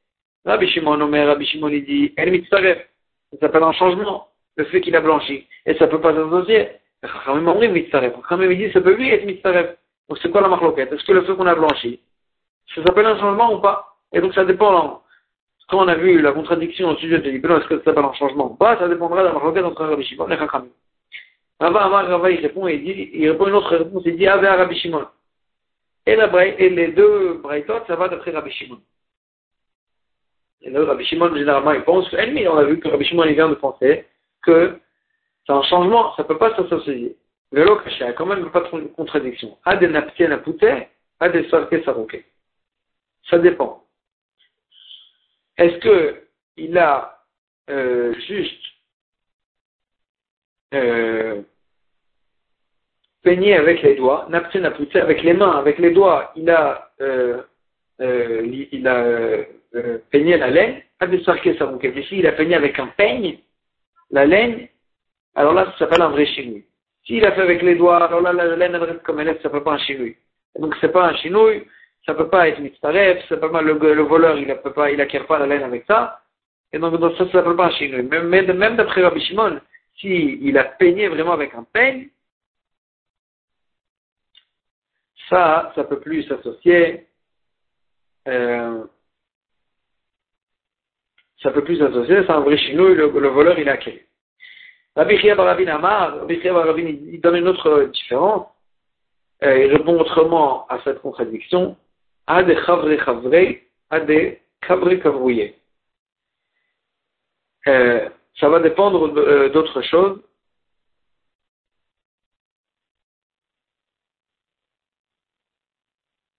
Rabbi 0.44 0.66
Shimon 0.68 1.00
Omer, 1.00 1.26
Rabbi 1.26 1.46
Shimon 1.46 1.68
il 1.68 1.85
dit, 1.85 2.14
ça 2.16 3.38
s'appelle 3.40 3.62
un 3.62 3.72
changement, 3.72 4.28
le 4.57 4.64
fait 4.64 4.81
qu'il 4.81 4.96
a 4.96 5.00
blanchi. 5.00 5.46
Et 5.66 5.74
ça 5.74 5.87
peut 5.88 6.00
pas 6.00 6.14
s'associer. 6.14 6.68
Quand 7.26 7.37
même, 7.37 8.52
il 8.52 8.59
dit, 8.59 8.72
ça 8.72 8.81
peut 8.81 8.94
lui 8.94 9.11
être 9.11 9.26
mitzaref. 9.26 9.76
C'est 10.20 10.31
quoi 10.31 10.40
la 10.40 10.48
marloquette? 10.48 10.92
Est-ce 10.92 11.05
que 11.05 11.12
le 11.12 11.22
fait 11.22 11.35
qu'on 11.35 11.46
a 11.46 11.55
blanchi, 11.55 12.01
ça 12.75 12.83
s'appelle 12.85 13.07
un 13.07 13.18
changement 13.18 13.55
ou 13.55 13.61
pas? 13.61 13.96
Et 14.12 14.20
donc 14.20 14.35
ça 14.35 14.44
dépend. 14.44 15.03
Quand 15.68 15.85
on 15.85 15.88
a 15.88 15.94
vu 15.94 16.20
la 16.20 16.33
contradiction 16.33 16.90
au 16.90 16.96
sujet 16.96 17.18
de 17.18 17.31
l'Ibn, 17.31 17.51
est-ce 17.53 17.66
que 17.66 17.79
ça 17.79 17.85
s'appelle 17.85 18.05
un 18.05 18.12
changement 18.12 18.53
ou 18.53 18.55
pas? 18.57 18.77
Ça 18.79 18.88
dépendra 18.88 19.22
de 19.22 19.29
la 19.29 19.33
marloquette 19.33 19.64
entre 19.64 19.85
Rabbi 19.85 20.05
Shimon 20.05 20.29
et 20.31 20.37
Chachamim. 20.37 20.68
Rava, 21.61 21.81
Rava, 21.81 22.03
Rava, 22.03 22.31
il 22.31 22.40
répond 22.40 22.66
et 22.68 22.75
il 22.75 22.85
dit, 22.85 23.11
il 23.14 23.31
répond 23.31 23.46
une 23.46 23.55
autre 23.55 23.77
réponse, 23.77 24.03
il 24.05 24.16
dit 24.16 24.27
Ave 24.27 24.44
Rabbi 24.44 24.77
Shimon. 24.77 25.07
Et, 26.05 26.16
les 26.16 26.88
deux 26.88 27.35
Braithot, 27.35 27.85
ça 27.87 27.96
va 27.96 28.09
d'après 28.09 28.33
Rabbi 28.33 28.51
Shimon. 28.51 28.81
Et 30.62 30.70
là, 30.70 30.85
Rabbi 30.85 31.05
Shimon, 31.05 31.35
généralement, 31.35 31.72
il 31.72 31.83
pense, 31.83 32.12
mais 32.12 32.46
on 32.48 32.57
a 32.57 32.64
vu 32.64 32.81
que 32.81 32.88
Rabbi 32.88 33.05
Shimon, 33.05 33.27
vient 33.27 33.48
de 33.48 33.55
penser 33.55 34.05
que 34.42 34.79
c'est 35.46 35.53
un 35.53 35.62
changement, 35.62 36.14
ça 36.16 36.25
ne 36.25 36.29
peut 36.29 36.38
pas 36.38 36.55
s'associer. 36.57 37.16
Vélo 37.53 37.77
caché, 37.77 37.97
il 38.01 38.05
n'y 38.05 38.11
a 38.11 38.12
quand 38.15 38.27
même 38.27 38.51
pas 38.51 38.61
de 38.61 38.87
contradiction. 38.88 39.59
A 39.65 39.77
des 39.77 39.88
naptiens 39.88 40.31
à 40.31 40.38
pouter, 40.38 40.88
a 41.21 41.29
des 41.29 41.49
sarkes 41.51 41.85
sarouke. 41.85 42.25
Ça 43.29 43.38
dépend. 43.38 43.85
Est-ce 45.59 45.77
que 45.79 46.23
il 46.57 46.77
a 46.79 47.23
euh, 47.69 48.15
juste 48.27 48.62
euh, 50.73 51.43
peigné 53.23 53.55
avec 53.55 53.83
les 53.83 53.97
doigts, 53.97 54.27
naptiens 54.31 54.65
à 54.65 54.71
pouter, 54.71 55.01
avec 55.01 55.23
les 55.23 55.35
mains, 55.35 55.59
avec 55.59 55.79
les 55.79 55.91
doigts, 55.91 56.33
il 56.37 56.49
a, 56.49 56.91
euh, 57.03 57.43
euh 58.01 58.67
il 58.73 58.88
a 58.88 59.05
euh, 59.05 59.99
peigné 60.11 60.38
la 60.38 60.49
laine, 60.49 60.83
a 61.01 61.07
des 61.07 61.23
sarkes 61.23 61.57
sarouke. 61.59 61.85
Ici, 61.85 62.19
il 62.19 62.27
a 62.27 62.33
peigné 62.33 62.55
avec 62.55 62.79
un 62.79 62.88
peigne, 62.88 63.38
la 64.11 64.25
laine, 64.25 64.69
alors 65.35 65.53
là, 65.53 65.67
ça 65.73 65.79
s'appelle 65.81 66.03
un 66.03 66.09
vrai 66.09 66.25
chinouille. 66.27 66.65
S'il 67.05 67.25
a 67.25 67.33
fait 67.33 67.43
avec 67.43 67.62
les 67.62 67.75
doigts, 67.75 68.05
alors 68.05 68.21
là, 68.21 68.33
la 68.33 68.57
laine, 68.57 68.75
elle 68.75 68.83
reste 68.85 69.03
comme 69.03 69.21
elle 69.21 69.29
est, 69.29 69.43
ça 69.43 69.49
ne 69.49 69.55
peut 69.55 69.62
pas 69.62 69.73
un 69.73 69.79
chinouille. 69.79 70.17
Donc, 70.59 70.75
c'est 70.81 70.93
pas 70.93 71.09
un 71.09 71.17
chinouille, 71.17 71.67
ça 72.07 72.15
peut 72.15 72.29
pas 72.29 72.49
être 72.49 72.61
mitzaref, 72.61 73.25
c'est 73.29 73.41
pas 73.41 73.62
le, 73.62 73.73
le 73.73 74.03
voleur, 74.03 74.38
il 74.38 74.47
ne 74.47 74.55
peut 74.55 74.73
pas, 74.73 74.91
il 74.91 75.25
pas 75.27 75.38
la 75.38 75.47
laine 75.47 75.65
avec 75.65 75.85
ça. 75.87 76.21
Et 76.73 76.79
donc, 76.79 76.99
ça, 77.01 77.25
ça 77.27 77.33
s'appelle 77.33 77.57
pas 77.57 77.67
un 77.67 77.71
chinouille. 77.73 78.05
Même, 78.05 78.29
même 78.29 78.77
d'après 78.77 79.03
Rabbi 79.03 79.21
Shimon, 79.21 79.61
s'il 79.99 80.57
a 80.59 80.65
peigné 80.65 81.09
vraiment 81.09 81.33
avec 81.33 81.55
un 81.55 81.65
peigne, 81.65 82.09
ça, 85.29 85.73
ça 85.75 85.85
peut 85.85 86.01
plus 86.01 86.23
s'associer, 86.25 87.07
euh, 88.29 88.85
ça 91.43 91.51
peut 91.51 91.65
plus 91.65 91.79
s'associer, 91.79 92.23
c'est 92.23 92.31
un 92.31 92.41
vrai 92.41 92.57
chinouille, 92.59 92.95
le, 92.95 93.09
le 93.09 93.29
voleur, 93.29 93.59
il 93.59 93.69
a 93.69 93.73
acquis. 93.73 94.01
Rabbi 94.94 95.18
Chia 95.18 95.35
Baravin 95.35 95.68
Amar, 95.68 96.18
Rabbi 96.18 96.40
Chia 96.40 96.52
il 96.78 97.20
donne 97.20 97.37
une 97.37 97.48
autre 97.48 97.85
différence. 97.85 98.48
Euh, 99.42 99.64
il 99.64 99.72
répond 99.72 99.98
autrement 99.98 100.66
à 100.68 100.81
cette 100.85 101.00
contradiction. 101.00 101.76
A 102.26 102.42
des 102.42 102.57
chavre 102.57 102.94
chavre, 102.98 103.68
a 103.90 104.00
des 104.00 104.42
kabre 104.61 104.94
kavrouillé. 105.02 105.59
Euh, 107.68 108.09
ça 108.38 108.48
va 108.48 108.61
dépendre 108.61 109.09
euh, 109.18 109.48
d'autres 109.48 109.83
choses. 109.83 110.20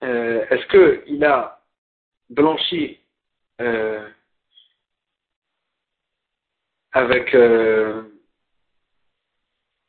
Est-ce 0.01 0.67
qu'il 0.67 1.23
a 1.23 1.61
blanchi 2.29 2.99
avec 6.91 7.33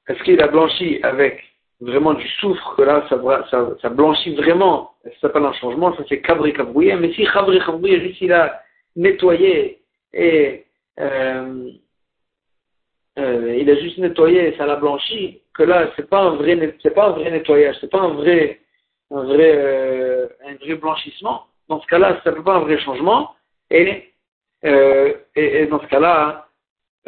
est-ce 0.08 0.22
qu'il 0.22 0.40
a 0.42 0.48
blanchi 0.48 1.00
avec 1.02 1.42
vraiment 1.80 2.14
du 2.14 2.26
soufre, 2.40 2.74
que 2.76 2.82
là, 2.82 3.06
ça, 3.10 3.88
blanchit 3.88 4.34
vraiment, 4.34 4.92
ça 5.04 5.10
s'appelle 5.22 5.44
un 5.44 5.52
changement, 5.54 5.94
ça 5.96 6.04
c'est 6.08 6.20
cabri 6.20 6.52
cabrouillé, 6.52 6.96
mais 6.96 7.12
si 7.12 7.24
cabri 7.26 7.58
cabrouillé, 7.58 8.00
juste 8.00 8.20
il 8.20 8.32
a 8.32 8.60
nettoyé 8.96 9.80
et 10.12 10.64
euh, 11.00 11.70
euh, 13.18 13.56
il 13.58 13.68
a 13.70 13.80
juste 13.80 13.98
nettoyé 13.98 14.48
et 14.48 14.56
ça 14.56 14.66
l'a 14.66 14.76
blanchi, 14.76 15.40
que 15.54 15.62
là, 15.62 15.90
c'est 15.96 16.08
pas 16.08 16.22
pas 16.22 16.26
un 16.26 16.36
vrai 16.36 16.56
nettoyage, 16.56 17.76
c'est 17.80 17.90
pas 17.90 18.00
un 18.00 18.14
vrai, 18.14 18.60
un 19.10 19.22
vrai, 19.24 19.52
euh, 19.56 20.28
un 20.46 20.54
vrai 20.56 20.74
blanchissement. 20.76 21.46
Dans 21.68 21.80
ce 21.80 21.86
cas-là, 21.86 22.20
ça 22.24 22.32
peut 22.32 22.42
pas 22.42 22.56
un 22.56 22.60
vrai 22.60 22.78
changement. 22.78 23.30
Et 23.70 24.12
dans 24.62 25.80
ce 25.80 25.86
cas-là, 25.86 26.43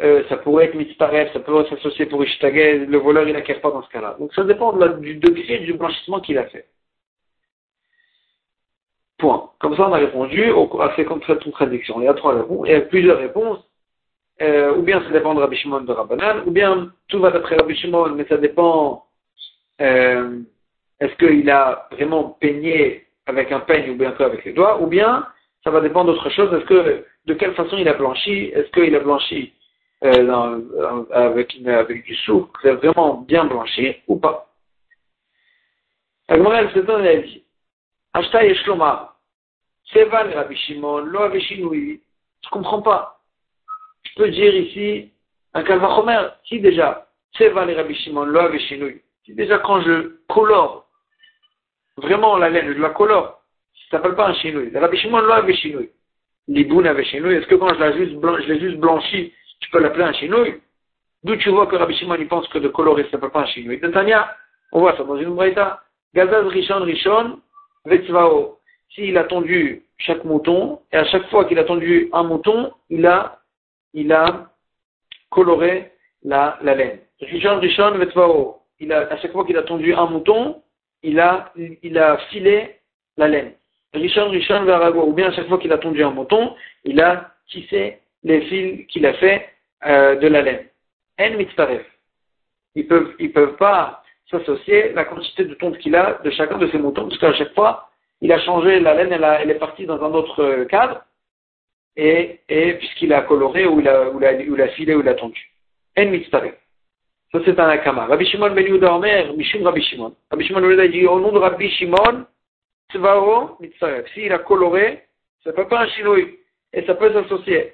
euh, 0.01 0.23
ça 0.29 0.37
pourrait 0.37 0.65
être 0.65 0.75
mitzparef, 0.75 1.33
ça 1.33 1.39
pourrait 1.39 1.67
s'associer 1.69 2.05
pour 2.05 2.23
Ishtagé, 2.23 2.85
le 2.85 2.97
voleur 2.97 3.27
il 3.27 3.33
n'acquiert 3.33 3.61
pas 3.61 3.71
dans 3.71 3.81
ce 3.81 3.89
cas-là. 3.89 4.15
Donc 4.19 4.33
ça 4.33 4.43
dépend 4.43 4.73
du 4.73 5.15
degré 5.15 5.59
du 5.59 5.73
blanchissement 5.73 6.19
qu'il 6.19 6.37
a 6.37 6.45
fait. 6.45 6.67
Point. 9.17 9.49
Comme 9.59 9.75
ça 9.75 9.89
on 9.89 9.93
a 9.93 9.97
répondu 9.97 10.51
à 10.79 10.93
ces 10.95 11.05
contradictions. 11.05 11.99
Il 11.99 12.05
y 12.05 12.07
a 12.07 12.13
trois 12.13 12.35
réponses, 12.35 12.67
il 12.67 12.71
y 12.71 12.75
a 12.75 12.81
plusieurs 12.81 13.17
réponses. 13.17 13.59
Euh, 14.39 14.75
ou 14.75 14.83
bien 14.83 15.01
ça 15.01 15.09
dépend 15.09 15.33
de 15.33 15.39
Rabbi 15.39 15.57
Shimon 15.57 15.81
de 15.81 15.91
Rabbanan, 15.91 16.43
ou 16.45 16.51
bien 16.51 16.91
tout 17.07 17.19
va 17.19 17.31
d'après 17.31 17.55
Rabbi 17.55 17.75
Shimon, 17.75 18.09
mais 18.09 18.25
ça 18.25 18.37
dépend 18.37 19.05
euh, 19.81 20.41
est-ce 20.99 21.15
qu'il 21.15 21.49
a 21.49 21.87
vraiment 21.91 22.37
peigné 22.39 23.07
avec 23.25 23.51
un 23.51 23.61
peigne 23.61 23.89
ou 23.91 23.95
bien 23.95 24.13
avec 24.17 24.45
les 24.45 24.53
doigts, 24.53 24.79
ou 24.79 24.85
bien 24.85 25.25
ça 25.63 25.71
va 25.71 25.81
dépendre 25.81 26.13
d'autre 26.13 26.29
chose, 26.29 26.53
est-ce 26.53 26.65
que 26.65 27.05
de 27.25 27.33
quelle 27.33 27.55
façon 27.55 27.77
il 27.77 27.87
a 27.87 27.93
blanchi, 27.93 28.51
est-ce 28.53 28.69
qu'il 28.71 28.95
a 28.95 28.99
blanchi 28.99 29.53
euh, 30.03 30.25
dans, 30.25 31.05
avec, 31.11 31.57
avec 31.65 32.03
du 32.05 32.15
souk, 32.15 32.49
vraiment 32.63 33.25
bien 33.27 33.45
blanchi 33.45 33.95
ou 34.07 34.17
pas. 34.17 34.47
Agmara, 36.27 36.61
elle 36.61 36.71
se 36.71 36.79
donne, 36.79 37.05
elle 37.05 37.23
dit, 37.23 37.43
Ashta 38.13 38.43
Yeshloma, 38.43 39.15
Seva 39.93 40.23
le 40.25 40.35
Rabbi 40.35 40.55
Shimon, 40.55 40.99
Lo 41.05 41.21
Aveshinoui. 41.21 42.01
Je 42.43 42.49
comprends 42.49 42.81
pas. 42.81 43.21
Je 44.03 44.15
peux 44.15 44.29
dire 44.29 44.53
ici, 44.53 45.11
un 45.53 45.63
Kalvachomer, 45.63 46.27
si 46.45 46.59
déjà, 46.59 47.07
Seva 47.37 47.65
le 47.65 47.75
Rabbi 47.75 47.95
Shimon, 47.95 48.25
Lo 48.25 48.39
Aveshinoui. 48.39 49.01
Si 49.25 49.33
déjà 49.33 49.59
quand 49.59 49.81
je 49.81 50.19
colore 50.27 50.87
vraiment 51.97 52.37
la 52.37 52.49
laine, 52.49 52.73
je 52.73 52.81
la 52.81 52.89
colore, 52.89 53.41
ça 53.89 53.97
s'appelle 53.97 54.15
pas 54.15 54.27
un 54.27 54.33
chinouille. 54.35 54.69
Le 54.69 54.79
Rabbi 54.79 54.97
Shimon, 54.97 55.21
Lo 55.21 55.31
Aveshinoui. 55.31 55.89
Liboun 56.49 56.85
Aveshinoui, 56.85 57.35
est-ce 57.35 57.47
que 57.47 57.55
quand 57.55 57.73
je 57.73 57.83
l'ai 57.83 58.05
juste, 58.05 58.19
blanchi, 58.19 58.43
je 58.43 58.53
l'ai 58.53 58.59
juste 58.59 58.77
blanchi, 58.77 59.33
tu 59.59 59.69
peux 59.69 59.79
l'appeler 59.79 60.03
un 60.03 60.13
chinouille. 60.13 60.61
D'où 61.23 61.35
tu 61.35 61.49
vois 61.49 61.67
que 61.67 61.75
Rabbi 61.75 61.95
Shimon 61.95 62.15
il 62.19 62.27
pense 62.27 62.47
que 62.49 62.59
de 62.59 62.67
colorer 62.67 63.03
ça 63.11 63.17
ne 63.17 63.21
peut 63.21 63.29
pas 63.29 63.41
un 63.41 63.45
chinouille. 63.47 63.79
Tania, 63.79 64.35
on 64.71 64.79
voit 64.79 64.95
ça 64.95 65.03
dans 65.03 65.17
une 65.17 65.35
braïta. 65.35 65.81
Gazaz 66.13 66.47
Rishon 66.47 66.83
Rishon 66.83 67.39
Vetzvao. 67.85 68.59
S'il 68.93 69.17
a 69.17 69.23
tendu 69.25 69.83
chaque 69.97 70.23
mouton, 70.23 70.79
et 70.91 70.97
à 70.97 71.05
chaque 71.05 71.29
fois 71.29 71.45
qu'il 71.45 71.59
a 71.59 71.63
tendu 71.63 72.09
un 72.13 72.23
mouton, 72.23 72.71
il 72.89 73.05
a, 73.05 73.39
il 73.93 74.13
a 74.13 74.49
coloré 75.29 75.91
la, 76.23 76.57
la 76.61 76.75
laine. 76.75 76.99
Rishon 77.19 77.59
Rishon 77.59 77.97
Vetzvao. 77.97 78.61
Il 78.79 78.93
a, 78.93 79.11
à 79.11 79.17
chaque 79.17 79.31
fois 79.31 79.45
qu'il 79.45 79.57
a 79.57 79.63
tendu 79.63 79.93
un 79.93 80.05
mouton, 80.05 80.61
il 81.03 81.19
a, 81.19 81.51
il 81.55 81.97
a 81.97 82.17
filé 82.29 82.75
la 83.17 83.27
laine. 83.27 83.53
Rishon 83.93 84.29
Rishon 84.29 84.63
Varago. 84.65 85.03
Ou 85.03 85.13
bien 85.13 85.29
à 85.29 85.31
chaque 85.33 85.47
fois 85.47 85.57
qu'il 85.57 85.73
a 85.73 85.77
tendu 85.77 86.03
un 86.03 86.11
mouton, 86.11 86.55
il 86.83 87.01
a 87.01 87.31
tissé 87.49 87.99
les 88.23 88.41
fils 88.41 88.87
qu'il 88.87 89.05
a 89.05 89.13
fait 89.13 89.49
euh, 89.85 90.15
de 90.15 90.27
la 90.27 90.41
laine. 90.41 90.65
En 91.19 91.31
mitzaref. 91.31 91.85
Ils 92.75 92.87
peuvent, 92.87 93.13
ils 93.19 93.31
peuvent 93.31 93.55
pas 93.57 94.03
s'associer 94.29 94.93
la 94.93 95.05
quantité 95.05 95.45
de 95.45 95.53
tonte 95.55 95.77
qu'il 95.79 95.95
a 95.95 96.19
de 96.23 96.29
chacun 96.31 96.57
de 96.57 96.67
ces 96.67 96.77
moutons, 96.77 97.07
parce 97.07 97.19
qu'à 97.19 97.33
chaque 97.33 97.53
fois, 97.53 97.89
il 98.21 98.31
a 98.31 98.39
changé 98.39 98.79
la 98.79 98.93
laine, 98.93 99.11
elle, 99.13 99.49
est 99.49 99.59
partie 99.59 99.85
dans 99.85 100.03
un 100.03 100.13
autre 100.13 100.43
euh, 100.43 100.65
cadre, 100.65 101.03
et, 101.95 102.39
puisqu'il 102.77 103.13
a 103.13 103.21
coloré, 103.21 103.65
ou 103.65 103.79
il 103.79 103.87
a, 103.87 104.09
ou 104.09 104.19
il 104.19 104.25
a, 104.25 104.33
ou 104.33 104.55
il 104.55 104.61
a 104.61 104.67
filé, 104.69 104.93
ou 104.95 105.01
il 105.01 105.07
a 105.07 105.15
tondu. 105.15 105.51
En 105.97 106.05
mitzaref. 106.05 106.55
Ça, 107.31 107.39
c'est 107.43 107.59
un 107.59 107.67
akama. 107.67 108.05
Rabbi 108.05 108.25
Shimon 108.25 108.51
ben 108.51 108.65
Yehuda 108.65 108.93
Omer, 108.93 109.33
Mishum 109.35 109.63
Rabbi 109.63 109.81
Shimon. 109.81 110.15
Rabbi 110.31 110.45
Shimon 110.45 110.61
ben 110.61 110.91
dit, 110.91 111.05
au 111.05 111.19
nom 111.19 111.31
de 111.31 111.39
Rabbi 111.39 111.69
Shimon, 111.71 112.25
Tzvao 112.91 113.57
mitzaref. 113.59 114.07
S'il 114.13 114.31
a 114.31 114.39
coloré, 114.39 115.03
ça 115.43 115.53
peut 115.53 115.67
pas 115.67 115.81
un 115.81 115.87
chinouille, 115.87 116.37
et 116.73 116.83
ça 116.85 116.95
peut 116.95 117.11
s'associer. 117.11 117.73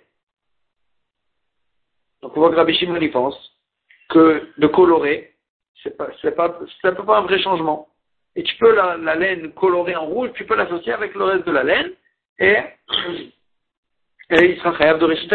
On 2.36 2.40
voit 2.40 2.50
que 2.50 2.56
Rabbi 2.56 2.74
y 2.74 3.08
pense 3.10 3.38
que 4.10 4.50
de 4.58 4.68
colorer, 4.68 5.34
c'est 5.82 5.96
pas, 5.96 6.08
c'est 6.22 6.36
pas, 6.36 6.50
peut 6.50 7.06
pas 7.06 7.20
un 7.20 7.22
vrai 7.22 7.40
changement. 7.40 7.88
Et 8.36 8.44
tu 8.44 8.56
peux 8.58 8.74
la, 8.76 9.16
laine 9.16 9.52
colorée 9.54 9.96
en 9.96 10.06
rouge, 10.06 10.32
tu 10.34 10.46
peux 10.46 10.56
l'associer 10.56 10.94
avec 10.94 11.14
le 11.14 11.24
reste 11.26 11.46
de 11.46 11.52
la 11.52 11.64
laine, 11.64 11.92
et, 12.40 12.58
et 14.32 14.52
il 14.52 14.58
sera 14.58 14.76
khayab 14.76 15.00
de 15.00 15.06
Rishit 15.06 15.30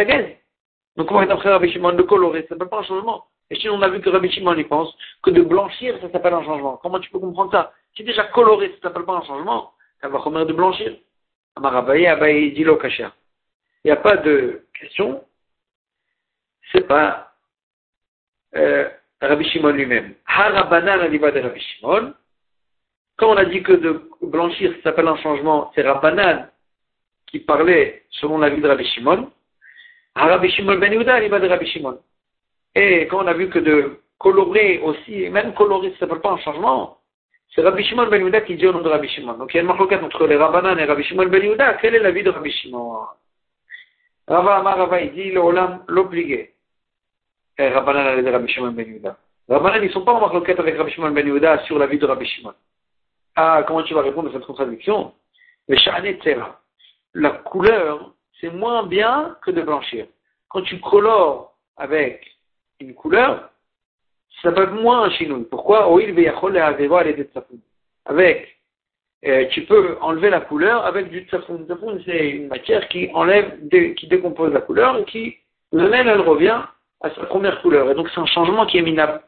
Donc, 0.97 1.07
comment 1.07 1.23
est 1.23 1.27
d'après 1.27 1.51
Rabbi 1.51 1.71
Shimon 1.71 1.93
de 1.93 2.03
colorer, 2.03 2.43
ça 2.43 2.49
s'appelle 2.51 2.69
pas 2.69 2.81
un 2.81 2.85
changement. 2.85 3.27
Et 3.51 3.57
si 3.57 3.69
on 3.69 3.81
a 3.81 3.89
vu 3.89 4.01
que 4.01 4.11
Rabbi 4.11 4.31
Shimon 4.31 4.57
y 4.57 4.65
pense 4.65 4.93
que 5.23 5.31
de 5.31 5.43
blanchir, 5.43 5.97
ça 6.01 6.11
s'appelle 6.11 6.35
un 6.35 6.45
changement. 6.45 6.79
Comment 6.83 6.99
tu 6.99 7.11
peux 7.11 7.21
comprendre 7.21 7.53
ça? 7.53 7.73
Si 7.97 8.03
déjà 8.03 8.25
coloré, 8.25 8.71
ça 8.77 8.89
s'appelle 8.89 9.05
pas 9.05 9.15
un 9.15 9.23
changement, 9.23 9.73
ça 10.01 10.09
va 10.09 10.19
remettre 10.19 10.47
de 10.47 10.53
blanchir. 10.53 10.97
Amarabaye, 11.55 12.07
Abaye, 12.09 12.53
Il 12.57 12.67
n'y 13.85 13.91
a 13.91 13.97
pas 13.97 14.17
de 14.17 14.65
question. 14.79 15.23
C'est 16.73 16.87
pas 16.87 17.33
euh, 18.57 18.89
Rabbi 19.21 19.45
Shimon 19.49 19.71
lui-même. 19.71 20.15
Harabanan 20.27 21.01
aliba 21.01 21.31
de 21.31 21.41
Rabbi 21.41 21.61
Shimon. 21.61 22.15
Quand 23.17 23.31
on 23.31 23.37
a 23.37 23.45
dit 23.45 23.63
que 23.63 23.73
de 23.73 24.11
blanchir, 24.23 24.73
ça 24.77 24.83
s'appelle 24.85 25.09
un 25.09 25.17
changement, 25.17 25.73
c'est 25.75 25.83
Rabbanan 25.83 26.49
qui 27.27 27.41
parlait 27.41 28.05
selon 28.11 28.39
la 28.39 28.51
vie 28.51 28.61
de 28.61 28.69
Rabbi 28.69 28.85
Shimon. 28.85 29.31
Rabbi 30.15 30.51
Shimon 30.51 30.79
ben 30.79 30.93
Yehuda 30.93 31.21
de 31.21 31.49
Rabbi 31.49 31.67
Shimon. 31.67 31.99
Et 32.75 33.07
quand 33.09 33.25
on 33.25 33.27
a 33.27 33.35
vu 33.35 33.49
que 33.49 33.59
de 33.59 34.01
colorer 34.19 34.79
aussi, 34.81 35.29
même 35.31 35.55
colorer, 35.55 35.89
ça 35.91 35.95
ne 35.95 35.99
s'appelle 36.01 36.21
pas 36.21 36.33
un 36.33 36.39
changement, 36.39 36.99
c'est 37.55 37.63
Rabbi 37.63 37.83
Shimon 37.85 38.09
ben 38.09 38.21
Yehuda 38.21 38.43
qui 38.43 38.57
dit 38.57 38.67
au 38.67 38.73
nom 38.73 38.83
de 38.83 38.89
Rabbi 38.89 39.09
Shimon. 39.09 39.35
Donc 39.35 39.53
il 39.53 39.57
y 39.57 39.59
a 39.59 39.63
une 39.63 39.69
marloquette 39.69 40.03
entre 40.03 40.27
les 40.27 40.37
Rabbanan 40.37 40.79
et 40.79 40.85
Rabbi 40.85 41.03
Shimon 41.03 41.27
ben 41.27 41.43
Yehuda. 41.43 41.75
Quelle 41.75 41.95
est 41.95 42.01
la 42.01 42.11
vie 42.11 42.23
de 42.23 42.31
Rabbi 42.31 42.51
Shimon? 42.51 43.07
Rava 44.27 44.59
Amar 44.59 44.77
Rava, 44.79 45.01
il 45.01 45.13
dit 45.13 45.33
l'Olam. 45.33 45.85
Rabbanan 47.59 48.25
et 48.25 48.31
Rabbi 48.31 48.49
Shimon 48.49 48.71
ben 48.71 48.87
Yehuda. 48.87 49.17
Rabbanan, 49.49 49.83
ils 49.83 49.89
ne 49.89 49.93
sont 49.93 50.05
pas 50.05 50.13
en 50.13 50.21
marloquette 50.21 50.61
avec 50.61 50.77
Rabbi 50.77 50.93
Shimon 50.93 51.11
ben 51.11 51.27
Yehuda 51.27 51.65
sur 51.65 51.79
la 51.79 51.87
vie 51.87 51.99
de 51.99 52.07
Rabbi 52.07 52.27
Shimon. 52.27 52.55
Ah, 53.35 53.65
comment 53.67 53.83
tu 53.83 53.95
vas 53.95 54.03
répondre 54.03 54.31
à 54.31 54.33
cette 54.33 54.47
contradiction 54.47 55.13
Mais 55.69 55.77
La 57.15 57.31
couleur, 57.31 58.13
c'est 58.41 58.51
moins 58.51 58.85
bien 58.85 59.37
que 59.45 59.51
de 59.51 59.63
blanchir. 59.63 60.07
Quand 60.49 60.63
tu 60.63 60.81
colores 60.81 61.55
avec 61.77 62.27
une 62.81 62.95
couleur, 62.95 63.51
ça 64.43 64.51
va 64.51 64.67
moins 64.67 65.11
un. 65.11 65.43
Pourquoi 65.51 65.89
Avec, 68.07 68.59
tu 69.51 69.65
peux 69.67 69.99
enlever 70.01 70.31
la 70.31 70.41
couleur 70.41 70.87
avec 70.87 71.11
du 71.11 71.27
tsafoun. 71.29 71.67
Tsafoun, 71.67 72.01
c'est 72.05 72.31
une 72.31 72.49
matière 72.49 72.87
qui 72.89 73.11
enlève, 73.15 73.69
qui 73.97 74.07
décompose 74.07 74.53
la 74.53 74.61
couleur 74.61 74.99
et 74.99 75.05
qui, 75.05 75.37
laine, 75.73 76.09
elle 76.09 76.21
revient 76.21 76.63
à 77.01 77.11
sa 77.11 77.25
première 77.27 77.61
couleur. 77.63 77.91
Et 77.91 77.95
donc, 77.95 78.09
c'est 78.15 78.21
un 78.21 78.27
changement 78.27 78.67
qui 78.67 78.79
est 78.79 78.83
minable. 78.83 79.21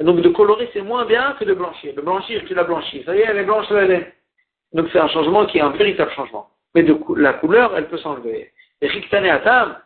Et 0.00 0.04
donc, 0.04 0.20
de 0.20 0.28
colorer, 0.28 0.68
c'est 0.72 0.82
moins 0.82 1.04
bien 1.04 1.36
que 1.38 1.44
de 1.44 1.54
blanchir. 1.54 1.94
De 1.94 2.00
blanchir, 2.00 2.42
tu 2.46 2.54
l'as 2.54 2.64
blanchi. 2.64 3.02
Ça 3.04 3.14
y 3.14 3.20
est, 3.20 3.26
elle 3.26 3.38
est 3.38 3.44
blanche, 3.44 3.68
la 3.70 3.84
laine. 3.84 4.06
Donc, 4.72 4.88
c'est 4.92 4.98
un 4.98 5.08
changement 5.08 5.46
qui 5.46 5.58
est 5.58 5.62
un 5.62 5.70
véritable 5.70 6.10
changement. 6.12 6.48
Mais 6.74 6.84
la 7.16 7.34
couleur, 7.34 7.76
elle 7.76 7.88
peut 7.88 7.98
s'enlever. 7.98 8.50
Et 8.80 8.88
Riktane 8.88 9.26
Atam, 9.26 9.76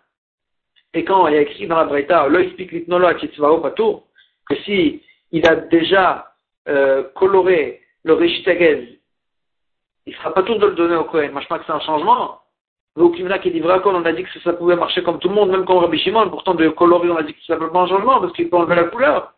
et 0.94 1.04
quand 1.04 1.26
il 1.28 1.34
y 1.34 1.36
a 1.36 1.42
écrit 1.42 1.66
dans 1.66 1.76
la 1.76 1.84
Braïta, 1.84 2.28
que 4.48 4.54
si 4.64 5.02
il 5.32 5.46
a 5.46 5.56
déjà 5.56 6.32
euh, 6.68 7.02
coloré 7.14 7.82
le 8.04 8.14
Rishitagez, 8.14 9.00
il 10.06 10.12
ne 10.12 10.16
sera 10.16 10.32
pas 10.32 10.42
tout 10.44 10.54
de 10.54 10.66
le 10.66 10.74
donner 10.74 10.96
au 10.96 11.04
Kohen. 11.04 11.32
Moi, 11.32 11.42
je 11.42 11.48
pense 11.48 11.58
que 11.58 11.64
c'est 11.66 11.72
un 11.72 11.80
changement. 11.80 12.40
Y 12.96 13.40
qui 13.40 13.50
dit 13.50 13.62
on 13.62 14.04
a 14.04 14.12
dit 14.12 14.22
que 14.24 14.40
ça 14.40 14.54
pouvait 14.54 14.76
marcher 14.76 15.02
comme 15.02 15.18
tout 15.18 15.28
le 15.28 15.34
monde, 15.34 15.50
même 15.50 15.66
comme 15.66 15.78
Rabbi 15.78 15.98
Shimon. 15.98 16.30
Pourtant, 16.30 16.54
de 16.54 16.68
colorer, 16.70 17.10
on 17.10 17.16
a 17.16 17.22
dit 17.22 17.34
que 17.34 17.52
ne 17.52 17.66
pas 17.68 17.80
un 17.80 17.88
changement 17.88 18.20
parce 18.20 18.32
qu'il 18.32 18.48
peut 18.48 18.56
enlever 18.56 18.74
la 18.74 18.84
couleur. 18.84 19.34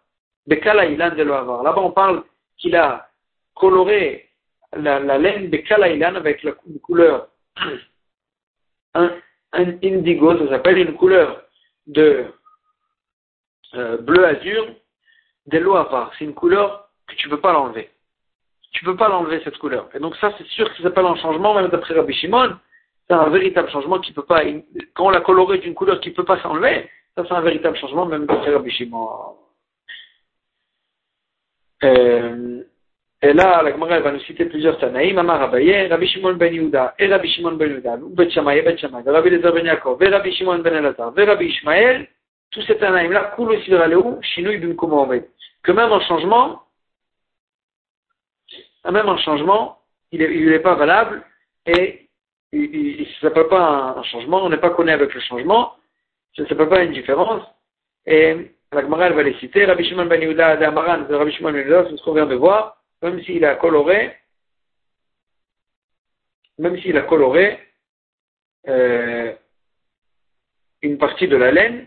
Bekala, 0.46 0.86
il 0.86 1.02
a 1.02 1.10
de 1.10 1.22
l'avoir. 1.24 1.64
Là-bas, 1.64 1.80
on 1.80 1.90
parle 1.90 2.22
qu'il 2.56 2.76
a 2.76 3.08
coloré 3.54 4.28
la, 4.76 5.00
laine 5.18 5.48
Bekala 5.48 5.88
Ilan 5.88 6.14
avec 6.14 6.42
la 6.44 6.52
couleur 6.82 7.28
un, 8.94 9.10
indigo, 9.52 10.38
ça 10.38 10.48
s'appelle 10.48 10.78
une 10.78 10.94
couleur 10.94 11.42
de 11.86 12.26
euh, 13.74 13.96
bleu 13.98 14.24
azur 14.26 14.66
lois 15.50 15.88
à 15.92 16.10
C'est 16.18 16.24
une 16.24 16.34
couleur 16.34 16.88
que 17.06 17.14
tu 17.14 17.28
ne 17.28 17.34
peux 17.34 17.40
pas 17.40 17.52
l'enlever. 17.52 17.90
Tu 18.72 18.84
ne 18.84 18.90
peux 18.90 18.96
pas 18.96 19.08
l'enlever 19.08 19.40
cette 19.42 19.58
couleur. 19.58 19.88
Et 19.94 19.98
donc 19.98 20.14
ça, 20.16 20.32
c'est 20.36 20.46
sûr 20.48 20.68
que 20.68 20.76
ça 20.76 20.82
s'appelle 20.84 21.06
un 21.06 21.16
changement, 21.16 21.54
même 21.54 21.68
d'après 21.68 21.94
Rabbi 21.94 22.14
Shimon. 22.14 22.56
C'est 23.08 23.16
un 23.16 23.30
véritable 23.30 23.70
changement 23.70 24.00
qui 24.00 24.12
peut 24.12 24.24
pas, 24.24 24.42
quand 24.94 25.06
on 25.06 25.10
l'a 25.10 25.22
coloré 25.22 25.58
d'une 25.58 25.74
couleur 25.74 25.98
qui 26.00 26.10
peut 26.10 26.24
pas 26.24 26.40
s'enlever, 26.42 26.90
ça 27.16 27.24
c'est 27.26 27.34
un 27.34 27.40
véritable 27.40 27.76
changement, 27.78 28.04
même 28.04 28.26
Rabbi 28.28 28.70
Shimon. 28.70 29.08
Euh, 31.84 32.62
et 33.22 33.32
là, 33.32 33.62
la 33.62 33.72
Gemara 33.72 34.00
va 34.00 34.12
nous 34.12 34.20
citer 34.20 34.44
plusieurs 34.44 34.78
Tanaïm, 34.78 35.16
Amar 35.16 35.40
Abaye, 35.40 35.88
Rabbi 35.88 36.06
Shimon 36.06 36.34
ben 36.34 36.52
Yehuda, 36.52 36.96
et 36.98 37.06
Rabbi 37.06 37.28
Shimon 37.30 37.52
ben 37.52 37.70
Yehuda, 37.70 37.96
ou 37.96 38.10
Bet 38.10 38.30
Shammai, 38.30 38.58
et 38.58 38.62
Bet 38.62 38.76
Shammai, 38.76 39.02
Rabbi 39.06 39.30
Lezer 39.30 39.52
ben 39.52 39.64
Yaakov, 39.64 40.02
et 40.02 40.08
Rabbi 40.08 40.32
Shimon 40.32 40.58
ben 40.58 40.74
Elazar, 40.74 41.18
et 41.18 41.24
Rabbi 41.24 41.46
Ishmael, 41.46 42.08
tous 42.50 42.62
ces 42.62 42.74
aussi 42.74 43.70
de 43.70 43.76
la 43.76 43.88
Léou, 43.88 44.18
Shinui 44.22 44.58
bin 44.58 44.74
Kumohamed. 44.74 45.24
Que 45.62 45.72
même 45.72 45.98
changement, 46.02 46.62
même 48.84 49.18
changement, 49.18 49.78
il 50.12 50.60
pas 50.62 50.74
valable, 50.74 51.24
et 51.66 52.07
il 52.52 53.00
ne 53.00 53.20
s'appelle 53.20 53.48
pas 53.48 53.94
un, 53.96 54.02
changement, 54.04 54.44
on 54.44 54.48
n'est 54.48 54.58
pas 54.58 54.70
connu 54.70 54.90
avec 54.90 55.12
le 55.12 55.20
changement, 55.20 55.76
ça 56.36 56.42
ne 56.42 56.48
s'appelle 56.48 56.68
pas 56.68 56.82
une 56.82 56.92
différence, 56.92 57.42
et 58.06 58.52
la 58.72 58.82
Gemara 58.82 59.10
va 59.10 59.22
les 59.22 59.34
citer, 59.34 59.64
Rabbi 59.64 59.84
Shimon 59.84 60.06
ben 60.06 60.20
Yehuda, 60.20 60.58
Amaran, 60.66 61.06
Rabbi 61.08 61.32
Shimon 61.32 61.52
ben 61.52 61.60
Yehuda, 61.60 61.86
c'est 61.88 61.96
ce 61.96 62.02
qu'on 62.02 62.14
vient 62.14 62.26
de 62.26 62.34
voir, 62.34 62.82
même 63.02 63.22
s'il 63.22 63.44
a 63.44 63.56
coloré, 63.56 64.16
même 66.58 66.78
s'il 66.80 66.96
a 66.96 67.02
coloré 67.02 67.58
euh, 68.68 69.32
une 70.82 70.98
partie 70.98 71.28
de 71.28 71.36
la 71.36 71.50
laine, 71.50 71.86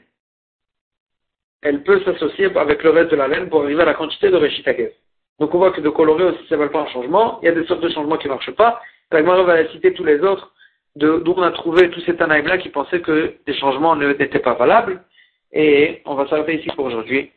elle 1.62 1.84
peut 1.84 2.02
s'associer 2.04 2.56
avec 2.58 2.84
le 2.84 2.90
reste 2.90 3.12
de 3.12 3.16
la 3.16 3.28
laine 3.28 3.50
pour 3.50 3.64
arriver 3.64 3.82
à 3.82 3.86
la 3.86 3.94
quantité 3.94 4.30
de 4.30 4.38
Reshitakev. 4.38 4.92
Donc 5.40 5.54
on 5.54 5.60
voit 5.60 5.72
que 5.72 5.82
de 5.82 5.90
colorer 5.90 6.24
aussi, 6.26 6.48
ça 6.48 6.56
ne 6.56 6.64
veut 6.64 6.72
pas 6.72 6.82
un 6.82 6.88
changement. 6.88 7.40
Il 7.42 7.46
y 7.46 7.50
a 7.50 7.52
des 7.52 7.66
sortes 7.66 7.82
de 7.82 7.90
changements 7.90 8.18
qui 8.18 8.28
ne 8.28 8.34
marchent 8.34 8.56
pas. 8.56 8.82
La 9.12 9.22
va 9.22 9.68
citer 9.70 9.94
tous 9.94 10.06
les 10.06 10.22
autres, 10.22 10.54
d'où 10.96 11.34
on 11.36 11.42
a 11.42 11.52
trouvé 11.52 11.90
tous 11.90 12.02
ces 12.02 12.16
Tanaïm-là 12.16 12.58
qui 12.58 12.70
pensaient 12.70 13.02
que 13.02 13.36
des 13.46 13.54
changements 13.54 13.96
n'étaient 13.96 14.40
pas 14.40 14.54
valables. 14.54 15.04
Et 15.52 16.02
on 16.06 16.16
va 16.16 16.28
s'arrêter 16.28 16.60
ici 16.60 16.70
pour 16.76 16.86
aujourd'hui. 16.86 17.32